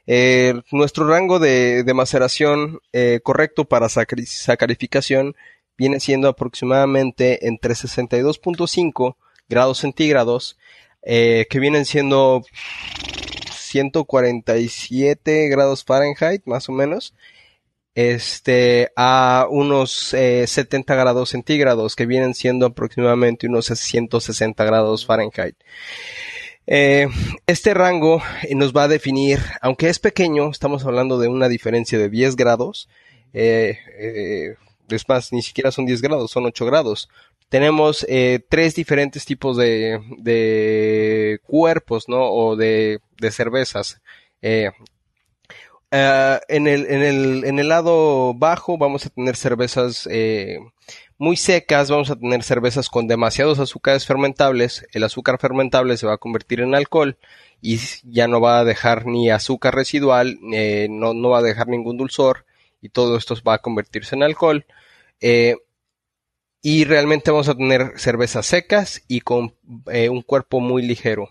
Eh, 0.07 0.59
nuestro 0.71 1.07
rango 1.07 1.37
de, 1.37 1.83
maceración 1.93 2.79
eh, 2.93 3.19
correcto 3.23 3.65
para 3.65 3.89
sacarificación 3.89 5.35
viene 5.77 5.99
siendo 5.99 6.27
aproximadamente 6.27 7.47
entre 7.47 7.75
62.5 7.75 9.15
grados 9.47 9.77
centígrados, 9.77 10.57
eh, 11.03 11.45
que 11.49 11.59
vienen 11.59 11.85
siendo 11.85 12.43
147 13.69 15.47
grados 15.49 15.83
Fahrenheit, 15.83 16.41
más 16.45 16.69
o 16.69 16.71
menos, 16.71 17.13
este, 17.95 18.91
a 18.95 19.47
unos 19.49 19.91
70 19.91 20.93
eh, 20.93 20.97
grados 20.97 21.29
centígrados, 21.29 21.95
que 21.95 22.05
vienen 22.05 22.33
siendo 22.33 22.67
aproximadamente 22.67 23.47
unos 23.47 23.67
160 23.67 24.63
grados 24.63 25.05
Fahrenheit. 25.05 25.55
Eh, 26.65 27.07
este 27.47 27.73
rango 27.73 28.21
nos 28.55 28.73
va 28.73 28.83
a 28.83 28.87
definir, 28.87 29.39
aunque 29.61 29.89
es 29.89 29.99
pequeño, 29.99 30.49
estamos 30.49 30.85
hablando 30.85 31.17
de 31.17 31.27
una 31.27 31.47
diferencia 31.47 31.97
de 31.97 32.09
10 32.09 32.35
grados, 32.35 32.89
eh, 33.33 34.55
es 34.89 35.07
más, 35.07 35.31
ni 35.33 35.41
siquiera 35.41 35.71
son 35.71 35.85
10 35.85 36.01
grados, 36.01 36.31
son 36.31 36.45
8 36.45 36.65
grados. 36.65 37.09
Tenemos 37.49 38.05
tres 38.49 38.75
diferentes 38.75 39.25
tipos 39.25 39.57
de, 39.57 41.39
cuerpos, 41.45 42.07
¿no? 42.07 42.31
O 42.31 42.55
de, 42.55 42.99
de 43.19 43.31
cervezas. 43.31 44.01
Uh, 45.91 46.37
en, 46.47 46.67
el, 46.67 46.85
en, 46.85 47.01
el, 47.01 47.43
en 47.45 47.57
el 47.57 47.69
lado 47.69 48.35
bajo 48.35 48.77
vamos 48.77 49.07
a 49.07 49.09
tener 49.09 49.35
cervezas 49.35 50.07
eh, 50.11 50.59
muy 51.17 51.35
secas, 51.35 51.89
vamos 51.89 52.11
a 52.11 52.15
tener 52.15 52.43
cervezas 52.43 52.89
con 52.89 53.07
demasiados 53.07 53.57
azúcares 53.59 54.05
fermentables. 54.05 54.85
El 54.93 55.03
azúcar 55.03 55.39
fermentable 55.39 55.97
se 55.97 56.05
va 56.05 56.13
a 56.13 56.17
convertir 56.17 56.61
en 56.61 56.75
alcohol 56.75 57.17
y 57.61 57.79
ya 58.03 58.27
no 58.27 58.39
va 58.39 58.59
a 58.59 58.65
dejar 58.65 59.07
ni 59.07 59.31
azúcar 59.31 59.73
residual, 59.73 60.37
eh, 60.53 60.87
no, 60.89 61.13
no, 61.15 61.29
va 61.29 61.39
a 61.39 61.43
dejar 61.43 61.67
ningún 61.67 61.97
dulzor 61.97 62.45
y 62.81 62.89
todo 62.89 63.17
esto 63.17 63.35
va 63.45 63.55
a 63.55 63.61
convertirse 63.61 64.15
en 64.15 64.23
alcohol. 64.23 64.65
Eh, 65.21 65.55
y 66.61 66.83
realmente 66.85 67.31
vamos 67.31 67.49
a 67.49 67.55
tener 67.55 67.93
cervezas 67.97 68.45
secas 68.45 69.03
y 69.07 69.21
con 69.21 69.55
un 69.85 70.21
cuerpo 70.21 70.59
muy 70.59 70.81
ligero. 70.81 71.29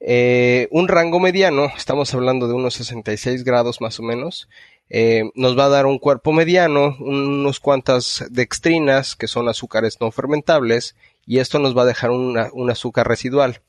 Eh, 0.00 0.66
un 0.70 0.88
rango 0.88 1.20
mediano, 1.20 1.70
estamos 1.76 2.14
hablando 2.14 2.48
de 2.48 2.54
unos 2.54 2.74
66 2.74 3.44
grados 3.44 3.82
más 3.82 4.00
o 4.00 4.02
menos, 4.02 4.48
eh, 4.88 5.30
nos 5.34 5.58
va 5.58 5.66
a 5.66 5.68
dar 5.68 5.84
un 5.84 5.98
cuerpo 5.98 6.32
mediano, 6.32 6.96
unos 6.98 7.60
cuantas 7.60 8.24
dextrinas, 8.30 9.14
que 9.14 9.28
son 9.28 9.48
azúcares 9.48 10.00
no 10.00 10.10
fermentables, 10.10 10.96
y 11.26 11.38
esto 11.38 11.58
nos 11.58 11.76
va 11.76 11.82
a 11.82 11.86
dejar 11.86 12.10
un 12.10 12.70
azúcar 12.70 13.06
residual. 13.06 13.60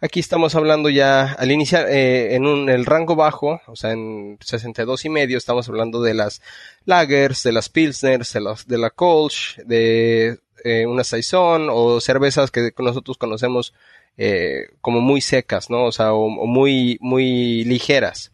Aquí 0.00 0.20
estamos 0.20 0.54
hablando 0.54 0.90
ya 0.90 1.32
al 1.32 1.50
iniciar 1.50 1.88
eh, 1.88 2.36
en 2.36 2.68
el 2.68 2.86
rango 2.86 3.16
bajo, 3.16 3.60
o 3.66 3.74
sea, 3.74 3.90
en 3.90 4.38
62 4.40 5.04
y 5.04 5.08
medio, 5.08 5.36
estamos 5.36 5.68
hablando 5.68 6.00
de 6.00 6.14
las 6.14 6.40
lagers, 6.84 7.42
de 7.42 7.52
las 7.52 7.68
pilsners, 7.68 8.32
de, 8.32 8.40
de 8.66 8.78
la 8.78 8.90
Kolsch, 8.90 9.56
de 9.64 10.38
una 10.86 11.02
saison 11.02 11.68
o 11.70 12.00
cervezas 12.00 12.50
que 12.50 12.72
nosotros 12.78 13.16
conocemos 13.16 13.72
eh, 14.20 14.70
como 14.80 15.00
muy 15.00 15.20
secas, 15.20 15.70
¿no? 15.70 15.84
O 15.84 15.92
sea, 15.92 16.12
o, 16.12 16.28
muy, 16.28 16.98
muy 17.00 17.62
ligeras. 17.64 18.32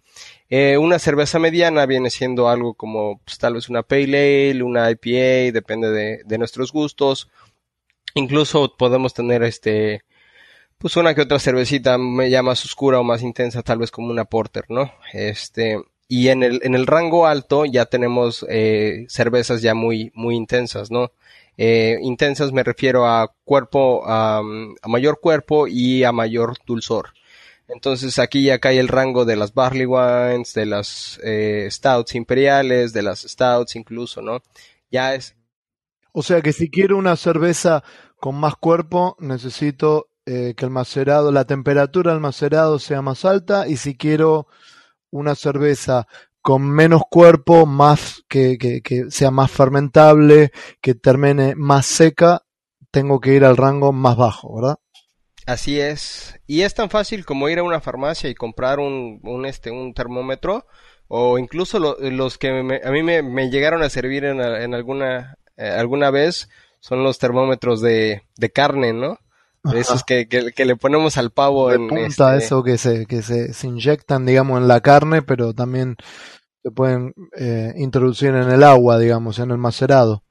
Eh, 0.48 0.78
una 0.78 0.98
cerveza 0.98 1.38
mediana 1.38 1.84
viene 1.84 2.08
siendo 2.08 2.48
algo 2.48 2.72
como 2.72 3.20
pues, 3.24 3.36
tal 3.36 3.54
vez 3.54 3.68
una 3.68 3.82
Pale 3.82 4.50
Ale, 4.50 4.62
una 4.62 4.90
IPA, 4.90 5.52
depende 5.52 5.90
de, 5.90 6.22
de, 6.24 6.38
nuestros 6.38 6.72
gustos. 6.72 7.28
Incluso 8.14 8.76
podemos 8.76 9.12
tener 9.12 9.42
este, 9.42 10.02
pues 10.78 10.96
una 10.96 11.14
que 11.14 11.22
otra 11.22 11.38
cervecita 11.38 11.98
ya 12.28 12.42
más 12.42 12.64
oscura 12.64 13.00
o 13.00 13.04
más 13.04 13.22
intensa, 13.22 13.62
tal 13.62 13.78
vez 13.78 13.90
como 13.90 14.10
una 14.10 14.24
Porter, 14.24 14.64
¿no? 14.68 14.92
Este, 15.12 15.78
y 16.08 16.28
en 16.28 16.42
el, 16.42 16.60
en 16.62 16.74
el 16.74 16.86
rango 16.86 17.26
alto 17.26 17.64
ya 17.64 17.86
tenemos 17.86 18.44
eh, 18.48 19.06
cervezas 19.08 19.62
ya 19.62 19.74
muy, 19.74 20.12
muy 20.14 20.36
intensas, 20.36 20.90
¿no? 20.90 21.12
Eh, 21.56 21.98
intensas 22.02 22.52
me 22.52 22.62
refiero 22.64 23.06
a 23.06 23.32
cuerpo, 23.44 24.02
a, 24.06 24.42
mayor 24.86 25.20
cuerpo 25.20 25.66
y 25.68 26.04
a 26.04 26.12
mayor 26.12 26.56
dulzor. 26.66 27.14
Entonces 27.68 28.18
aquí 28.18 28.44
ya 28.44 28.58
cae 28.58 28.78
el 28.78 28.88
rango 28.88 29.24
de 29.24 29.36
las 29.36 29.54
barley 29.54 29.86
wines, 29.86 30.52
de 30.54 30.66
las 30.66 31.18
eh, 31.24 31.68
stouts 31.70 32.14
imperiales, 32.14 32.92
de 32.92 33.02
las 33.02 33.22
stouts 33.22 33.76
incluso, 33.76 34.20
¿no? 34.20 34.42
Ya 34.90 35.14
es. 35.14 35.34
O 36.16 36.22
sea 36.22 36.42
que 36.42 36.52
si 36.52 36.70
quiero 36.70 36.96
una 36.96 37.16
cerveza 37.16 37.82
con 38.20 38.36
más 38.36 38.54
cuerpo, 38.54 39.16
necesito 39.18 40.10
eh, 40.26 40.54
que 40.56 40.64
el 40.64 40.70
macerado, 40.70 41.32
la 41.32 41.44
temperatura 41.44 42.12
del 42.12 42.20
macerado 42.20 42.78
sea 42.78 43.02
más 43.02 43.24
alta 43.24 43.66
y 43.66 43.76
si 43.76 43.96
quiero 43.96 44.46
una 45.10 45.34
cerveza 45.34 46.06
con 46.40 46.62
menos 46.70 47.02
cuerpo, 47.10 47.66
más 47.66 48.22
que, 48.28 48.58
que, 48.58 48.80
que, 48.80 49.10
sea 49.10 49.32
más 49.32 49.50
fermentable, 49.50 50.52
que 50.80 50.94
termine 50.94 51.54
más 51.56 51.86
seca, 51.86 52.42
tengo 52.92 53.20
que 53.20 53.34
ir 53.34 53.44
al 53.44 53.56
rango 53.56 53.92
más 53.92 54.16
bajo, 54.16 54.54
¿verdad? 54.54 54.76
Así 55.46 55.80
es. 55.80 56.38
Y 56.46 56.62
es 56.62 56.74
tan 56.74 56.90
fácil 56.90 57.24
como 57.24 57.48
ir 57.48 57.58
a 57.58 57.64
una 57.64 57.80
farmacia 57.80 58.30
y 58.30 58.36
comprar 58.36 58.78
un, 58.78 59.20
un 59.24 59.46
este, 59.46 59.72
un 59.72 59.94
termómetro, 59.94 60.66
o 61.08 61.38
incluso 61.38 61.78
los 61.78 62.38
que 62.38 62.48
a 62.48 62.90
mí 62.90 63.02
me, 63.02 63.22
me, 63.22 63.50
llegaron 63.50 63.82
a 63.82 63.90
servir 63.90 64.24
en, 64.24 64.40
en 64.40 64.74
alguna, 64.74 65.36
eh, 65.56 65.68
alguna 65.68 66.10
vez 66.10 66.48
son 66.80 67.02
los 67.02 67.18
termómetros 67.18 67.80
de, 67.80 68.22
de 68.36 68.50
carne, 68.50 68.92
¿no? 68.92 69.18
Esos 69.72 70.04
que, 70.04 70.28
que, 70.28 70.64
le 70.66 70.76
ponemos 70.76 71.16
al 71.16 71.30
pavo 71.30 71.72
en 71.72 71.88
punta, 71.88 72.34
este... 72.34 72.44
eso 72.44 72.62
que 72.62 72.76
se, 72.76 73.06
que 73.06 73.22
se, 73.22 73.54
se, 73.54 73.66
inyectan, 73.66 74.26
digamos, 74.26 74.60
en 74.60 74.68
la 74.68 74.82
carne, 74.82 75.22
pero 75.22 75.54
también 75.54 75.96
se 76.62 76.70
pueden 76.70 77.14
eh, 77.38 77.72
introducir 77.76 78.28
en 78.28 78.50
el 78.50 78.62
agua, 78.62 78.98
digamos, 78.98 79.38
en 79.38 79.50
el 79.50 79.56
macerado. 79.56 80.22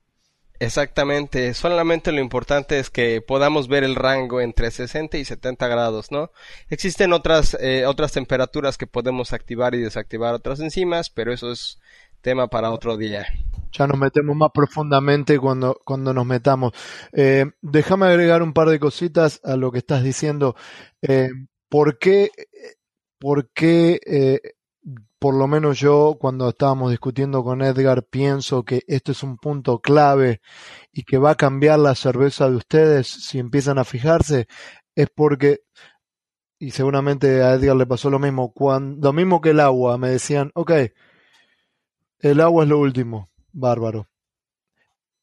Exactamente, 0.59 1.55
solamente 1.55 2.11
lo 2.11 2.21
importante 2.21 2.77
es 2.77 2.91
que 2.91 3.21
podamos 3.21 3.67
ver 3.67 3.83
el 3.83 3.95
rango 3.95 4.39
entre 4.39 4.69
60 4.69 5.17
y 5.17 5.25
70 5.25 5.67
grados, 5.67 6.11
¿no? 6.11 6.29
Existen 6.69 7.11
otras, 7.11 7.57
eh, 7.59 7.87
otras 7.87 8.11
temperaturas 8.11 8.77
que 8.77 8.85
podemos 8.85 9.33
activar 9.33 9.73
y 9.73 9.81
desactivar 9.81 10.35
otras 10.35 10.59
enzimas, 10.59 11.09
pero 11.09 11.33
eso 11.33 11.51
es 11.51 11.79
tema 12.21 12.47
para 12.47 12.69
otro 12.69 12.97
día 12.97 13.25
ya 13.73 13.87
nos 13.87 13.99
metemos 13.99 14.35
más 14.35 14.51
profundamente 14.53 15.39
cuando, 15.39 15.79
cuando 15.83 16.13
nos 16.13 16.25
metamos. 16.25 16.73
Eh, 17.11 17.45
déjame 17.61 18.07
agregar 18.07 18.41
un 18.41 18.53
par 18.53 18.69
de 18.69 18.79
cositas 18.79 19.41
a 19.43 19.55
lo 19.57 19.71
que 19.71 19.79
estás 19.79 20.03
diciendo. 20.03 20.55
Eh, 21.01 21.29
¿Por 21.69 21.97
qué, 21.97 22.31
por 23.19 23.49
qué 23.51 23.99
eh, 24.05 24.41
por 25.19 25.35
lo 25.35 25.47
menos 25.47 25.79
yo 25.79 26.17
cuando 26.19 26.49
estábamos 26.49 26.91
discutiendo 26.91 27.43
con 27.43 27.61
Edgar 27.61 28.03
pienso 28.03 28.63
que 28.63 28.83
esto 28.87 29.13
es 29.13 29.23
un 29.23 29.37
punto 29.37 29.79
clave 29.79 30.41
y 30.91 31.03
que 31.03 31.17
va 31.17 31.31
a 31.31 31.35
cambiar 31.35 31.79
la 31.79 31.95
cerveza 31.95 32.49
de 32.49 32.57
ustedes 32.57 33.07
si 33.07 33.39
empiezan 33.39 33.79
a 33.79 33.85
fijarse? 33.85 34.47
Es 34.95 35.07
porque 35.09 35.61
y 36.63 36.71
seguramente 36.71 37.41
a 37.43 37.55
Edgar 37.55 37.75
le 37.75 37.85
pasó 37.85 38.09
lo 38.09 38.19
mismo, 38.19 38.53
cuando, 38.53 39.07
lo 39.07 39.13
mismo 39.13 39.41
que 39.41 39.49
el 39.49 39.59
agua, 39.59 39.97
me 39.97 40.09
decían, 40.09 40.51
ok, 40.55 40.71
el 42.19 42.39
agua 42.39 42.63
es 42.63 42.69
lo 42.69 42.79
último, 42.79 43.29
Bárbaro. 43.53 44.07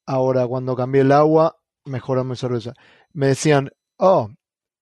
Ahora, 0.06 0.46
cuando 0.46 0.74
cambié 0.74 1.02
el 1.02 1.12
agua, 1.12 1.56
mejoró 1.84 2.24
mi 2.24 2.36
cerveza. 2.36 2.72
Me 3.12 3.28
decían, 3.28 3.70
oh, 3.98 4.30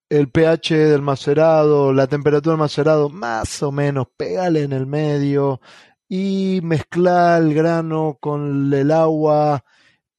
el 0.08 0.30
pH 0.30 0.74
del 0.74 1.02
macerado, 1.02 1.92
la 1.92 2.06
temperatura 2.06 2.52
del 2.52 2.60
macerado, 2.60 3.08
más 3.08 3.62
o 3.62 3.72
menos, 3.72 4.06
pégale 4.16 4.62
en 4.62 4.72
el 4.72 4.86
medio 4.86 5.60
y 6.08 6.60
mezclar 6.62 7.42
el 7.42 7.54
grano 7.54 8.16
con 8.20 8.72
el 8.72 8.90
agua, 8.90 9.64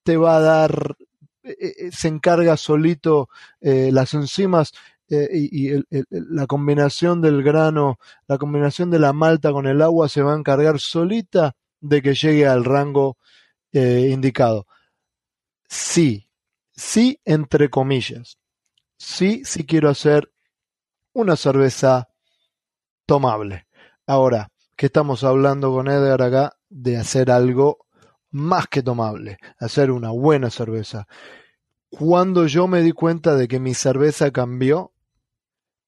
te 0.04 0.18
va 0.18 0.38
a 0.38 0.42
dar, 0.42 0.96
eh, 1.44 1.56
eh, 1.60 1.90
se 1.92 2.08
encarga 2.08 2.58
solito 2.58 3.30
eh, 3.62 3.92
las 3.92 4.14
enzimas 4.14 4.74
y, 5.12 5.72
la 6.12 6.46
combinación 6.46 7.20
del 7.20 7.42
grano, 7.42 7.98
la 8.28 8.38
combinación 8.38 8.92
de 8.92 9.00
la 9.00 9.12
malta 9.12 9.52
con 9.52 9.66
el 9.66 9.82
agua 9.82 10.08
se 10.08 10.22
va 10.22 10.34
a 10.34 10.38
encargar 10.38 10.80
solita 10.80 11.56
de 11.82 12.02
que 12.02 12.14
llegue 12.14 12.48
al 12.48 12.66
rango 12.66 13.18
eh, 13.72 14.10
indicado. 14.12 14.66
Sí, 15.68 16.30
sí, 16.72 17.20
entre 17.26 17.70
comillas. 17.70 18.38
Sí, 18.98 19.44
sí 19.46 19.66
quiero 19.66 19.90
hacer 19.90 20.32
una 21.14 21.36
cerveza 21.36 22.10
tomable. 23.06 23.68
Ahora, 24.06 24.52
que 24.76 24.88
estamos 24.88 25.24
hablando 25.24 25.72
con 25.72 25.88
Edgar 25.88 26.22
acá 26.22 26.58
de 26.70 26.98
hacer 26.98 27.32
algo 27.32 27.86
más 28.32 28.68
que 28.68 28.82
tomable, 28.82 29.38
hacer 29.60 29.92
una 29.92 30.12
buena 30.12 30.50
cerveza. 30.50 31.08
Cuando 31.90 32.48
yo 32.48 32.68
me 32.68 32.82
di 32.82 32.92
cuenta 32.92 33.36
de 33.36 33.48
que 33.48 33.60
mi 33.60 33.74
cerveza 33.74 34.32
cambió 34.32 34.94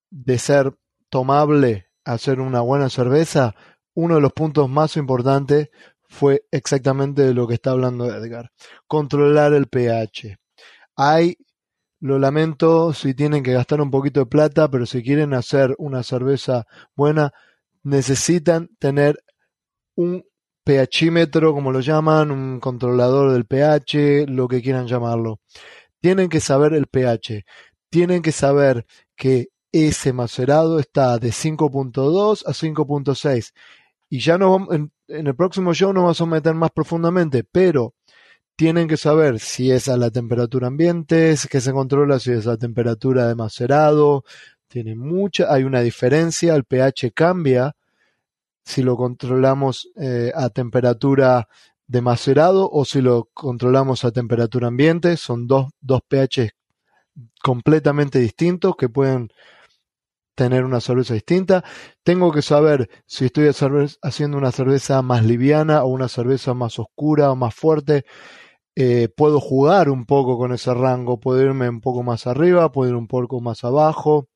de 0.10 0.40
ser 0.40 0.76
tomable 1.10 1.88
a 2.04 2.18
ser 2.18 2.40
una 2.40 2.62
buena 2.62 2.90
cerveza, 2.90 3.56
uno 3.94 4.16
de 4.16 4.22
los 4.22 4.34
puntos 4.34 4.70
más 4.70 4.98
importantes 4.98 5.70
fue 6.04 6.44
exactamente 6.52 7.22
de 7.24 7.34
lo 7.34 7.48
que 7.48 7.56
está 7.56 7.72
hablando 7.72 8.06
Edgar. 8.14 8.52
Controlar 8.88 9.54
el 9.54 9.68
pH. 9.68 10.38
Hay, 10.96 11.38
lo 12.00 12.20
lamento 12.20 12.94
si 12.94 13.14
tienen 13.14 13.44
que 13.44 13.54
gastar 13.54 13.82
un 13.82 13.92
poquito 13.92 14.22
de 14.22 14.26
plata, 14.26 14.70
pero 14.70 14.86
si 14.86 15.04
quieren 15.04 15.34
hacer 15.34 15.74
una 15.78 16.04
cerveza 16.04 16.66
buena, 16.96 17.32
necesitan 17.84 18.70
tener 18.78 19.24
un 19.96 20.24
pHímetro, 20.66 21.54
como 21.54 21.72
lo 21.72 21.80
llaman, 21.80 22.32
un 22.32 22.60
controlador 22.60 23.32
del 23.32 23.46
pH, 23.46 24.28
lo 24.28 24.48
que 24.48 24.62
quieran 24.62 24.88
llamarlo. 24.88 25.40
Tienen 26.02 26.30
que 26.30 26.40
saber 26.40 26.74
el 26.74 26.88
pH. 26.88 27.46
Tienen 27.90 28.22
que 28.22 28.32
saber 28.32 28.86
que 29.16 29.48
ese 29.72 30.14
macerado 30.14 30.80
está 30.80 31.18
de 31.18 31.30
5.2 31.30 32.44
a 32.46 32.52
5.6. 32.52 33.54
Y 34.12 34.20
ya 34.20 34.38
no 34.38 34.68
en, 34.72 34.92
en 35.08 35.26
el 35.26 35.36
próximo 35.36 35.74
show 35.74 35.94
nos 35.94 36.04
vamos 36.04 36.22
a 36.22 36.26
meter 36.26 36.54
más 36.54 36.70
profundamente, 36.72 37.46
pero 37.50 37.96
tienen 38.58 38.90
que 38.90 38.98
saber 38.98 39.40
si 39.40 39.72
es 39.72 39.88
a 39.88 39.96
la 39.96 40.12
temperatura 40.12 40.68
ambiente, 40.68 41.34
que 41.50 41.62
se 41.62 41.72
controla 41.72 42.20
si 42.20 42.32
es 42.32 42.46
a 42.46 42.58
temperatura 42.58 43.26
de 43.28 43.36
macerado. 43.36 44.26
Tiene 44.68 44.96
mucha, 44.96 45.52
hay 45.52 45.64
una 45.64 45.80
diferencia, 45.80 46.54
el 46.56 46.66
pH 46.66 47.14
cambia 47.14 47.76
si 48.64 48.84
lo 48.84 48.98
controlamos 48.98 49.90
eh, 49.96 50.32
a 50.36 50.50
temperatura 50.50 51.48
de 51.88 52.02
macerado 52.02 52.70
o 52.70 52.84
si 52.84 53.02
lo 53.02 53.30
controlamos 53.34 54.04
a 54.04 54.12
temperatura 54.12 54.68
ambiente. 54.68 55.16
Son 55.16 55.48
dos, 55.48 55.72
dos 55.80 56.02
pH 56.08 56.52
completamente 57.42 58.20
distintos 58.20 58.76
que 58.76 58.90
pueden 58.90 59.32
tener 60.42 60.66
una 60.66 60.82
cerveza 60.82 61.14
distinta. 61.14 61.64
Tengo 62.04 62.32
que 62.32 62.42
saber 62.42 62.90
si 63.06 63.26
estoy 63.26 63.48
haciendo 63.48 64.38
una 64.40 64.52
cerveza 64.52 65.00
más 65.04 65.24
liviana 65.24 65.84
o 65.84 65.90
una 65.90 66.08
cerveza 66.08 66.56
más 66.56 66.80
oscura 66.80 67.32
o 67.32 67.36
más 67.36 67.54
fuerte. 67.54 68.06
Eh, 68.76 69.08
puedo 69.16 69.40
jugar 69.40 69.92
un 69.92 70.08
poco 70.08 70.40
con 70.40 70.52
ese 70.52 70.74
rango, 70.74 71.20
puedo 71.20 71.40
irme 71.44 71.70
un 71.70 71.80
poco 71.80 72.02
más 72.02 72.26
arriba, 72.26 72.72
puedo 72.72 72.90
ir 72.90 72.96
un 72.96 73.08
poco 73.08 73.40
más 73.40 73.64
abajo. 73.64 74.30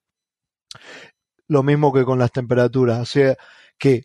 Lo 1.47 1.63
mismo 1.63 1.91
que 1.91 2.05
con 2.05 2.19
las 2.19 2.31
temperaturas. 2.31 2.99
O 2.99 3.05
sea 3.05 3.35
que, 3.79 4.03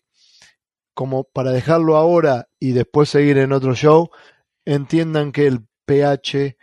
como 0.94 1.24
para 1.24 1.50
dejarlo 1.52 1.96
ahora 1.98 2.46
y 2.58 2.72
después 2.72 3.10
seguir 3.10 3.36
en 3.36 3.52
otro 3.52 3.74
show, 3.74 4.08
entiendan 4.64 5.32
que 5.32 5.46
el 5.46 5.66
pH 5.84 6.56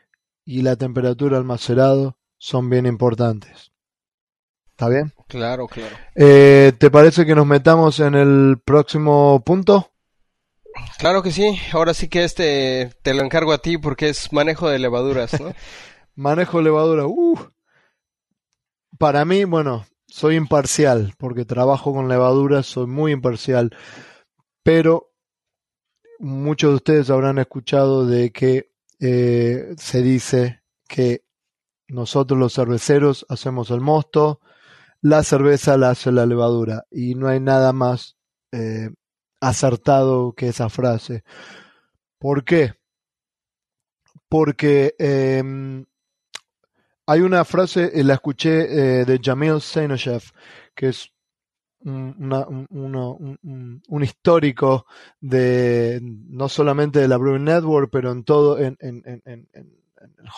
y 0.46 0.64
la 0.64 0.78
temperatura 0.78 1.38
almacerado 1.38 2.18
son 2.40 2.72
bien 2.72 2.88
importantes. 2.88 3.72
¿Está 4.72 4.90
bien? 4.90 5.14
Claro, 5.28 5.68
claro. 5.68 5.96
Eh, 6.16 6.72
¿Te 6.78 6.90
parece 6.90 7.26
que 7.26 7.36
nos 7.36 7.46
metamos 7.46 8.00
en 8.00 8.16
el 8.16 8.58
próximo 8.64 9.44
punto? 9.46 9.92
Claro 10.98 11.22
que 11.22 11.32
sí. 11.32 11.60
Ahora 11.74 11.94
sí 11.94 12.08
que 12.08 12.24
este 12.24 12.92
te 13.02 13.14
lo 13.14 13.24
encargo 13.24 13.52
a 13.52 13.58
ti 13.60 13.78
porque 13.78 14.10
es 14.10 14.32
manejo 14.32 14.70
de 14.70 14.80
levaduras, 14.80 15.40
¿no? 15.40 15.54
manejo 16.16 16.58
de 16.60 16.64
levadura. 16.66 17.06
Uh. 17.06 17.38
Para 18.98 19.26
mí, 19.26 19.44
bueno, 19.44 19.86
soy 20.08 20.36
imparcial 20.36 21.14
porque 21.18 21.46
trabajo 21.46 21.94
con 21.94 22.08
levaduras, 22.08 22.66
soy 22.66 22.88
muy 22.88 23.12
imparcial. 23.12 23.76
Pero 24.64 25.14
muchos 26.20 26.72
de 26.72 26.76
ustedes 26.76 27.10
habrán 27.10 27.38
escuchado 27.38 28.06
de 28.06 28.32
que 28.32 28.72
eh, 29.00 29.76
se 29.78 30.02
dice 30.02 30.62
que 30.88 31.24
nosotros 31.88 32.40
los 32.40 32.54
cerveceros 32.54 33.26
hacemos 33.30 33.72
el 33.72 33.82
mosto, 33.82 34.42
la 35.02 35.24
cerveza 35.24 35.78
la 35.78 35.92
hace 35.92 36.12
la 36.12 36.26
levadura 36.26 36.86
y 36.92 37.16
no 37.16 37.28
hay 37.28 37.40
nada 37.40 37.74
más 37.74 38.18
eh, 38.52 38.90
acertado 39.40 40.34
que 40.34 40.50
esa 40.50 40.70
frase. 40.70 41.24
¿Por 42.20 42.44
qué? 42.44 42.74
Porque 44.30 44.96
em, 44.98 45.86
hay 47.06 47.22
una 47.22 47.46
frase, 47.46 47.92
eh, 47.94 48.04
la 48.04 48.16
escuché 48.16 49.02
eh, 49.02 49.06
de 49.06 49.20
Jamil 49.24 49.62
Zainashev, 49.62 50.24
que 50.76 50.90
es 50.90 51.12
un, 51.82 53.82
un, 53.88 54.04
histórico 54.04 54.86
de 55.22 56.00
no 56.02 56.50
solamente 56.50 57.00
de 57.00 57.08
la 57.08 57.18
Brewing 57.18 57.46
Network, 57.46 57.90
pero 57.92 58.12
en 58.12 58.24
todo, 58.24 58.60
en, 58.60 58.76
en, 58.80 59.48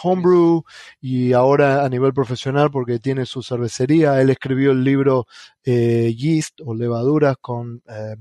homebrew 0.04 0.64
y 1.00 1.34
ahora 1.34 1.84
a 1.84 1.90
nivel 1.90 2.14
profesional 2.14 2.72
porque 2.72 3.00
tiene 3.00 3.26
su 3.26 3.42
cervecería. 3.42 4.22
Él 4.22 4.30
escribió 4.30 4.72
el 4.72 4.84
libro 4.84 5.28
eh, 5.64 6.14
Yeast 6.16 6.62
o 6.66 6.74
Levaduras 6.74 7.38
con, 7.40 7.82
eh, 7.88 8.16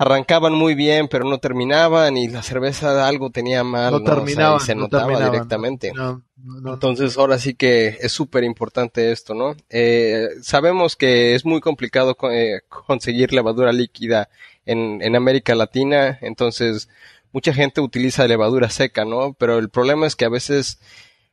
arrancaban 0.00 0.54
muy 0.54 0.74
bien, 0.74 1.08
pero 1.08 1.24
no 1.24 1.38
terminaban 1.38 2.16
y 2.16 2.28
la 2.28 2.42
cerveza 2.42 3.06
algo 3.06 3.28
tenía 3.28 3.62
mal, 3.64 3.92
no, 3.92 4.02
terminaban, 4.02 4.58
se 4.58 4.74
notaba 4.74 5.30
directamente. 5.30 5.92
Entonces 6.64 7.18
ahora 7.18 7.38
sí 7.38 7.52
que 7.52 7.98
es 8.00 8.10
súper 8.10 8.44
importante 8.44 9.12
esto, 9.12 9.34
¿no? 9.34 9.54
Eh, 9.68 10.28
sabemos 10.40 10.96
que 10.96 11.34
es 11.34 11.44
muy 11.44 11.60
complicado 11.60 12.16
eh, 12.32 12.60
conseguir 12.68 13.34
levadura 13.34 13.72
líquida 13.72 14.30
en, 14.64 15.02
en 15.02 15.16
América 15.16 15.54
Latina, 15.54 16.18
entonces 16.22 16.88
mucha 17.32 17.52
gente 17.52 17.82
utiliza 17.82 18.26
levadura 18.26 18.70
seca, 18.70 19.04
¿no? 19.04 19.34
Pero 19.34 19.58
el 19.58 19.68
problema 19.68 20.06
es 20.06 20.16
que 20.16 20.24
a 20.24 20.30
veces 20.30 20.80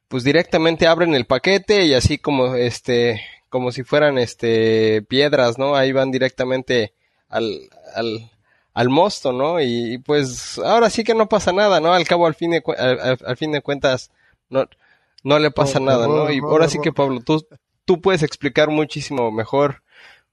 pues 0.07 0.23
directamente 0.23 0.87
abren 0.87 1.13
el 1.15 1.25
paquete 1.25 1.85
y 1.85 1.93
así 1.93 2.17
como 2.17 2.55
este 2.55 3.21
como 3.49 3.71
si 3.71 3.83
fueran 3.83 4.17
este 4.17 5.01
piedras, 5.03 5.57
¿no? 5.57 5.75
Ahí 5.75 5.91
van 5.91 6.11
directamente 6.11 6.93
al, 7.29 7.69
al, 7.95 8.31
al 8.73 8.89
mosto, 8.89 9.31
¿no? 9.31 9.61
Y, 9.61 9.97
pues 9.99 10.59
ahora 10.59 10.89
sí 10.89 11.03
que 11.03 11.15
no 11.15 11.27
pasa 11.29 11.51
nada, 11.51 11.79
¿no? 11.79 11.93
Al 11.93 12.05
cabo, 12.05 12.27
al 12.27 12.35
fin 12.35 12.51
de, 12.51 12.63
al, 13.25 13.37
fin 13.37 13.51
de 13.51 13.61
cuentas, 13.61 14.11
no, 14.49 14.65
no 15.23 15.39
le 15.39 15.51
pasa 15.51 15.79
nada, 15.79 16.07
¿no? 16.07 16.31
Y 16.31 16.39
ahora 16.39 16.67
sí 16.67 16.79
que, 16.81 16.91
Pablo, 16.91 17.21
tú, 17.21 17.45
tú 17.85 18.01
puedes 18.01 18.23
explicar 18.23 18.69
muchísimo 18.69 19.31
mejor 19.31 19.81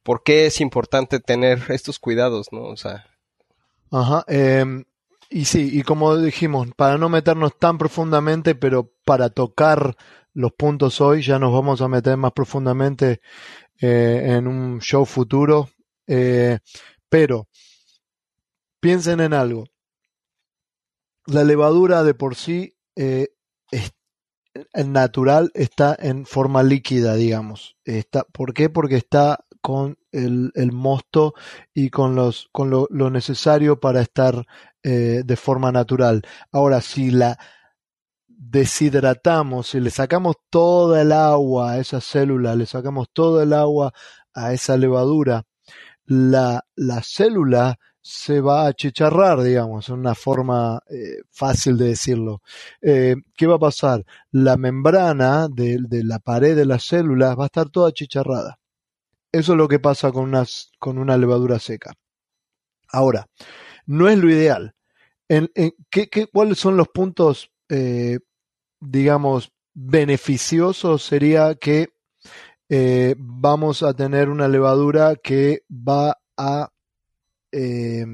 por 0.03 0.23
qué 0.23 0.47
es 0.47 0.61
importante 0.61 1.21
tener 1.21 1.63
estos 1.69 1.99
cuidados, 1.99 2.49
¿no? 2.53 2.65
O 2.65 2.77
sea. 2.77 3.07
Ajá. 3.91 4.25
Eh, 4.29 4.85
y 5.31 5.45
sí, 5.45 5.71
y 5.73 5.83
como 5.83 6.17
dijimos, 6.17 6.69
para 6.77 6.99
no 6.99 7.09
meternos 7.09 7.59
tan 7.59 7.79
profundamente, 7.79 8.55
pero 8.55 8.93
para 9.05 9.31
tocar 9.31 9.97
los 10.35 10.53
puntos 10.53 11.01
hoy, 11.01 11.23
ya 11.23 11.39
nos 11.39 11.53
vamos 11.53 11.81
a 11.81 11.89
meter 11.89 12.17
más 12.17 12.33
profundamente 12.33 13.21
eh, 13.81 14.37
en 14.37 14.47
un 14.47 14.81
show 14.81 15.05
futuro. 15.05 15.71
Eh, 16.07 16.59
pero 17.09 17.49
piensen 18.81 19.21
en 19.21 19.33
algo. 19.33 19.65
La 21.27 21.45
levadura 21.45 22.03
de 22.03 22.15
por 22.15 22.35
sí 22.35 22.77
eh, 22.97 23.29
es, 23.71 23.93
natural 24.87 25.51
está 25.55 25.97
en 25.99 26.27
forma 26.27 26.63
líquida, 26.63 27.15
digamos. 27.15 27.77
Está, 27.85 28.25
¿Por 28.25 28.53
qué? 28.53 28.69
Porque 28.69 28.97
está 28.97 29.47
con 29.61 29.97
el, 30.13 30.53
mosto 30.73 31.35
y 31.73 31.89
con, 31.89 32.15
los, 32.15 32.49
con 32.53 32.71
lo 32.71 33.11
necesario 33.11 33.81
para 33.81 34.03
estar 34.03 34.47
eh, 34.85 35.23
de 35.25 35.37
forma 35.37 35.73
natural. 35.73 36.23
Ahora, 36.53 36.81
si 36.81 37.11
la 37.11 37.39
deshidratamos, 38.29 39.69
si 39.69 39.81
le 39.81 39.91
sacamos 39.91 40.37
toda 40.51 41.03
el 41.03 41.13
agua 41.13 41.73
a 41.73 41.79
esa 41.79 42.01
célula, 42.01 42.55
le 42.55 42.67
sacamos 42.67 43.09
todo 43.13 43.43
el 43.43 43.55
agua 43.55 43.93
a 44.35 44.53
esa 44.53 44.77
levadura, 44.77 45.45
la, 46.05 46.65
la 46.77 47.03
célula 47.03 47.79
se 48.07 48.43
va 48.43 48.65
a 48.65 48.69
achicharrar, 48.69 49.41
digamos, 49.43 49.89
en 49.89 49.95
una 49.95 50.15
forma 50.15 50.79
eh, 50.91 51.23
fácil 51.31 51.79
de 51.79 51.87
decirlo. 51.87 52.43
Eh, 52.83 53.17
¿Qué 53.35 53.47
va 53.47 53.55
a 53.57 53.59
pasar? 53.59 54.05
La 54.31 54.59
membrana 54.59 55.49
de, 55.49 55.79
de, 55.81 56.05
la 56.05 56.19
pared 56.19 56.55
de 56.55 56.67
las 56.67 56.85
células 56.85 57.39
va 57.39 57.45
a 57.45 57.47
estar 57.47 57.71
toda 57.71 57.89
achicharrada. 57.89 58.59
Eso 59.33 59.53
es 59.53 59.59
lo 59.59 59.69
que 59.69 59.79
pasa 59.79 60.13
con, 60.13 60.25
unas, 60.25 60.71
con 60.79 60.99
una 60.99 61.17
levadura 61.17 61.59
seca. 61.59 61.95
Ahora, 62.93 63.27
no 63.87 64.09
es 64.09 64.19
lo 64.19 64.31
ideal. 64.31 64.75
¿qué, 65.91 66.29
cuáles 66.33 66.59
son 66.59 66.77
los 66.77 66.89
puntos, 66.89 67.51
eh, 67.69 68.19
digamos, 68.81 69.53
beneficiosos? 69.73 71.03
Sería 71.03 71.55
que 71.55 71.95
eh, 72.69 73.15
vamos 73.19 73.83
a 73.83 73.95
tener 73.95 74.29
una 74.29 74.49
levadura 74.49 75.17
que 75.17 75.65
va 75.71 76.19
a 76.37 76.71
eh, 77.53 78.07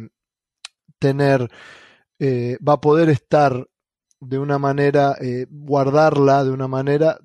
tener, 0.98 1.50
eh, 2.18 2.58
va 2.66 2.74
a 2.74 2.80
poder 2.80 3.08
estar 3.08 3.66
de 4.20 4.38
una 4.38 4.58
manera, 4.58 5.16
eh, 5.20 5.46
guardarla 5.48 6.44
de 6.44 6.50
una 6.50 6.68
manera 6.68 7.18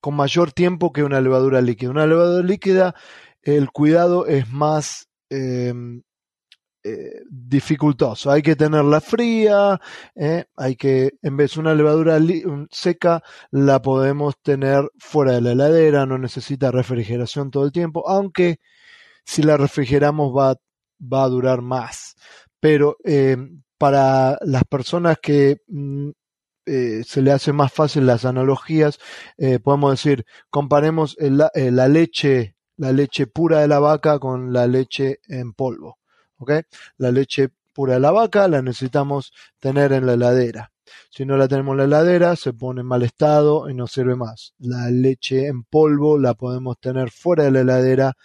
con 0.00 0.14
mayor 0.14 0.52
tiempo 0.52 0.92
que 0.92 1.04
una 1.04 1.20
levadura 1.20 1.60
líquida. 1.60 1.90
Una 1.90 2.06
levadura 2.06 2.44
líquida, 2.44 2.94
el 3.42 3.70
cuidado 3.70 4.26
es 4.26 4.50
más 4.50 5.08
eh, 5.28 5.72
eh, 6.82 7.24
dificultoso. 7.28 8.30
Hay 8.30 8.40
que 8.40 8.56
tenerla 8.56 9.02
fría, 9.02 9.78
eh, 10.14 10.46
hay 10.56 10.76
que, 10.76 11.12
en 11.20 11.36
vez 11.36 11.54
de 11.54 11.60
una 11.60 11.74
levadura 11.74 12.18
seca, 12.70 13.22
la 13.50 13.82
podemos 13.82 14.40
tener 14.42 14.90
fuera 14.98 15.32
de 15.32 15.42
la 15.42 15.52
heladera, 15.52 16.06
no 16.06 16.16
necesita 16.16 16.70
refrigeración 16.70 17.50
todo 17.50 17.66
el 17.66 17.72
tiempo, 17.72 18.08
aunque 18.08 18.60
si 19.24 19.42
la 19.42 19.58
refrigeramos 19.58 20.32
va, 20.36 20.56
va 21.00 21.24
a 21.24 21.28
durar 21.28 21.60
más. 21.62 22.14
Pero 22.60 22.96
eh, 23.04 23.36
para 23.78 24.38
las 24.42 24.64
personas 24.64 25.18
que 25.22 25.58
mm, 25.68 26.10
se 26.66 27.22
le 27.22 27.32
hace 27.32 27.52
más 27.52 27.72
fácil 27.72 28.06
las 28.06 28.24
analogías, 28.24 28.98
podemos 29.64 29.92
decir, 29.92 30.24
comparemos 30.50 31.16
la 31.18 31.88
leche, 31.88 32.56
la 32.76 32.92
leche 32.92 33.26
pura 33.26 33.60
de 33.60 33.68
la 33.68 33.80
vaca 33.80 34.18
con 34.20 34.52
la 34.52 34.66
leche 34.66 35.18
en 35.28 35.52
polvo. 35.52 35.99
¿Ok? 36.40 36.52
La 36.98 37.12
leche 37.12 37.50
pura 37.72 37.94
de 37.94 38.00
la 38.00 38.10
vaca 38.10 38.48
la 38.48 38.62
necesitamos 38.62 39.32
tener 39.60 39.92
en 39.92 40.06
la 40.06 40.14
heladera. 40.14 40.72
Si 41.10 41.24
no 41.24 41.36
la 41.36 41.46
tenemos 41.46 41.72
en 41.72 41.78
la 41.78 41.84
heladera, 41.84 42.34
se 42.34 42.52
pone 42.52 42.80
en 42.80 42.88
mal 42.88 43.02
estado 43.04 43.70
y 43.70 43.74
no 43.74 43.86
sirve 43.86 44.16
más. 44.16 44.54
La 44.58 44.90
leche 44.90 45.46
en 45.46 45.62
polvo 45.62 46.18
la 46.18 46.34
podemos 46.34 46.80
tener 46.80 47.10
fuera 47.10 47.44
de 47.44 47.52
la 47.52 47.60
heladera 47.60 48.16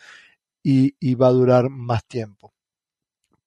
y, 0.64 0.96
y 1.00 1.16
va 1.16 1.28
a 1.28 1.32
durar 1.32 1.70
más 1.70 2.06
tiempo 2.08 2.56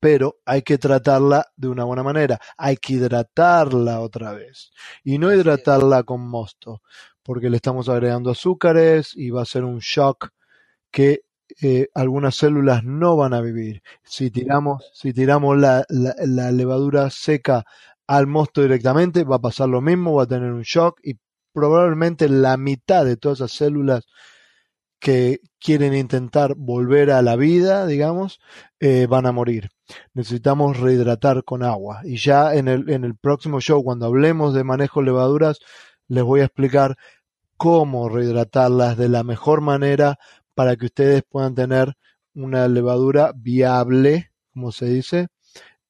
pero 0.00 0.38
hay 0.44 0.62
que 0.62 0.78
tratarla 0.78 1.46
de 1.56 1.68
una 1.68 1.84
buena 1.84 2.02
manera. 2.02 2.38
Hay 2.56 2.76
que 2.76 2.94
hidratarla 2.94 4.00
otra 4.00 4.32
vez. 4.32 4.70
Y 5.04 5.18
no 5.18 5.32
hidratarla 5.32 6.04
con 6.04 6.20
mosto, 6.20 6.82
porque 7.22 7.50
le 7.50 7.56
estamos 7.56 7.88
agregando 7.88 8.30
azúcares 8.30 9.12
y 9.16 9.30
va 9.30 9.42
a 9.42 9.46
ser 9.46 9.64
un 9.64 9.78
shock 9.80 10.30
que 10.90 11.22
eh, 11.60 11.88
algunas 11.94 12.36
células 12.36 12.84
no 12.84 13.16
van 13.16 13.34
a 13.34 13.40
vivir. 13.40 13.82
Si 14.04 14.30
tiramos, 14.30 14.90
si 14.94 15.12
tiramos 15.12 15.58
la, 15.58 15.84
la, 15.88 16.52
levadura 16.52 17.10
seca 17.10 17.64
al 18.06 18.26
mosto 18.26 18.62
directamente, 18.62 19.24
va 19.24 19.36
a 19.36 19.40
pasar 19.40 19.68
lo 19.68 19.80
mismo, 19.80 20.14
va 20.14 20.24
a 20.24 20.28
tener 20.28 20.52
un 20.52 20.62
shock 20.62 21.00
y 21.02 21.18
probablemente 21.52 22.28
la 22.28 22.56
mitad 22.56 23.04
de 23.04 23.16
todas 23.16 23.38
esas 23.40 23.52
células 23.52 24.06
que 25.00 25.40
quieren 25.60 25.94
intentar 25.94 26.54
volver 26.56 27.10
a 27.10 27.22
la 27.22 27.36
vida, 27.36 27.86
digamos, 27.86 28.40
eh, 28.80 29.06
van 29.08 29.26
a 29.26 29.32
morir. 29.32 29.70
Necesitamos 30.14 30.78
rehidratar 30.78 31.44
con 31.44 31.62
agua. 31.62 32.00
Y 32.04 32.16
ya 32.16 32.54
en 32.54 32.68
el, 32.68 32.90
en 32.90 33.04
el 33.04 33.16
próximo 33.16 33.60
show, 33.60 33.82
cuando 33.82 34.06
hablemos 34.06 34.54
de 34.54 34.64
manejo 34.64 35.00
de 35.00 35.06
levaduras, 35.06 35.58
les 36.08 36.24
voy 36.24 36.40
a 36.40 36.44
explicar 36.44 36.96
cómo 37.56 38.08
rehidratarlas 38.08 38.96
de 38.96 39.08
la 39.08 39.24
mejor 39.24 39.60
manera 39.60 40.18
para 40.58 40.74
que 40.74 40.86
ustedes 40.86 41.22
puedan 41.22 41.54
tener 41.54 41.94
una 42.34 42.66
levadura 42.66 43.32
viable, 43.32 44.32
como 44.52 44.72
se 44.72 44.86
dice, 44.86 45.28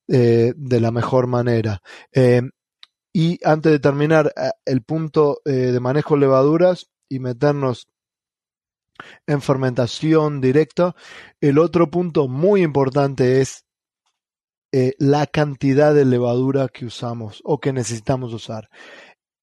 eh, 0.09 0.53
de 0.55 0.81
la 0.83 0.91
mejor 0.91 1.27
manera. 1.27 1.81
Eh, 2.13 2.43
y 3.11 3.39
antes 3.45 3.73
de 3.73 3.79
terminar 3.79 4.31
eh, 4.37 4.51
el 4.67 4.83
punto 4.83 5.41
eh, 5.47 5.53
de 5.73 5.81
manejo 5.81 6.17
de 6.17 6.21
levaduras 6.21 6.91
y 7.09 7.19
meternos 7.19 7.89
en 9.27 9.41
fermentación 9.41 10.43
directa. 10.43 10.95
El 11.41 11.59
otro 11.59 11.91
punto 11.91 12.29
muy 12.29 12.61
importante 12.61 13.41
es 13.41 13.65
la 14.99 15.27
cantidad 15.27 15.95
de 15.95 16.05
levadura 16.05 16.69
que 16.69 16.85
usamos 16.85 17.41
o 17.43 17.59
que 17.59 17.73
necesitamos 17.73 18.35
usar. 18.35 18.69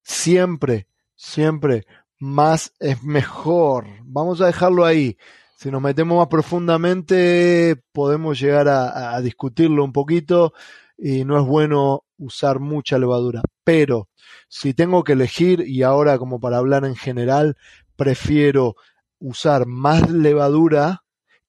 Siempre, 0.04 0.88
siempre 1.16 1.88
más 2.20 2.74
es 2.80 3.03
mejor. 3.03 3.86
Vamos 4.03 4.41
a 4.41 4.47
dejarlo 4.47 4.86
ahí. 4.86 5.18
Si 5.57 5.72
nos 5.72 5.82
metemos 5.82 6.18
más 6.18 6.28
profundamente, 6.28 7.82
podemos 7.91 8.39
llegar 8.39 8.68
a, 8.68 9.16
a 9.16 9.22
discutirlo 9.22 9.84
un 9.84 9.93
poquito 9.93 10.53
y 10.97 11.26
no 11.26 11.39
es 11.39 11.45
bueno 11.45 12.03
usar 12.18 12.59
mucha 12.59 12.97
levadura. 12.97 13.41
Pero 13.63 14.09
si 14.47 14.74
tengo 14.74 15.03
que 15.03 15.13
elegir, 15.13 15.61
y 15.61 15.84
ahora 15.84 16.18
como 16.18 16.39
para 16.39 16.57
hablar 16.57 16.86
en 16.86 16.95
general, 16.95 17.57
prefiero 17.95 18.76
usar 19.20 19.66
más 19.66 20.09
levadura 20.09 21.03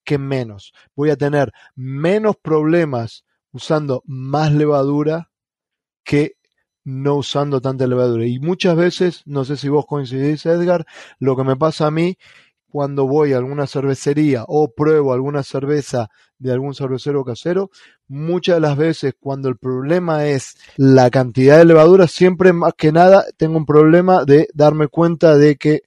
que 0.04 0.18
menos. 0.18 0.72
Voy 0.94 1.10
a 1.10 1.16
tener 1.16 1.52
menos 1.74 2.36
problemas 2.36 3.24
usando 3.52 4.02
más 4.06 4.52
levadura 4.52 5.30
que 6.04 6.36
no 6.87 7.16
usando 7.16 7.61
tanta 7.61 7.87
levadura. 7.87 8.26
Y 8.26 8.39
muchas 8.39 8.76
veces, 8.76 9.22
no 9.26 9.45
sé 9.45 9.57
si 9.57 9.68
vos 9.68 9.87
coincidís, 9.87 10.47
Edgar, 10.47 10.87
lo 11.18 11.37
que 11.37 11.43
me 11.43 11.57
pasa 11.57 11.89
a 11.89 11.91
mí 11.91 12.16
cuando 12.70 13.07
voy 13.09 13.32
a 13.32 13.39
alguna 13.39 13.66
cervecería 13.66 14.45
o 14.47 14.72
pruebo 14.72 15.12
alguna 15.12 15.43
cerveza 15.43 16.11
de 16.39 16.53
algún 16.53 16.74
cervecero 16.74 17.24
casero, 17.24 17.70
muchas 18.07 18.57
de 18.57 18.61
las 18.61 18.76
veces 18.76 19.14
cuando 19.18 19.49
el 19.49 19.57
problema 19.57 20.26
es 20.26 20.57
la 20.76 21.11
cantidad 21.11 21.59
de 21.59 21.64
levadura, 21.64 22.07
siempre 22.07 22.53
más 22.53 22.74
que 22.76 22.93
nada 22.93 23.24
tengo 23.37 23.57
un 23.57 23.66
problema 23.66 24.24
de 24.24 24.49
darme 24.55 24.87
cuenta 24.87 25.37
de 25.37 25.57
que 25.57 25.82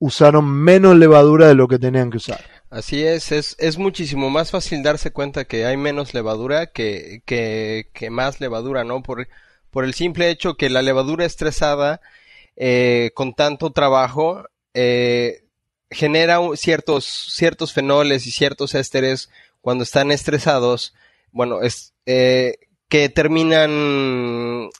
usaron 0.00 0.50
menos 0.50 0.96
levadura 0.96 1.46
de 1.46 1.54
lo 1.54 1.68
que 1.68 1.78
tenían 1.78 2.10
que 2.10 2.16
usar. 2.16 2.40
Así 2.70 3.04
es, 3.04 3.30
es, 3.30 3.54
es 3.58 3.78
muchísimo 3.78 4.30
más 4.30 4.50
fácil 4.50 4.82
darse 4.82 5.12
cuenta 5.12 5.44
que 5.44 5.64
hay 5.64 5.76
menos 5.76 6.12
levadura 6.12 6.66
que, 6.66 7.22
que, 7.24 7.88
que 7.94 8.10
más 8.10 8.40
levadura, 8.40 8.82
¿no? 8.82 9.02
Por, 9.02 9.28
por 9.70 9.84
el 9.84 9.94
simple 9.94 10.30
hecho 10.30 10.56
que 10.56 10.70
la 10.70 10.82
levadura 10.82 11.24
estresada, 11.24 12.00
eh, 12.56 13.10
con 13.14 13.34
tanto 13.34 13.70
trabajo, 13.70 14.44
eh, 14.74 15.44
genera 15.90 16.38
ciertos, 16.54 17.04
ciertos 17.06 17.72
fenoles 17.72 18.26
y 18.26 18.30
ciertos 18.30 18.74
ésteres 18.74 19.30
cuando 19.60 19.84
están 19.84 20.10
estresados, 20.10 20.94
bueno, 21.32 21.62
es, 21.62 21.94
eh, 22.06 22.56
que 22.88 23.08
terminan 23.08 24.70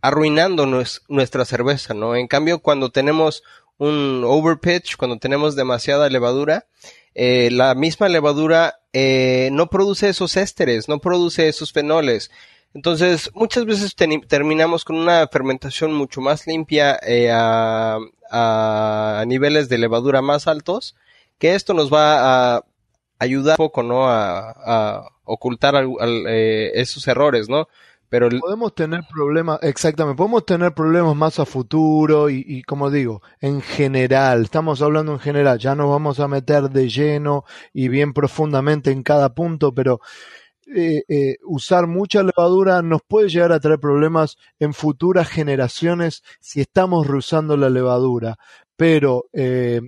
arruinando 0.00 0.66
nuestra 0.66 1.44
cerveza, 1.44 1.94
¿no? 1.94 2.14
En 2.14 2.26
cambio, 2.26 2.58
cuando 2.58 2.90
tenemos 2.90 3.42
un 3.78 4.22
overpitch, 4.24 4.96
cuando 4.96 5.18
tenemos 5.18 5.56
demasiada 5.56 6.10
levadura, 6.10 6.66
la 7.14 7.74
misma 7.74 8.08
levadura 8.08 8.80
eh, 8.96 9.48
no 9.50 9.68
produce 9.68 10.08
esos 10.08 10.36
ésteres, 10.36 10.88
no 10.88 11.00
produce 11.00 11.48
esos 11.48 11.72
fenoles. 11.72 12.30
Entonces, 12.74 13.30
muchas 13.34 13.64
veces 13.66 13.94
terminamos 13.94 14.84
con 14.84 14.96
una 14.96 15.26
fermentación 15.28 15.94
mucho 15.94 16.20
más 16.20 16.46
limpia 16.48 16.98
eh, 17.06 17.30
a, 17.32 17.98
a, 18.30 19.24
niveles 19.26 19.68
de 19.68 19.78
levadura 19.78 20.22
más 20.22 20.48
altos, 20.48 20.96
que 21.38 21.54
esto 21.54 21.72
nos 21.72 21.92
va 21.92 22.56
a 22.56 22.64
ayudar 23.20 23.54
un 23.60 23.66
poco, 23.66 23.84
¿no? 23.84 24.08
A, 24.08 24.50
a 24.50 25.08
ocultar 25.22 25.76
al, 25.76 25.94
eh, 26.28 26.72
esos 26.74 27.06
errores, 27.06 27.48
¿no? 27.48 27.68
Pero 28.08 28.28
podemos 28.28 28.74
tener 28.74 29.00
problemas, 29.12 29.60
exactamente, 29.62 30.16
podemos 30.16 30.44
tener 30.44 30.72
problemas 30.74 31.16
más 31.16 31.38
a 31.38 31.46
futuro 31.46 32.28
y, 32.28 32.44
y, 32.46 32.62
como 32.62 32.90
digo, 32.90 33.22
en 33.40 33.60
general, 33.60 34.42
estamos 34.42 34.82
hablando 34.82 35.12
en 35.12 35.18
general, 35.20 35.58
ya 35.58 35.74
nos 35.74 35.88
vamos 35.90 36.20
a 36.20 36.28
meter 36.28 36.70
de 36.70 36.88
lleno 36.88 37.44
y 37.72 37.88
bien 37.88 38.12
profundamente 38.12 38.90
en 38.92 39.02
cada 39.02 39.34
punto, 39.34 39.74
pero 39.74 40.00
eh, 40.74 41.04
eh, 41.08 41.36
usar 41.44 41.86
mucha 41.86 42.22
levadura 42.22 42.82
nos 42.82 43.00
puede 43.02 43.28
llegar 43.28 43.52
a 43.52 43.60
traer 43.60 43.78
problemas 43.78 44.36
en 44.58 44.74
futuras 44.74 45.28
generaciones 45.28 46.24
si 46.40 46.60
estamos 46.60 47.06
reusando 47.06 47.56
la 47.56 47.70
levadura. 47.70 48.38
Pero 48.76 49.26
eh, 49.32 49.80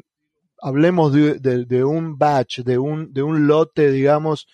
hablemos 0.60 1.12
de, 1.12 1.38
de, 1.40 1.84
un 1.84 2.16
batch, 2.18 2.60
de 2.60 2.78
un, 2.78 3.12
de 3.12 3.22
un 3.24 3.48
lote, 3.48 3.90
digamos, 3.90 4.46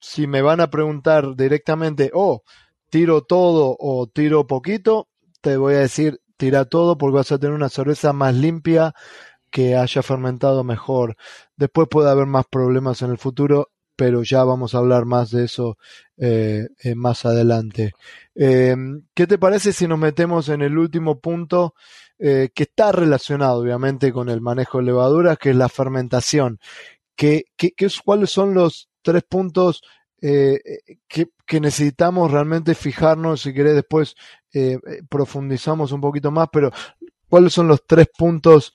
si 0.00 0.26
me 0.26 0.40
van 0.40 0.60
a 0.60 0.70
preguntar 0.70 1.36
directamente, 1.36 2.10
oh, 2.14 2.42
tiro 2.88 3.22
todo 3.22 3.76
o 3.78 4.06
tiro 4.06 4.46
poquito, 4.46 5.08
te 5.42 5.58
voy 5.58 5.74
a 5.74 5.80
decir, 5.80 6.20
tira 6.38 6.64
todo 6.64 6.96
porque 6.96 7.16
vas 7.16 7.32
a 7.32 7.38
tener 7.38 7.54
una 7.54 7.68
cerveza 7.68 8.12
más 8.14 8.34
limpia 8.34 8.94
que 9.50 9.76
haya 9.76 10.02
fermentado 10.02 10.64
mejor. 10.64 11.16
Después 11.56 11.88
puede 11.90 12.10
haber 12.10 12.26
más 12.26 12.46
problemas 12.46 13.02
en 13.02 13.10
el 13.10 13.18
futuro, 13.18 13.70
pero 13.96 14.22
ya 14.22 14.44
vamos 14.44 14.74
a 14.74 14.78
hablar 14.78 15.06
más 15.06 15.30
de 15.30 15.44
eso 15.44 15.78
eh, 16.18 16.68
eh, 16.82 16.94
más 16.94 17.24
adelante. 17.24 17.94
Em, 18.34 19.02
¿Qué 19.14 19.26
te 19.26 19.38
parece 19.38 19.72
si 19.72 19.88
nos 19.88 19.98
metemos 19.98 20.48
en 20.50 20.62
el 20.62 20.76
último 20.78 21.18
punto 21.18 21.74
eh, 22.18 22.50
que 22.54 22.64
está 22.64 22.92
relacionado 22.92 23.60
obviamente 23.60 24.12
con 24.12 24.28
el 24.28 24.40
manejo 24.40 24.78
de 24.78 24.84
levaduras, 24.84 25.38
que 25.38 25.50
es 25.50 25.56
la 25.56 25.70
fermentación? 25.70 26.60
¿Qué, 27.16 27.46
qué, 27.56 27.72
cuáles 28.04 28.30
son 28.30 28.54
los 28.54 28.90
tres 29.02 29.24
puntos 29.24 29.82
que, 30.20 30.88
que, 31.46 31.60
necesitamos 31.60 32.32
realmente 32.32 32.74
fijarnos, 32.74 33.42
si 33.42 33.54
querés 33.54 33.76
después 33.76 34.16
profundizamos 35.08 35.92
un 35.92 36.00
poquito 36.00 36.32
más, 36.32 36.48
pero 36.50 36.72
cuáles 37.28 37.52
son 37.52 37.68
los 37.68 37.86
tres 37.86 38.08
puntos 38.16 38.74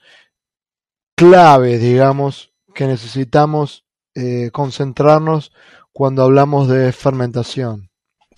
claves, 1.15 1.81
digamos, 1.81 2.53
que 2.73 2.87
necesitamos 2.87 3.85
eh, 4.15 4.49
concentrarnos 4.51 5.51
cuando 5.91 6.23
hablamos 6.23 6.67
de 6.67 6.91
fermentación. 6.91 7.89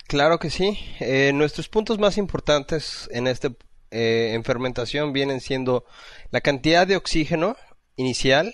Claro 0.06 0.38
que 0.38 0.50
sí. 0.50 0.78
Eh, 1.00 1.32
nuestros 1.34 1.68
puntos 1.68 1.98
más 1.98 2.18
importantes 2.18 3.08
en 3.12 3.26
este 3.26 3.56
en 3.96 4.42
fermentación 4.42 5.12
vienen 5.12 5.40
siendo 5.40 5.84
la 6.32 6.40
cantidad 6.40 6.84
de 6.84 6.96
oxígeno 6.96 7.56
inicial, 7.94 8.52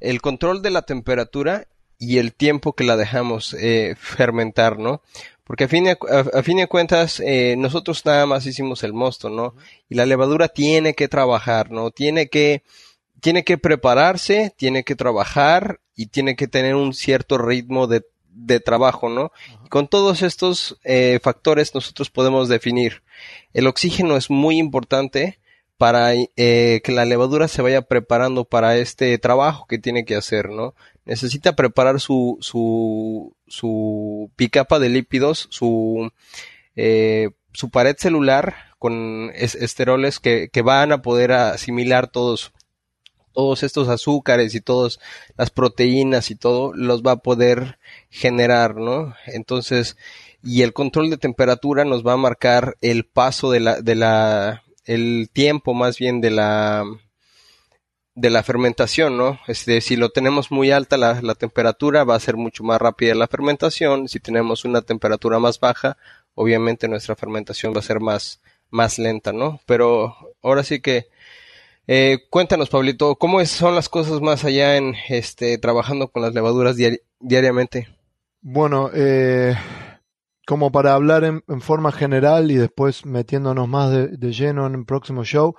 el 0.00 0.22
control 0.22 0.62
de 0.62 0.70
la 0.70 0.80
temperatura 0.80 1.68
y 1.98 2.18
el 2.18 2.32
tiempo 2.32 2.74
que 2.74 2.84
la 2.84 2.96
dejamos 2.96 3.54
eh, 3.54 3.96
fermentar, 3.98 4.78
¿no? 4.78 5.02
Porque 5.44 5.64
a 5.64 5.68
fin 5.68 5.84
de, 5.84 5.98
a, 6.34 6.42
fin 6.42 6.58
de 6.58 6.66
cuentas, 6.68 7.20
eh, 7.20 7.56
nosotros 7.56 8.04
nada 8.04 8.26
más 8.26 8.46
hicimos 8.46 8.84
el 8.84 8.92
mosto, 8.92 9.30
¿no? 9.30 9.54
Y 9.88 9.94
la 9.94 10.06
levadura 10.06 10.48
tiene 10.48 10.94
que 10.94 11.08
trabajar, 11.08 11.70
¿no? 11.70 11.90
Tiene 11.90 12.28
que, 12.28 12.62
tiene 13.20 13.44
que 13.44 13.58
prepararse, 13.58 14.54
tiene 14.56 14.84
que 14.84 14.94
trabajar 14.94 15.80
y 15.98 16.06
tiene 16.06 16.36
que 16.36 16.48
tener 16.48 16.76
un 16.76 16.94
cierto 16.94 17.36
ritmo 17.36 17.86
de, 17.88 18.06
de 18.30 18.60
trabajo, 18.60 19.10
¿no? 19.10 19.32
Y 19.66 19.68
con 19.68 19.88
todos 19.88 20.22
estos 20.22 20.78
eh, 20.84 21.18
factores 21.22 21.74
nosotros 21.74 22.08
podemos 22.08 22.48
definir. 22.48 23.02
El 23.52 23.66
oxígeno 23.66 24.16
es 24.16 24.30
muy 24.30 24.58
importante 24.58 25.38
para 25.76 26.12
eh, 26.14 26.80
que 26.82 26.92
la 26.92 27.04
levadura 27.04 27.48
se 27.48 27.62
vaya 27.62 27.82
preparando 27.82 28.44
para 28.44 28.76
este 28.78 29.16
trabajo 29.18 29.66
que 29.66 29.78
tiene 29.78 30.04
que 30.04 30.16
hacer, 30.16 30.48
¿no? 30.48 30.74
necesita 31.08 31.56
preparar 31.56 32.00
su, 32.00 32.36
su, 32.40 33.34
su 33.46 34.30
picapa 34.36 34.78
de 34.78 34.90
lípidos, 34.90 35.48
su, 35.50 36.12
eh, 36.76 37.30
su 37.52 37.70
pared 37.70 37.96
celular 37.96 38.54
con 38.78 39.32
esteroles 39.34 40.20
que, 40.20 40.50
que, 40.52 40.62
van 40.62 40.92
a 40.92 41.00
poder 41.00 41.32
asimilar 41.32 42.08
todos, 42.08 42.52
todos 43.32 43.62
estos 43.62 43.88
azúcares 43.88 44.54
y 44.54 44.60
todas 44.60 44.98
las 45.36 45.50
proteínas 45.50 46.30
y 46.30 46.36
todo, 46.36 46.72
los 46.74 47.02
va 47.02 47.12
a 47.12 47.16
poder 47.16 47.78
generar, 48.10 48.76
¿no? 48.76 49.14
Entonces, 49.26 49.96
y 50.42 50.62
el 50.62 50.72
control 50.72 51.10
de 51.10 51.18
temperatura 51.18 51.84
nos 51.84 52.06
va 52.06 52.12
a 52.14 52.16
marcar 52.16 52.76
el 52.80 53.04
paso 53.04 53.50
de 53.50 53.60
la, 53.60 53.80
de 53.80 53.94
la, 53.94 54.62
el 54.84 55.30
tiempo 55.32 55.74
más 55.74 55.98
bien 55.98 56.20
de 56.20 56.30
la, 56.30 56.84
de 58.14 58.30
la 58.30 58.42
fermentación, 58.42 59.16
¿no? 59.16 59.38
Este, 59.46 59.80
si 59.80 59.96
lo 59.96 60.10
tenemos 60.10 60.50
muy 60.50 60.70
alta 60.70 60.96
la, 60.96 61.20
la, 61.22 61.34
temperatura, 61.34 62.04
va 62.04 62.16
a 62.16 62.20
ser 62.20 62.36
mucho 62.36 62.64
más 62.64 62.80
rápida 62.80 63.14
la 63.14 63.28
fermentación. 63.28 64.08
Si 64.08 64.20
tenemos 64.20 64.64
una 64.64 64.82
temperatura 64.82 65.38
más 65.38 65.60
baja, 65.60 65.96
obviamente 66.34 66.88
nuestra 66.88 67.14
fermentación 67.16 67.74
va 67.74 67.80
a 67.80 67.82
ser 67.82 68.00
más, 68.00 68.40
más 68.70 68.98
lenta, 68.98 69.32
¿no? 69.32 69.60
Pero 69.66 70.16
ahora 70.42 70.64
sí 70.64 70.80
que, 70.80 71.08
eh, 71.88 72.18
cuéntanos, 72.30 72.70
Pablito, 72.70 73.16
¿cómo 73.16 73.44
son 73.46 73.74
las 73.74 73.88
cosas 73.88 74.20
más 74.20 74.44
allá 74.44 74.76
en, 74.76 74.94
este, 75.08 75.58
trabajando 75.58 76.08
con 76.12 76.22
las 76.22 76.34
levaduras 76.34 76.76
diariamente? 77.18 77.88
Bueno, 78.40 78.90
eh, 78.94 79.56
como 80.46 80.70
para 80.70 80.94
hablar 80.94 81.24
en, 81.24 81.42
forma 81.60 81.90
general 81.90 82.50
y 82.50 82.56
después 82.56 83.04
metiéndonos 83.04 83.66
más 83.66 83.90
de, 83.90 84.08
de 84.08 84.32
lleno 84.32 84.66
en 84.66 84.74
el 84.74 84.84
próximo 84.84 85.24
show, 85.24 85.56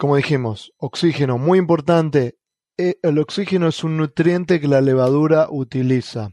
como 0.00 0.16
dijimos, 0.16 0.72
oxígeno, 0.78 1.36
muy 1.36 1.58
importante. 1.58 2.38
E, 2.78 2.96
el 3.02 3.18
oxígeno 3.18 3.68
es 3.68 3.84
un 3.84 3.98
nutriente 3.98 4.58
que 4.58 4.66
la 4.66 4.80
levadura 4.80 5.48
utiliza. 5.50 6.30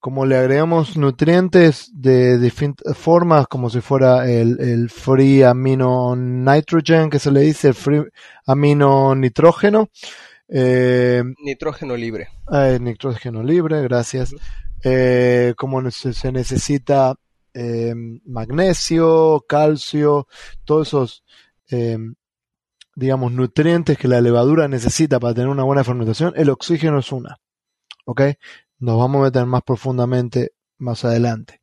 Como 0.00 0.26
le 0.26 0.36
agregamos 0.36 0.96
nutrientes 0.96 1.90
de 1.92 2.38
distintas 2.38 2.96
formas, 2.96 3.48
como 3.48 3.68
si 3.68 3.80
fuera 3.80 4.30
el, 4.30 4.90
free 4.90 5.42
amino 5.42 6.14
nitrogen, 6.14 7.10
que 7.10 7.18
se 7.18 7.32
le 7.32 7.40
dice, 7.40 7.68
el 7.68 7.74
free 7.74 8.04
amino 8.46 9.14
nitrógeno. 9.14 9.90
Eh, 10.48 11.22
nitrógeno 11.44 11.96
libre. 11.96 12.28
Eh, 12.52 12.78
nitrógeno 12.80 13.42
libre, 13.42 13.82
gracias. 13.82 14.34
Eh, 14.84 15.54
como 15.56 15.90
se, 15.90 16.32
necesita 16.32 17.14
magnesio, 18.24 19.44
calcio, 19.48 20.28
todos 20.64 20.88
esos 20.88 21.24
digamos, 22.98 23.30
nutrientes 23.30 23.96
que 23.96 24.08
la 24.08 24.20
levadura 24.20 24.66
necesita 24.66 25.20
para 25.20 25.32
tener 25.32 25.48
una 25.48 25.62
buena 25.62 25.84
fermentación, 25.84 26.32
el 26.36 26.50
oxígeno 26.50 26.98
es 26.98 27.12
una. 27.12 27.38
¿Ok? 28.04 28.22
Nos 28.78 28.98
vamos 28.98 29.20
a 29.20 29.24
meter 29.24 29.46
más 29.46 29.62
profundamente 29.62 30.52
más 30.78 31.04
adelante. 31.04 31.60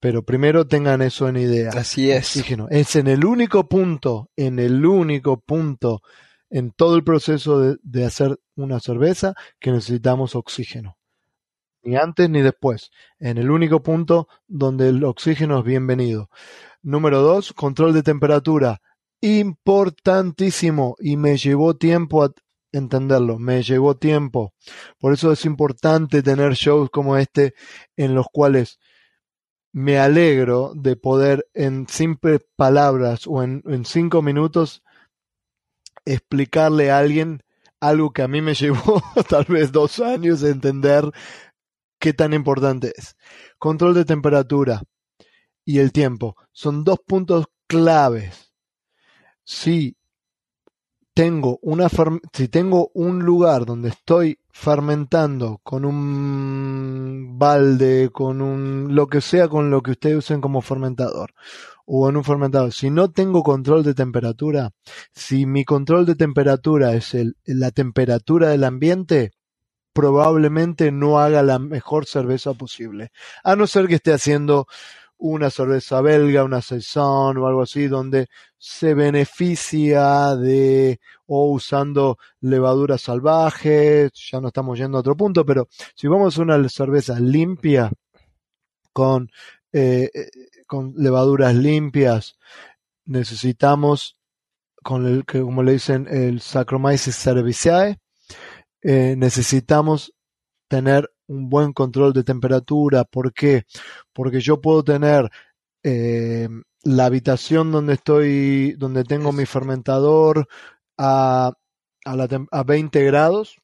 Pero 0.00 0.22
primero 0.22 0.66
tengan 0.66 1.02
eso 1.02 1.28
en 1.28 1.36
idea. 1.36 1.70
Así 1.70 2.10
es. 2.10 2.36
Oxígeno. 2.36 2.68
Es 2.70 2.94
en 2.96 3.08
el 3.08 3.24
único 3.24 3.68
punto, 3.68 4.30
en 4.36 4.58
el 4.58 4.84
único 4.84 5.40
punto 5.40 6.02
en 6.50 6.70
todo 6.70 6.96
el 6.96 7.04
proceso 7.04 7.58
de, 7.58 7.76
de 7.82 8.04
hacer 8.04 8.38
una 8.54 8.78
cerveza 8.78 9.34
que 9.58 9.72
necesitamos 9.72 10.36
oxígeno. 10.36 10.98
Ni 11.82 11.96
antes 11.96 12.30
ni 12.30 12.42
después. 12.42 12.90
En 13.18 13.38
el 13.38 13.50
único 13.50 13.82
punto 13.82 14.28
donde 14.46 14.88
el 14.88 15.04
oxígeno 15.04 15.58
es 15.58 15.64
bienvenido. 15.64 16.30
Número 16.82 17.20
dos, 17.22 17.52
control 17.52 17.92
de 17.92 18.02
temperatura 18.02 18.80
importantísimo 19.24 20.96
y 20.98 21.16
me 21.16 21.38
llevó 21.38 21.76
tiempo 21.76 22.22
a 22.22 22.32
entenderlo, 22.76 23.38
me 23.38 23.62
llevó 23.62 23.96
tiempo. 23.96 24.52
Por 24.98 25.12
eso 25.12 25.32
es 25.32 25.44
importante 25.44 26.22
tener 26.22 26.54
shows 26.54 26.90
como 26.90 27.16
este 27.16 27.54
en 27.96 28.14
los 28.14 28.26
cuales 28.32 28.78
me 29.72 29.98
alegro 29.98 30.72
de 30.74 30.96
poder 30.96 31.48
en 31.54 31.88
simples 31.88 32.40
palabras 32.56 33.26
o 33.26 33.42
en, 33.42 33.62
cinco 33.84 34.22
minutos 34.22 34.82
explicarle 36.04 36.90
a 36.90 36.98
alguien 36.98 37.42
algo 37.80 38.12
que 38.12 38.22
a 38.22 38.28
mí 38.28 38.40
me 38.40 38.54
llevó 38.54 39.02
tal 39.28 39.44
vez 39.46 39.72
dos 39.72 40.00
años 40.00 40.40
de 40.40 40.50
entender 40.50 41.10
qué 41.98 42.12
tan 42.12 42.34
importante 42.34 42.92
es. 42.96 43.16
Control 43.58 43.94
de 43.94 44.04
temperatura 44.04 44.82
y 45.64 45.78
el 45.78 45.92
tiempo 45.92 46.36
son 46.52 46.84
dos 46.84 46.98
puntos 47.04 47.46
claves 47.66 48.52
si 49.44 49.96
tengo 51.14 51.60
una 51.62 51.88
si 52.32 52.48
tengo 52.48 52.90
un 52.92 53.20
lugar 53.20 53.64
donde 53.64 53.90
estoy 53.90 54.40
fermentando 54.50 55.60
con 55.62 55.84
un 55.84 57.38
balde, 57.38 58.10
con 58.12 58.42
un 58.42 58.94
lo 58.94 59.06
que 59.06 59.20
sea 59.20 59.48
con 59.48 59.70
lo 59.70 59.80
que 59.80 59.92
ustedes 59.92 60.16
usen 60.16 60.40
como 60.40 60.60
fermentador 60.60 61.32
o 61.86 62.08
en 62.08 62.16
un 62.16 62.24
fermentador, 62.24 62.72
si 62.72 62.90
no 62.90 63.10
tengo 63.10 63.42
control 63.42 63.84
de 63.84 63.94
temperatura, 63.94 64.70
si 65.12 65.46
mi 65.46 65.64
control 65.64 66.06
de 66.06 66.14
temperatura 66.16 66.94
es 66.94 67.14
el, 67.14 67.36
la 67.44 67.70
temperatura 67.70 68.48
del 68.48 68.64
ambiente, 68.64 69.32
probablemente 69.92 70.90
no 70.92 71.20
haga 71.20 71.42
la 71.42 71.58
mejor 71.58 72.06
cerveza 72.06 72.54
posible. 72.54 73.12
A 73.44 73.54
no 73.54 73.66
ser 73.66 73.86
que 73.86 73.96
esté 73.96 74.12
haciendo 74.12 74.66
una 75.26 75.48
cerveza 75.48 76.02
belga, 76.02 76.44
una 76.44 76.60
saison 76.60 77.38
o 77.38 77.46
algo 77.46 77.62
así, 77.62 77.88
donde 77.88 78.26
se 78.58 78.92
beneficia 78.92 80.36
de 80.36 81.00
o 81.26 81.50
usando 81.50 82.18
levaduras 82.40 83.00
salvajes, 83.00 84.12
ya 84.30 84.40
no 84.42 84.48
estamos 84.48 84.78
yendo 84.78 84.98
a 84.98 85.00
otro 85.00 85.16
punto, 85.16 85.46
pero 85.46 85.68
si 85.94 86.08
vamos 86.08 86.36
a 86.38 86.42
una 86.42 86.68
cerveza 86.68 87.18
limpia 87.18 87.90
con, 88.92 89.30
eh, 89.72 90.10
eh, 90.12 90.30
con 90.66 90.92
levaduras 90.94 91.54
limpias, 91.54 92.36
necesitamos, 93.06 94.18
con 94.82 95.06
el, 95.06 95.24
que 95.24 95.40
como 95.40 95.62
le 95.62 95.72
dicen, 95.72 96.06
el 96.10 96.42
Saccharomyces 96.42 97.16
cerevisiae, 97.16 97.98
eh, 98.82 99.14
necesitamos 99.16 100.12
tener 100.68 101.13
un 101.26 101.48
buen 101.48 101.72
control 101.72 102.12
de 102.12 102.24
temperatura. 102.24 103.04
¿Por 103.04 103.32
qué? 103.32 103.64
Porque 104.12 104.40
yo 104.40 104.60
puedo 104.60 104.82
tener 104.82 105.30
eh, 105.82 106.48
la 106.82 107.06
habitación 107.06 107.72
donde 107.72 107.94
estoy, 107.94 108.72
donde 108.72 109.04
tengo 109.04 109.32
mi 109.32 109.46
fermentador 109.46 110.46
a, 110.98 111.52
a, 112.04 112.16
la, 112.16 112.46
a 112.50 112.62
20 112.62 113.04
grados, 113.04 113.56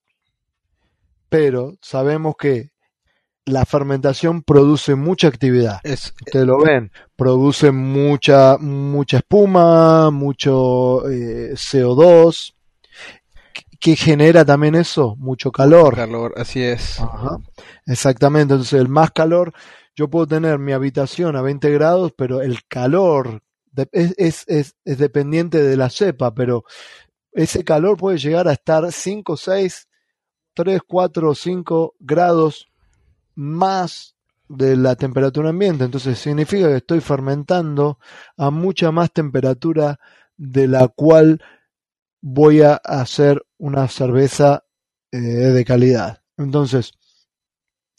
pero 1.28 1.74
sabemos 1.80 2.34
que 2.38 2.70
la 3.44 3.64
fermentación 3.64 4.42
produce 4.42 4.94
mucha 4.94 5.28
actividad. 5.28 5.80
Es, 5.82 6.14
Ustedes 6.24 6.46
lo 6.46 6.58
ven, 6.58 6.90
produce 7.16 7.70
mucha, 7.72 8.56
mucha 8.58 9.18
espuma, 9.18 10.10
mucho 10.10 11.08
eh, 11.08 11.52
CO2, 11.54 12.54
que 13.80 13.96
genera 13.96 14.44
también 14.44 14.74
eso, 14.74 15.16
mucho 15.16 15.50
calor. 15.50 15.94
calor, 15.96 16.34
así 16.36 16.62
es. 16.62 17.00
Ajá. 17.00 17.38
Exactamente, 17.86 18.54
entonces 18.54 18.78
el 18.80 18.88
más 18.88 19.10
calor, 19.10 19.52
yo 19.96 20.08
puedo 20.08 20.26
tener 20.26 20.58
mi 20.58 20.72
habitación 20.72 21.34
a 21.36 21.42
20 21.42 21.70
grados, 21.70 22.12
pero 22.16 22.42
el 22.42 22.60
calor 22.68 23.40
de- 23.72 23.88
es, 23.92 24.14
es, 24.18 24.44
es, 24.48 24.74
es 24.84 24.98
dependiente 24.98 25.62
de 25.62 25.76
la 25.76 25.90
cepa, 25.90 26.34
pero 26.34 26.64
ese 27.32 27.64
calor 27.64 27.96
puede 27.96 28.18
llegar 28.18 28.48
a 28.48 28.52
estar 28.52 28.92
5, 28.92 29.36
6, 29.36 29.88
3, 30.54 30.80
4, 30.86 31.34
5 31.34 31.94
grados 31.98 32.68
más 33.34 34.14
de 34.48 34.76
la 34.76 34.96
temperatura 34.96 35.50
ambiente. 35.50 35.84
Entonces 35.84 36.18
significa 36.18 36.68
que 36.68 36.76
estoy 36.76 37.00
fermentando 37.00 37.98
a 38.36 38.50
mucha 38.50 38.90
más 38.90 39.12
temperatura 39.12 39.98
de 40.36 40.66
la 40.68 40.88
cual 40.88 41.40
voy 42.20 42.62
a 42.62 42.74
hacer 42.74 43.42
una 43.60 43.86
cerveza 43.88 44.64
eh, 45.12 45.18
de 45.18 45.64
calidad. 45.64 46.22
Entonces, 46.36 46.92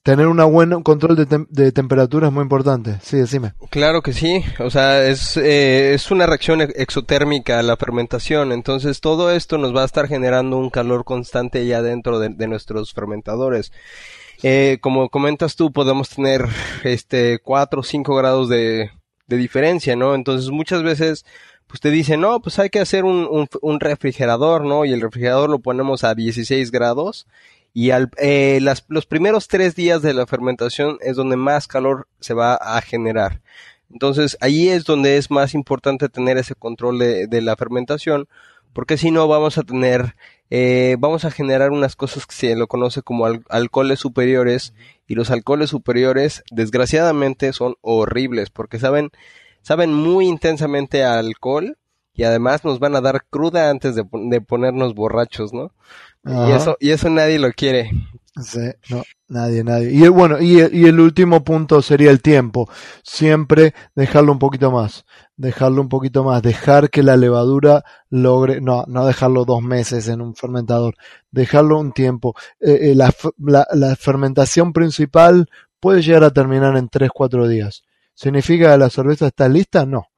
tener 0.04 0.28
un 0.28 0.84
control 0.84 1.16
de, 1.16 1.46
de 1.50 1.72
temperatura 1.72 2.28
es 2.28 2.34
muy 2.34 2.42
importante. 2.44 2.98
Sí, 3.04 3.18
decime. 3.18 3.54
Claro 3.70 4.02
que 4.02 4.14
sí, 4.14 4.44
o 4.60 4.70
sea, 4.72 5.06
es, 5.06 5.38
eh, 5.38 5.94
es 5.94 6.10
una 6.12 6.26
reacción 6.26 6.62
ex- 6.62 6.74
exotérmica 6.76 7.62
la 7.62 7.78
fermentación, 7.78 8.52
entonces 8.52 9.00
todo 9.00 9.32
esto 9.32 9.58
nos 9.60 9.76
va 9.76 9.84
a 9.84 9.86
estar 9.86 10.08
generando 10.08 10.58
un 10.58 10.70
calor 10.72 11.04
constante 11.06 11.66
ya 11.68 11.82
dentro 11.82 12.20
de, 12.20 12.30
de 12.30 12.48
nuestros 12.48 12.94
fermentadores. 12.94 13.72
Eh, 14.44 14.80
como 14.82 15.10
comentas 15.10 15.56
tú, 15.56 15.72
podemos 15.72 16.10
tener 16.10 16.48
este 16.84 17.38
4 17.38 17.82
o 17.82 17.84
5 17.84 18.16
grados 18.16 18.50
de, 18.50 18.90
de 19.28 19.38
diferencia, 19.38 19.96
¿no? 19.96 20.16
Entonces 20.16 20.50
muchas 20.50 20.82
veces 20.82 21.26
pues 21.72 21.80
te 21.80 21.90
dicen, 21.90 22.20
no, 22.20 22.42
pues 22.42 22.60
hay 22.60 22.70
que 22.70 22.82
hacer 22.82 23.06
un, 23.06 23.48
refrigerador, 23.80 24.66
¿no? 24.66 24.84
Y 24.84 24.92
el 24.92 25.00
refrigerador 25.00 25.50
lo 25.50 25.60
ponemos 25.60 26.04
a 26.04 26.16
16 26.16 26.70
grados 26.70 27.28
y 27.74 27.92
al, 27.92 28.12
eh, 28.18 28.60
las, 28.62 28.84
los 28.90 29.06
primeros 29.06 29.48
tres 29.48 29.74
días 29.74 30.02
de 30.02 30.14
la 30.14 30.28
fermentación 30.28 30.98
es 31.00 31.16
donde 31.16 31.38
más 31.38 31.68
calor 31.68 32.10
se 32.20 32.34
va 32.34 32.56
a 32.56 32.82
generar. 32.82 33.40
Entonces 33.90 34.38
ahí 34.42 34.68
es 34.68 34.84
donde 34.84 35.16
es 35.16 35.32
más 35.32 35.54
importante 35.54 36.10
tener 36.10 36.38
ese 36.38 36.56
control 36.56 37.00
de, 37.00 37.42
la 37.42 37.56
fermentación, 37.56 38.28
porque 38.74 38.98
si 38.98 39.10
no 39.10 39.30
vamos 39.30 39.58
a 39.58 39.64
tener, 39.64 40.18
eh, 40.50 40.98
vamos 41.00 41.24
a 41.24 41.32
generar 41.32 41.72
unas 41.72 41.96
cosas 41.96 42.26
que 42.26 42.36
se 42.36 42.56
lo 42.58 42.68
conoce 42.68 43.02
como 43.02 43.26
al- 43.26 43.46
alcoholes 43.48 44.00
superiores 44.00 44.74
y 45.08 45.16
los 45.16 45.32
alcoholes 45.32 45.70
superiores 45.70 46.44
desgraciadamente 46.52 47.54
son 47.54 47.76
horribles 47.80 48.50
porque 48.50 48.78
saben, 48.78 49.12
saben 49.62 49.94
muy 49.94 50.28
intensamente 50.28 51.04
a 51.04 51.20
alcohol 51.20 51.78
y 52.14 52.24
además 52.24 52.64
nos 52.66 52.80
van 52.80 52.96
a 52.96 53.02
dar 53.02 53.26
cruda 53.30 53.70
antes 53.70 53.96
de, 53.96 54.04
de 54.12 54.42
ponernos 54.42 54.94
borrachos, 54.96 55.54
¿no? 55.54 55.72
Y 56.24 56.52
eso, 56.52 56.78
y 56.80 56.92
eso 56.92 57.10
nadie 57.10 57.40
lo 57.40 57.52
quiere. 57.52 57.90
Sí, 58.42 58.60
no, 58.90 59.04
nadie, 59.28 59.64
nadie. 59.64 59.92
Y 59.92 60.04
el- 60.04 60.12
bueno, 60.12 60.40
y, 60.40 60.54
y 60.72 60.86
el 60.86 61.00
último 61.00 61.44
punto 61.44 61.82
sería 61.82 62.12
el 62.12 62.22
tiempo. 62.22 62.70
Siempre 63.04 63.74
dejarlo 63.96 64.32
un 64.32 64.40
poquito 64.40 64.72
más, 64.72 65.06
dejarlo 65.36 65.82
un 65.82 65.90
poquito 65.90 66.24
más, 66.24 66.42
dejar 66.42 66.90
que 66.90 67.04
la 67.04 67.18
levadura 67.18 67.84
logre, 68.10 68.62
no, 68.62 68.86
no 68.88 69.06
dejarlo 69.06 69.44
dos 69.44 69.62
meses 69.62 70.08
en 70.08 70.22
un 70.22 70.36
fermentador, 70.36 70.96
dejarlo 71.32 71.78
un 71.80 71.92
tiempo. 71.92 72.34
Eh, 72.62 72.92
eh, 72.92 72.96
la, 72.96 73.14
la, 73.38 73.68
la 73.74 73.96
fermentación 73.98 74.72
principal 74.74 75.50
puede 75.82 76.02
llegar 76.02 76.24
a 76.24 76.32
terminar 76.32 76.78
en 76.78 76.88
tres, 76.88 77.10
cuatro 77.14 77.48
días. 77.50 77.84
¿Significa 78.22 78.72
que 78.72 78.78
la 78.78 78.92
cerveza 78.92 79.26
está 79.26 79.50
lista? 79.50 79.84
No. 79.84 80.10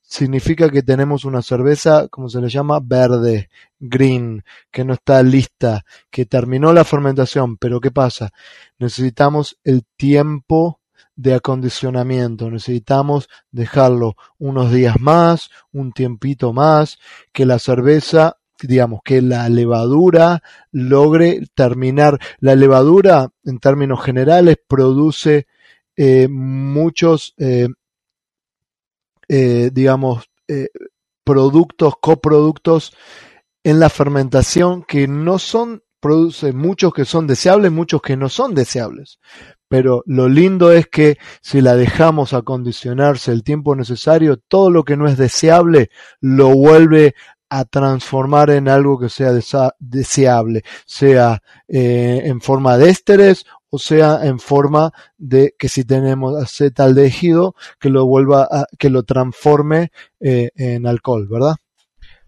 Significa 0.00 0.70
que 0.70 0.84
tenemos 0.84 1.24
una 1.24 1.42
cerveza, 1.42 2.06
como 2.06 2.28
se 2.28 2.40
le 2.40 2.48
llama, 2.48 2.78
verde, 2.80 3.50
green, 3.80 4.44
que 4.70 4.84
no 4.84 4.94
está 4.94 5.20
lista, 5.24 5.84
que 6.08 6.24
terminó 6.24 6.72
la 6.72 6.84
fermentación, 6.84 7.56
pero 7.56 7.80
¿qué 7.80 7.90
pasa? 7.90 8.30
Necesitamos 8.78 9.58
el 9.64 9.84
tiempo 9.96 10.78
de 11.16 11.34
acondicionamiento, 11.34 12.48
necesitamos 12.48 13.28
dejarlo 13.50 14.14
unos 14.38 14.70
días 14.70 14.94
más, 15.00 15.50
un 15.72 15.90
tiempito 15.90 16.52
más, 16.52 17.00
que 17.32 17.44
la 17.44 17.58
cerveza, 17.58 18.36
digamos, 18.62 19.00
que 19.04 19.20
la 19.20 19.48
levadura 19.48 20.44
logre 20.70 21.40
terminar. 21.56 22.20
La 22.38 22.54
levadura, 22.54 23.30
en 23.44 23.58
términos 23.58 24.00
generales, 24.04 24.58
produce 24.64 25.48
eh, 26.00 26.28
muchos, 26.28 27.34
eh, 27.38 27.66
eh, 29.28 29.70
digamos, 29.72 30.30
productos, 31.24 31.94
coproductos 32.00 32.94
en 33.64 33.80
la 33.80 33.90
fermentación 33.90 34.84
que 34.84 35.08
no 35.08 35.40
son, 35.40 35.82
produce 35.98 36.52
muchos 36.52 36.94
que 36.94 37.04
son 37.04 37.26
deseables, 37.26 37.72
muchos 37.72 38.00
que 38.00 38.16
no 38.16 38.28
son 38.28 38.54
deseables. 38.54 39.18
Pero 39.66 40.04
lo 40.06 40.28
lindo 40.28 40.70
es 40.70 40.86
que 40.86 41.18
si 41.42 41.60
la 41.60 41.74
dejamos 41.74 42.32
acondicionarse 42.32 43.32
el 43.32 43.42
tiempo 43.42 43.74
necesario, 43.74 44.36
todo 44.36 44.70
lo 44.70 44.84
que 44.84 44.96
no 44.96 45.08
es 45.08 45.18
deseable 45.18 45.90
lo 46.20 46.50
vuelve 46.50 47.16
a 47.50 47.64
transformar 47.64 48.50
en 48.50 48.68
algo 48.68 49.00
que 49.00 49.08
sea 49.08 49.32
deseable, 49.80 50.62
sea 50.86 51.42
en 51.66 52.40
forma 52.40 52.78
de 52.78 52.90
ésteres 52.90 53.46
o 53.70 53.78
sea 53.78 54.20
en 54.24 54.38
forma 54.38 54.92
de 55.18 55.54
que 55.58 55.68
si 55.68 55.84
tenemos 55.84 56.40
acetaldehído 56.42 57.54
que 57.78 57.90
lo 57.90 58.06
vuelva 58.06 58.48
a, 58.50 58.66
que 58.78 58.90
lo 58.90 59.02
transforme 59.02 59.90
eh, 60.20 60.50
en 60.56 60.86
alcohol, 60.86 61.28
¿verdad? 61.28 61.56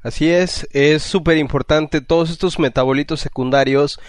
Así 0.02 0.30
es, 0.30 0.66
es 0.72 1.02
súper 1.02 1.36
importante 1.36 2.00
todos 2.00 2.30
estos 2.30 2.58
metabolitos 2.58 3.20
secundarios. 3.20 4.00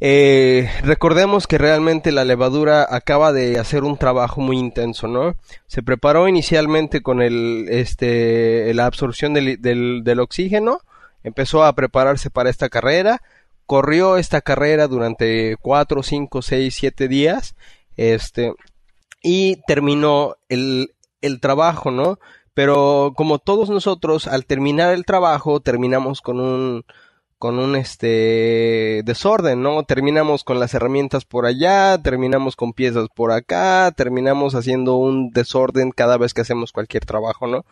Eh, 0.00 0.68
recordemos 0.82 1.46
que 1.46 1.56
realmente 1.56 2.10
la 2.10 2.24
levadura 2.24 2.84
acaba 2.88 3.32
de 3.32 3.60
hacer 3.60 3.84
un 3.84 3.96
trabajo 3.96 4.40
muy 4.40 4.58
intenso, 4.58 5.06
¿no? 5.06 5.36
Se 5.68 5.84
preparó 5.84 6.26
inicialmente 6.26 7.00
con 7.00 7.22
el, 7.22 7.68
este, 7.70 8.74
la 8.74 8.86
absorción 8.86 9.34
del, 9.34 9.62
del, 9.62 10.02
del 10.02 10.18
oxígeno, 10.18 10.80
empezó 11.22 11.64
a 11.64 11.72
prepararse 11.74 12.28
para 12.28 12.50
esta 12.50 12.68
carrera, 12.68 13.22
corrió 13.66 14.16
esta 14.16 14.40
carrera 14.40 14.88
durante 14.88 15.56
cuatro, 15.60 16.02
cinco, 16.02 16.42
seis, 16.42 16.74
siete 16.74 17.08
días, 17.08 17.56
este, 17.96 18.54
y 19.22 19.56
terminó 19.66 20.36
el, 20.48 20.94
el 21.20 21.40
trabajo, 21.40 21.90
¿no? 21.90 22.18
Pero 22.54 23.12
como 23.16 23.38
todos 23.38 23.68
nosotros, 23.68 24.26
al 24.26 24.46
terminar 24.46 24.94
el 24.94 25.04
trabajo, 25.04 25.60
terminamos 25.60 26.22
con 26.22 26.40
un, 26.40 26.84
con 27.38 27.58
un 27.58 27.76
este 27.76 29.02
desorden, 29.04 29.62
¿no? 29.62 29.82
Terminamos 29.82 30.42
con 30.42 30.58
las 30.58 30.72
herramientas 30.74 31.24
por 31.24 31.44
allá, 31.44 31.98
terminamos 31.98 32.56
con 32.56 32.72
piezas 32.72 33.08
por 33.14 33.30
acá, 33.30 33.92
terminamos 33.94 34.54
haciendo 34.54 34.96
un 34.96 35.30
desorden 35.30 35.90
cada 35.90 36.16
vez 36.16 36.32
que 36.32 36.40
hacemos 36.40 36.72
cualquier 36.72 37.04
trabajo, 37.04 37.46
¿no? 37.46 37.66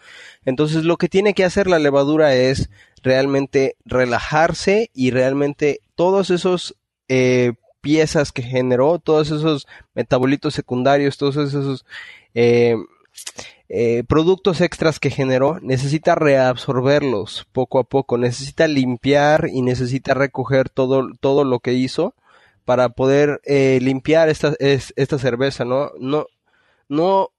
Entonces 0.45 0.85
lo 0.85 0.97
que 0.99 1.09
tiene 1.09 1.35
que 1.35 1.45
hacer 1.45 1.67
la 1.67 1.79
levadura 1.79 2.35
es 2.35 2.69
realmente 3.03 3.77
relajarse 3.85 4.91
y 4.93 5.11
realmente 5.11 5.81
todos 5.95 6.31
esos 6.31 6.77
eh, 7.09 7.53
piezas 7.81 8.33
que 8.33 8.43
generó, 8.43 8.99
todos 8.99 9.31
esos 9.31 9.67
metabolitos 9.95 10.55
secundarios, 10.55 11.17
todos 11.17 11.37
esos 11.37 11.87
eh, 12.35 12.77
eh, 13.69 14.05
productos 14.07 14.61
extras 14.61 15.01
que 15.01 15.11
generó, 15.11 15.59
necesita 15.61 16.15
reabsorberlos 16.15 17.47
poco 17.53 17.79
a 17.79 17.85
poco, 17.85 18.19
necesita 18.19 18.69
limpiar 18.69 19.49
y 19.53 19.62
necesita 19.62 20.15
recoger 20.15 20.69
todo, 20.69 21.09
todo 21.21 21.45
lo 21.45 21.61
que 21.61 21.73
hizo 21.73 22.15
para 22.65 22.91
poder 22.91 23.41
eh, 23.45 23.79
limpiar 23.83 24.29
esta, 24.29 24.55
esta 24.59 25.19
cerveza, 25.19 25.65
¿no? 25.65 25.91
No, 25.99 26.27
no, 26.89 27.31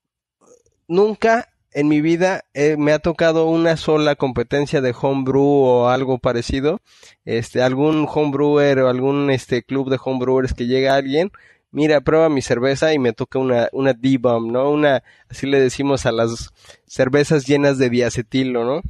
nunca 0.87 1.49
en 1.75 1.89
mi 1.89 1.99
vida 1.99 2.45
eh, 2.53 2.77
me 2.77 2.93
ha 2.93 2.99
tocado 2.99 3.47
una 3.47 3.75
sola 3.75 4.15
competencia 4.15 4.79
de 4.79 4.95
homebrew 4.99 5.43
o 5.43 5.89
algo 5.89 6.19
parecido. 6.19 6.79
Este, 7.25 7.61
algún 7.61 8.07
homebrewer 8.09 8.79
o 8.79 8.89
algún 8.89 9.29
este 9.29 9.61
club 9.61 9.89
de 9.89 9.99
homebrewers 10.01 10.53
que 10.53 10.67
llega 10.67 10.95
alguien, 10.95 11.31
mira, 11.75 12.01
prueba 12.01 12.29
mi 12.29 12.41
cerveza 12.41 12.93
y 12.93 12.99
me 12.99 13.13
toca 13.13 13.37
una, 13.37 13.67
una 13.73 13.93
D-bomb, 13.93 14.51
¿no? 14.51 14.71
Una, 14.71 15.03
así 15.29 15.45
le 15.45 15.59
decimos 15.59 16.05
a 16.05 16.13
las 16.13 16.53
cervezas 16.87 17.45
llenas 17.45 17.77
de 17.77 17.89
diacetilo, 17.89 18.63
¿no? 18.63 18.81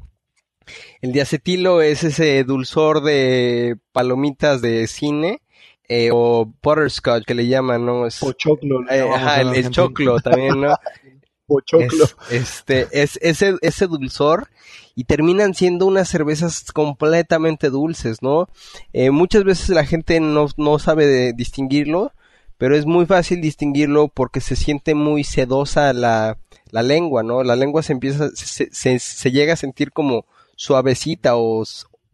El 1.02 1.12
diacetilo 1.12 1.82
es 1.82 2.04
ese 2.04 2.44
dulzor 2.44 3.02
de 3.02 3.78
palomitas 3.92 4.62
de 4.62 4.88
cine 4.88 5.42
eh, 5.88 6.10
o 6.12 6.52
butterscotch 6.62 7.26
que 7.26 7.34
le 7.34 7.48
llaman, 7.48 7.86
¿no? 7.86 8.06
Es, 8.06 8.22
o 8.22 8.32
choclo. 8.34 8.82
Eh, 8.90 9.02
ajá, 9.02 9.42
el, 9.42 9.70
choclo 9.72 10.20
también, 10.20 10.62
¿no? 10.62 10.76
choclo. 11.66 12.06
este, 12.32 12.88
es 12.92 13.20
ese, 13.22 13.56
ese 13.62 13.88
dulzor 13.88 14.50
y 14.96 15.04
terminan 15.04 15.54
siendo 15.54 15.86
unas 15.86 16.08
cervezas 16.08 16.72
completamente 16.72 17.70
dulces, 17.70 18.22
¿no? 18.22 18.48
Eh, 18.94 19.10
muchas 19.10 19.44
veces 19.44 19.70
la 19.70 19.86
gente 19.86 20.20
no, 20.20 20.48
no 20.58 20.80
sabe 20.80 21.34
distinguirlo, 21.34 22.14
pero 22.58 22.76
es 22.76 22.86
muy 22.86 23.06
fácil 23.06 23.42
distinguirlo 23.42 24.08
porque 24.08 24.42
se 24.42 24.56
siente 24.56 24.96
muy 24.96 25.24
sedosa 25.24 25.94
la, 25.94 26.38
la 26.72 26.84
lengua, 26.84 27.24
¿no? 27.24 27.44
La 27.44 27.56
lengua 27.56 27.84
se 27.84 27.94
empieza, 27.94 28.30
se, 28.36 28.70
se, 28.72 29.00
se 29.00 29.32
llega 29.32 29.54
a 29.54 29.58
sentir 29.58 29.92
como 29.92 30.26
suavecita 30.56 31.36
o 31.36 31.64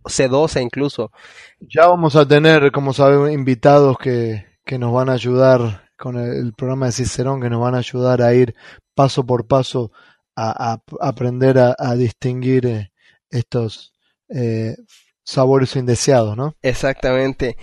sedosa 0.05 0.61
incluso. 0.61 1.11
Ya 1.59 1.87
vamos 1.87 2.15
a 2.15 2.27
tener, 2.27 2.71
como 2.71 2.93
saben, 2.93 3.33
invitados 3.33 3.97
que, 3.97 4.45
que 4.65 4.77
nos 4.79 4.93
van 4.93 5.09
a 5.09 5.13
ayudar 5.13 5.89
con 5.97 6.17
el, 6.17 6.53
programa 6.53 6.87
de 6.87 6.93
Cicerón, 6.93 7.41
que 7.41 7.49
nos 7.49 7.61
van 7.61 7.75
a 7.75 7.79
ayudar 7.79 8.21
a 8.21 8.33
ir 8.33 8.55
paso 8.95 9.25
por 9.25 9.47
paso 9.47 9.91
a, 10.35 10.79
aprender 10.99 11.59
a, 11.59 11.95
distinguir 11.95 12.65
eh, 12.65 12.91
estos 13.29 13.93
eh, 14.29 14.75
sabores 15.23 15.75
indeseados, 15.75 16.35
¿no? 16.35 16.55
Exactamente. 16.63 17.57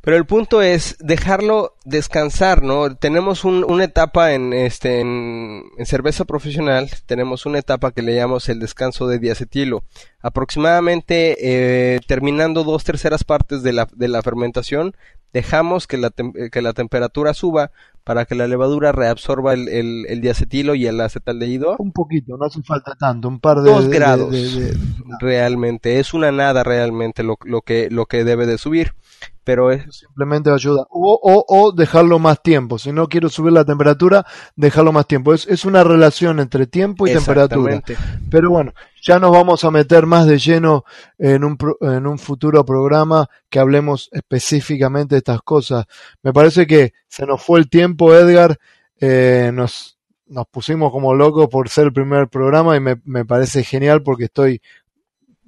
Pero 0.00 0.16
el 0.16 0.26
punto 0.26 0.62
es 0.62 0.96
dejarlo 1.00 1.74
descansar, 1.84 2.62
¿no? 2.62 2.94
Tenemos 2.94 3.44
un, 3.44 3.64
una 3.64 3.84
etapa 3.84 4.32
en, 4.32 4.52
este, 4.52 5.00
en, 5.00 5.64
cerveza 5.84 6.24
profesional, 6.24 6.88
tenemos 7.06 7.46
una 7.46 7.58
etapa 7.58 7.90
que 7.90 8.02
le 8.02 8.14
llamamos 8.14 8.48
el 8.48 8.60
descanso 8.60 9.08
de 9.08 9.18
diacetilo. 9.18 9.82
Aproximadamente 10.22 11.36
eh, 11.40 12.00
terminando 12.06 12.62
dos 12.62 12.84
terceras 12.84 13.24
partes 13.24 13.62
de 13.62 13.72
la, 13.72 13.88
de 13.92 14.08
la 14.08 14.22
fermentación, 14.22 14.94
dejamos 15.32 15.86
que 15.86 15.98
la, 15.98 16.10
que 16.10 16.62
la 16.62 16.72
temperatura 16.72 17.34
suba 17.34 17.72
para 18.04 18.24
que 18.24 18.34
la 18.34 18.46
levadura 18.46 18.92
reabsorba 18.92 19.52
el, 19.52 19.68
el, 19.68 20.20
diacetilo 20.20 20.74
y 20.74 20.86
el 20.86 21.00
acetaldehído. 21.00 21.76
Un 21.78 21.92
poquito, 21.92 22.38
no 22.38 22.46
hace 22.46 22.62
falta 22.62 22.94
tanto, 22.94 23.28
un 23.28 23.40
par 23.40 23.60
de... 23.60 23.70
Dos 23.70 23.88
grados, 23.88 24.34
realmente, 25.20 25.98
es 25.98 26.14
una 26.14 26.32
nada 26.32 26.62
realmente 26.62 27.22
lo, 27.22 27.36
lo, 27.44 27.60
que, 27.60 27.88
lo 27.90 28.06
que 28.06 28.24
debe 28.24 28.46
de 28.46 28.56
subir 28.56 28.94
pero 29.48 29.72
es 29.72 29.82
simplemente 29.96 30.50
ayuda. 30.50 30.86
O, 30.90 31.18
o, 31.22 31.44
o, 31.48 31.72
dejarlo 31.72 32.18
más 32.18 32.42
tiempo. 32.42 32.78
Si 32.78 32.92
no 32.92 33.08
quiero 33.08 33.30
subir 33.30 33.52
la 33.52 33.64
temperatura, 33.64 34.26
dejarlo 34.56 34.92
más 34.92 35.06
tiempo. 35.06 35.32
Es, 35.32 35.46
es 35.46 35.64
una 35.64 35.82
relación 35.82 36.38
entre 36.38 36.66
tiempo 36.66 37.06
y 37.06 37.14
temperatura. 37.14 37.82
Pero 38.30 38.50
bueno, 38.50 38.74
ya 39.00 39.18
nos 39.18 39.30
vamos 39.30 39.64
a 39.64 39.70
meter 39.70 40.04
más 40.04 40.26
de 40.26 40.38
lleno 40.38 40.84
en 41.16 41.44
un, 41.44 41.56
en 41.80 42.06
un 42.06 42.18
futuro 42.18 42.62
programa 42.64 43.30
que 43.48 43.58
hablemos 43.58 44.10
específicamente 44.12 45.14
de 45.14 45.20
estas 45.20 45.40
cosas. 45.40 45.86
Me 46.22 46.34
parece 46.34 46.66
que 46.66 46.92
se 47.08 47.24
nos 47.24 47.42
fue 47.42 47.58
el 47.60 47.70
tiempo, 47.70 48.14
Edgar. 48.14 48.58
Eh, 49.00 49.50
nos, 49.54 49.98
nos 50.26 50.46
pusimos 50.48 50.92
como 50.92 51.14
locos 51.14 51.48
por 51.48 51.70
ser 51.70 51.86
el 51.86 51.92
primer 51.94 52.28
programa 52.28 52.76
y 52.76 52.80
me, 52.80 53.00
me 53.06 53.24
parece 53.24 53.64
genial 53.64 54.02
porque 54.02 54.24
estoy 54.24 54.60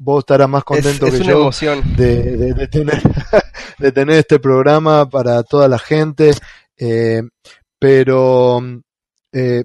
vos 0.00 0.20
estarás 0.20 0.48
más 0.48 0.64
contento 0.64 1.06
que 1.06 1.22
yo 1.22 1.50
De, 1.96 2.54
de, 2.54 2.68
tener, 2.68 3.02
de 3.78 3.92
tener 3.92 4.16
este 4.16 4.38
programa 4.38 5.08
para 5.08 5.42
toda 5.42 5.68
la 5.68 5.78
gente. 5.78 6.32
Eh, 6.76 7.22
pero, 7.78 8.60
eh, 9.32 9.64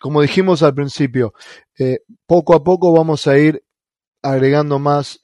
como 0.00 0.22
dijimos 0.22 0.62
al 0.62 0.74
principio, 0.74 1.34
eh, 1.76 1.98
poco 2.26 2.54
a 2.54 2.62
poco 2.62 2.92
vamos 2.92 3.26
a 3.26 3.36
ir 3.38 3.64
agregando 4.22 4.78
más 4.78 5.18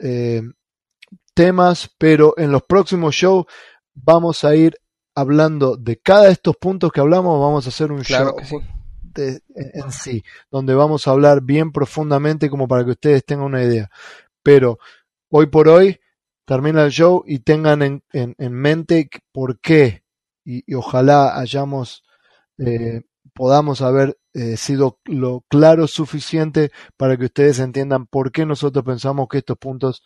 temas, 1.35 1.89
pero 1.97 2.35
en 2.37 2.51
los 2.51 2.65
próximos 2.65 3.15
shows 3.15 3.47
vamos 3.95 4.43
a 4.43 4.57
ir 4.57 4.77
hablando 5.15 5.77
de 5.77 5.99
cada 5.99 6.25
de 6.25 6.33
estos 6.33 6.57
puntos 6.57 6.91
que 6.91 7.01
hablamos, 7.01 7.41
vamos 7.41 7.65
a 7.67 7.69
hacer 7.69 7.93
un 7.93 8.03
show. 8.03 8.35
en 9.15 9.93
sí, 9.93 10.25
donde 10.51 10.75
vamos 10.75 11.07
a 11.07 11.13
hablar 11.13 11.43
bien 11.43 11.71
profundamente 11.71 12.51
como 12.51 12.67
para 12.67 12.85
que 12.85 12.91
ustedes 12.91 13.25
tengan 13.25 13.47
una 13.47 13.63
idea 13.63 13.89
pero 14.49 14.79
hoy 15.29 15.45
por 15.49 15.69
hoy 15.69 16.01
termina 16.47 16.83
el 16.83 16.91
show 16.91 17.23
y 17.27 17.41
tengan 17.41 17.83
en, 17.83 18.03
en, 18.15 18.53
mente 18.55 19.11
por 19.31 19.61
qué 19.61 20.05
y, 20.43 20.75
ojalá 20.75 21.39
hayamos 21.39 22.03
eh, 22.57 23.03
podamos 23.35 23.83
haber 23.83 24.19
eh, 24.33 24.57
sido 24.57 25.01
lo 25.05 25.45
claro 25.51 25.87
suficiente 25.87 26.71
para 26.97 27.19
que 27.19 27.27
ustedes 27.27 27.59
entiendan 27.59 28.07
por 28.07 28.33
qué 28.33 28.47
nosotros 28.47 28.87
pensamos 28.87 29.29
que 29.29 29.37
estos 29.37 29.59
puntos 29.59 30.03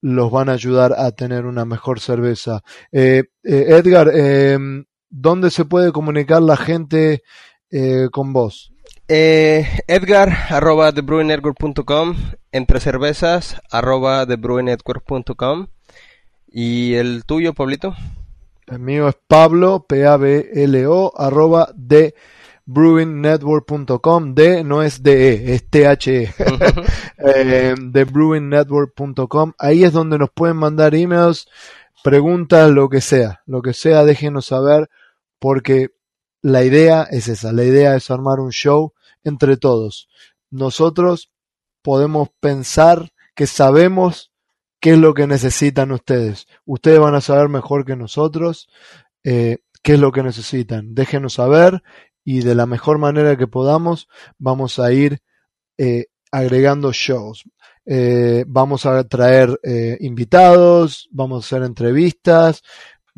los 0.00 0.30
van 0.30 0.48
a 0.48 0.52
ayudar 0.52 0.94
a 0.96 1.10
tener 1.12 1.44
una 1.44 1.66
mejor 1.66 2.00
cerveza. 2.00 2.62
Eh, 2.92 3.24
Edgar, 3.42 4.08
em, 4.08 4.86
¿dónde 5.10 5.50
se 5.50 5.66
puede 5.66 5.92
comunicar 5.92 6.40
la 6.40 6.56
gente 6.56 7.22
con 8.10 8.32
vos? 8.32 8.72
Eh, 9.08 9.64
Edgar, 9.86 10.32
arroba 10.50 10.90
thebrewingnetwork.com, 10.90 12.16
entre 12.50 12.80
cervezas, 12.80 13.62
arroba 13.70 14.26
thebrewingnetwork.com. 14.26 15.68
¿Y 16.48 16.94
el 16.94 17.24
tuyo, 17.24 17.54
Pablito? 17.54 17.94
El 18.66 18.80
mío 18.80 19.06
es 19.08 19.14
Pablo, 19.28 19.86
P-A-B-L-O, 19.88 21.12
arroba 21.16 21.72
thebrewingnetwork.com. 22.66 24.34
D 24.34 24.64
no 24.64 24.82
es 24.82 25.04
D-E, 25.04 25.54
es 25.54 25.70
T-H-E. 25.70 26.34
eh, 27.18 27.76
thebrewingnetwork.com. 27.92 29.52
Ahí 29.56 29.84
es 29.84 29.92
donde 29.92 30.18
nos 30.18 30.30
pueden 30.30 30.56
mandar 30.56 30.96
emails, 30.96 31.46
preguntas, 32.02 32.72
lo 32.72 32.88
que 32.88 33.00
sea. 33.00 33.40
Lo 33.46 33.62
que 33.62 33.72
sea, 33.72 34.02
déjenos 34.04 34.46
saber, 34.46 34.90
porque 35.38 35.90
la 36.42 36.64
idea 36.64 37.04
es 37.08 37.28
esa, 37.28 37.52
la 37.52 37.62
idea 37.62 37.94
es 37.94 38.10
armar 38.10 38.40
un 38.40 38.50
show 38.50 38.94
entre 39.26 39.56
todos. 39.56 40.08
Nosotros 40.50 41.30
podemos 41.82 42.30
pensar 42.40 43.10
que 43.34 43.46
sabemos 43.46 44.32
qué 44.80 44.92
es 44.92 44.98
lo 44.98 45.14
que 45.14 45.26
necesitan 45.26 45.92
ustedes. 45.92 46.46
Ustedes 46.64 47.00
van 47.00 47.14
a 47.14 47.20
saber 47.20 47.48
mejor 47.48 47.84
que 47.84 47.96
nosotros 47.96 48.68
eh, 49.24 49.58
qué 49.82 49.94
es 49.94 50.00
lo 50.00 50.12
que 50.12 50.22
necesitan. 50.22 50.94
Déjenos 50.94 51.34
saber 51.34 51.82
y 52.24 52.40
de 52.40 52.54
la 52.54 52.66
mejor 52.66 52.98
manera 52.98 53.36
que 53.36 53.46
podamos 53.46 54.08
vamos 54.38 54.78
a 54.78 54.92
ir 54.92 55.18
eh, 55.78 56.06
agregando 56.30 56.92
shows. 56.92 57.44
Eh, 57.84 58.44
vamos 58.48 58.86
a 58.86 59.04
traer 59.04 59.60
invitados, 60.00 61.08
vamos 61.12 61.44
a 61.44 61.46
hacer 61.46 61.66
entrevistas, 61.66 62.62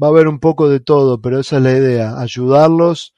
va 0.03 0.09
a 0.09 0.11
haber 0.11 0.29
un 0.29 0.41
poco 0.41 0.69
de 0.69 0.81
todo, 0.81 1.21
pero 1.21 1.41
esa 1.41 1.57
es 1.57 1.63
la 1.63 1.73
idea, 1.73 2.21
ayudarlos 2.21 3.15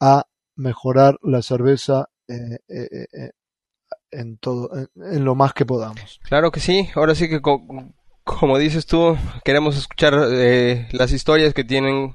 a 0.00 0.26
mejorar 0.60 1.16
la 1.22 1.42
cerveza 1.42 2.08
eh, 2.28 2.58
eh, 2.68 3.06
eh, 3.12 3.30
en 4.12 4.36
todo, 4.38 4.70
en, 4.94 5.24
lo 5.24 5.34
más 5.34 5.52
que 5.52 5.64
podamos. 5.66 6.20
Claro 6.22 6.50
que 6.50 6.60
sí, 6.60 6.88
ahora 6.94 7.14
sí 7.14 7.28
que 7.28 7.40
como 7.40 8.58
dices 8.58 8.86
tú, 8.86 9.16
queremos 9.44 9.76
escuchar 9.76 10.14
las 10.14 11.12
historias 11.12 11.54
que 11.54 11.64
tienen 11.64 12.14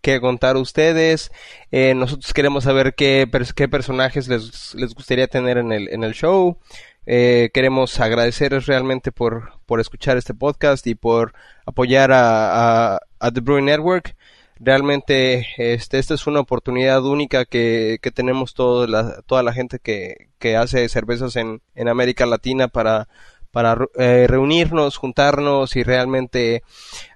que 0.00 0.20
contar 0.20 0.56
ustedes. 0.56 1.30
nosotros 1.70 2.32
queremos 2.32 2.64
saber 2.64 2.94
qué, 2.94 3.28
qué 3.54 3.68
personajes 3.68 4.28
les, 4.28 4.74
les, 4.74 4.94
gustaría 4.94 5.28
tener 5.28 5.58
en 5.58 5.72
el, 5.72 5.88
en 5.88 6.02
el 6.02 6.14
show. 6.14 6.58
queremos 7.04 8.00
agradecerles 8.00 8.66
realmente 8.66 9.12
por, 9.12 9.52
por 9.66 9.80
escuchar 9.80 10.16
este 10.16 10.34
podcast 10.34 10.86
y 10.86 10.94
por 10.94 11.34
apoyar 11.66 12.10
a, 12.12 12.94
a, 12.94 13.00
a 13.20 13.30
The 13.30 13.40
Brewing 13.40 13.66
Network 13.66 14.16
realmente 14.60 15.46
este, 15.58 15.98
esta 15.98 16.14
es 16.14 16.26
una 16.26 16.40
oportunidad 16.40 17.04
única 17.04 17.44
que, 17.44 17.98
que 18.00 18.10
tenemos 18.10 18.54
toda 18.54 18.86
la, 18.86 19.22
toda 19.22 19.42
la 19.42 19.52
gente 19.52 19.78
que, 19.78 20.28
que 20.38 20.56
hace 20.56 20.88
cervezas 20.88 21.36
en, 21.36 21.60
en 21.74 21.88
América 21.88 22.26
Latina 22.26 22.68
para, 22.68 23.08
para 23.54 23.78
eh, 23.96 24.26
reunirnos, 24.28 24.96
juntarnos 24.96 25.76
y 25.76 25.84
realmente 25.84 26.64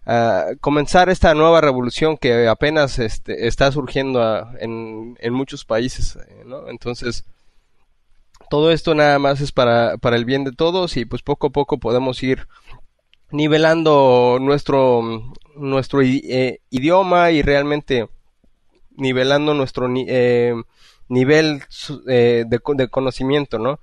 uh, 0.06 0.56
comenzar 0.60 1.08
esta 1.08 1.34
nueva 1.34 1.60
revolución 1.60 2.16
que 2.16 2.46
apenas 2.46 3.00
este, 3.00 3.48
está 3.48 3.72
surgiendo 3.72 4.22
ah, 4.22 4.52
en, 4.60 5.16
en, 5.20 5.32
muchos 5.32 5.64
países. 5.64 6.16
Eh, 6.16 6.44
¿no? 6.46 6.68
Entonces, 6.68 7.24
todo 8.50 8.70
esto 8.70 8.94
nada 8.94 9.18
más 9.18 9.40
es 9.40 9.50
para, 9.50 9.98
para 9.98 10.16
el 10.16 10.24
bien 10.24 10.44
de 10.44 10.52
todos 10.52 10.96
y 10.96 11.04
pues 11.04 11.22
poco 11.22 11.48
a 11.48 11.50
poco 11.50 11.78
podemos 11.78 12.22
ir 12.22 12.46
nivelando 13.30 14.38
nuestro 14.40 15.02
nuestro 15.56 16.00
eh, 16.02 16.60
idioma 16.70 17.30
y 17.30 17.42
realmente 17.42 18.08
nivelando 18.96 19.54
nuestro 19.54 19.88
eh, 19.94 20.54
nivel 21.08 21.62
eh, 22.08 22.44
de, 22.46 22.60
de, 22.74 22.88
conocimiento, 22.88 23.58
¿no? 23.58 23.80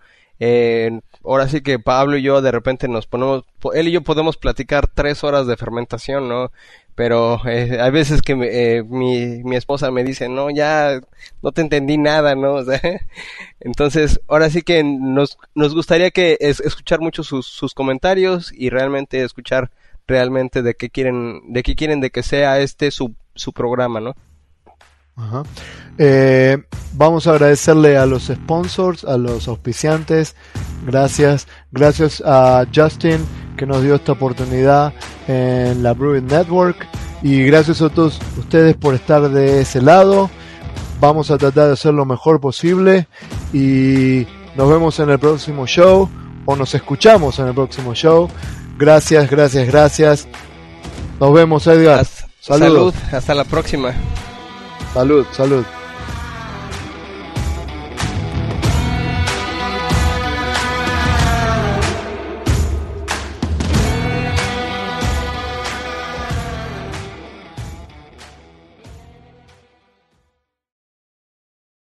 Ahora 1.24 1.48
sí 1.48 1.62
que 1.62 1.80
Pablo 1.80 2.18
y 2.18 2.22
yo 2.22 2.42
de 2.42 2.52
repente 2.52 2.88
nos 2.88 3.08
ponemos, 3.08 3.46
él 3.74 3.88
y 3.88 3.92
yo 3.92 4.02
podemos 4.02 4.38
platicar 4.38 4.88
tres 4.88 5.24
horas 5.24 5.48
de 5.48 5.58
fermentación, 5.58 6.30
¿no? 6.30 6.52
Pero 6.96 7.46
eh, 7.46 7.78
hay 7.82 7.92
veces 7.92 8.22
que 8.22 8.34
eh, 8.34 8.84
mi, 8.84 9.44
mi 9.44 9.58
esposa 9.58 9.92
me 9.92 10.04
dice, 10.04 10.30
no, 10.30 10.50
ya 10.50 11.02
no 11.42 11.52
te 11.52 11.62
entendí 11.62 11.98
nada, 11.98 12.36
¿no? 12.36 12.60
entonces, 13.60 14.22
ahora 14.28 14.50
sí 14.50 14.62
que 14.62 14.84
nos, 14.84 15.38
nos 15.56 15.76
gustaría 15.76 16.12
que 16.12 16.38
es, 16.40 16.62
escuchar 16.62 17.02
mucho 17.02 17.24
sus, 17.24 17.48
sus 17.48 17.74
comentarios 17.74 18.54
y 18.56 18.70
realmente 18.70 19.24
escuchar 19.24 19.72
realmente 20.08 20.62
de 20.62 20.76
qué 20.76 20.90
quieren, 20.90 21.42
de 21.52 21.64
qué 21.64 21.76
quieren 21.76 22.00
de 22.00 22.12
que 22.12 22.24
sea 22.24 22.60
este 22.60 22.92
su, 22.92 23.14
su 23.36 23.52
programa, 23.52 24.00
¿no? 24.00 24.16
Ajá. 25.16 25.44
Eh, 25.98 26.58
vamos 26.94 27.28
a 27.28 27.32
agradecerle 27.32 27.98
a 27.98 28.06
los 28.06 28.26
sponsors, 28.26 29.04
a 29.04 29.18
los 29.18 29.48
auspiciantes. 29.48 30.36
Gracias. 30.86 31.48
Gracias 31.72 32.22
a 32.26 32.66
Justin 32.74 33.26
que 33.56 33.66
nos 33.66 33.82
dio 33.82 33.96
esta 33.96 34.12
oportunidad 34.12 34.94
en 35.28 35.84
la 35.84 35.94
Brewing 35.94 36.28
Network. 36.28 36.88
Y 37.22 37.44
gracias 37.46 37.82
a 37.82 37.90
todos 37.90 38.20
ustedes 38.38 38.76
por 38.76 38.94
estar 38.94 39.30
de 39.30 39.62
ese 39.62 39.82
lado. 39.82 40.30
Vamos 41.00 41.32
a 41.32 41.38
tratar 41.38 41.68
de 41.68 41.74
hacer 41.74 41.94
lo 41.94 42.06
mejor 42.06 42.40
posible. 42.40 43.08
Y 43.54 44.28
nos 44.56 44.70
vemos 44.70 45.00
en 45.00 45.10
el 45.10 45.20
próximo 45.20 45.66
show. 45.66 46.10
O 46.46 46.56
nos 46.56 46.76
escuchamos 46.76 47.40
en 47.40 47.48
el 47.48 47.54
próximo 47.54 47.96
show. 47.96 48.30
Gracias, 48.78 49.30
gracias, 49.30 49.68
gracias. 49.68 50.28
Nos 51.20 51.34
vemos, 51.34 51.66
Edgar. 51.66 52.06
Salud. 52.40 52.94
Hasta 53.12 53.34
la 53.34 53.46
próxima. 53.46 53.94
Salud, 54.96 55.28
salud. 55.34 55.85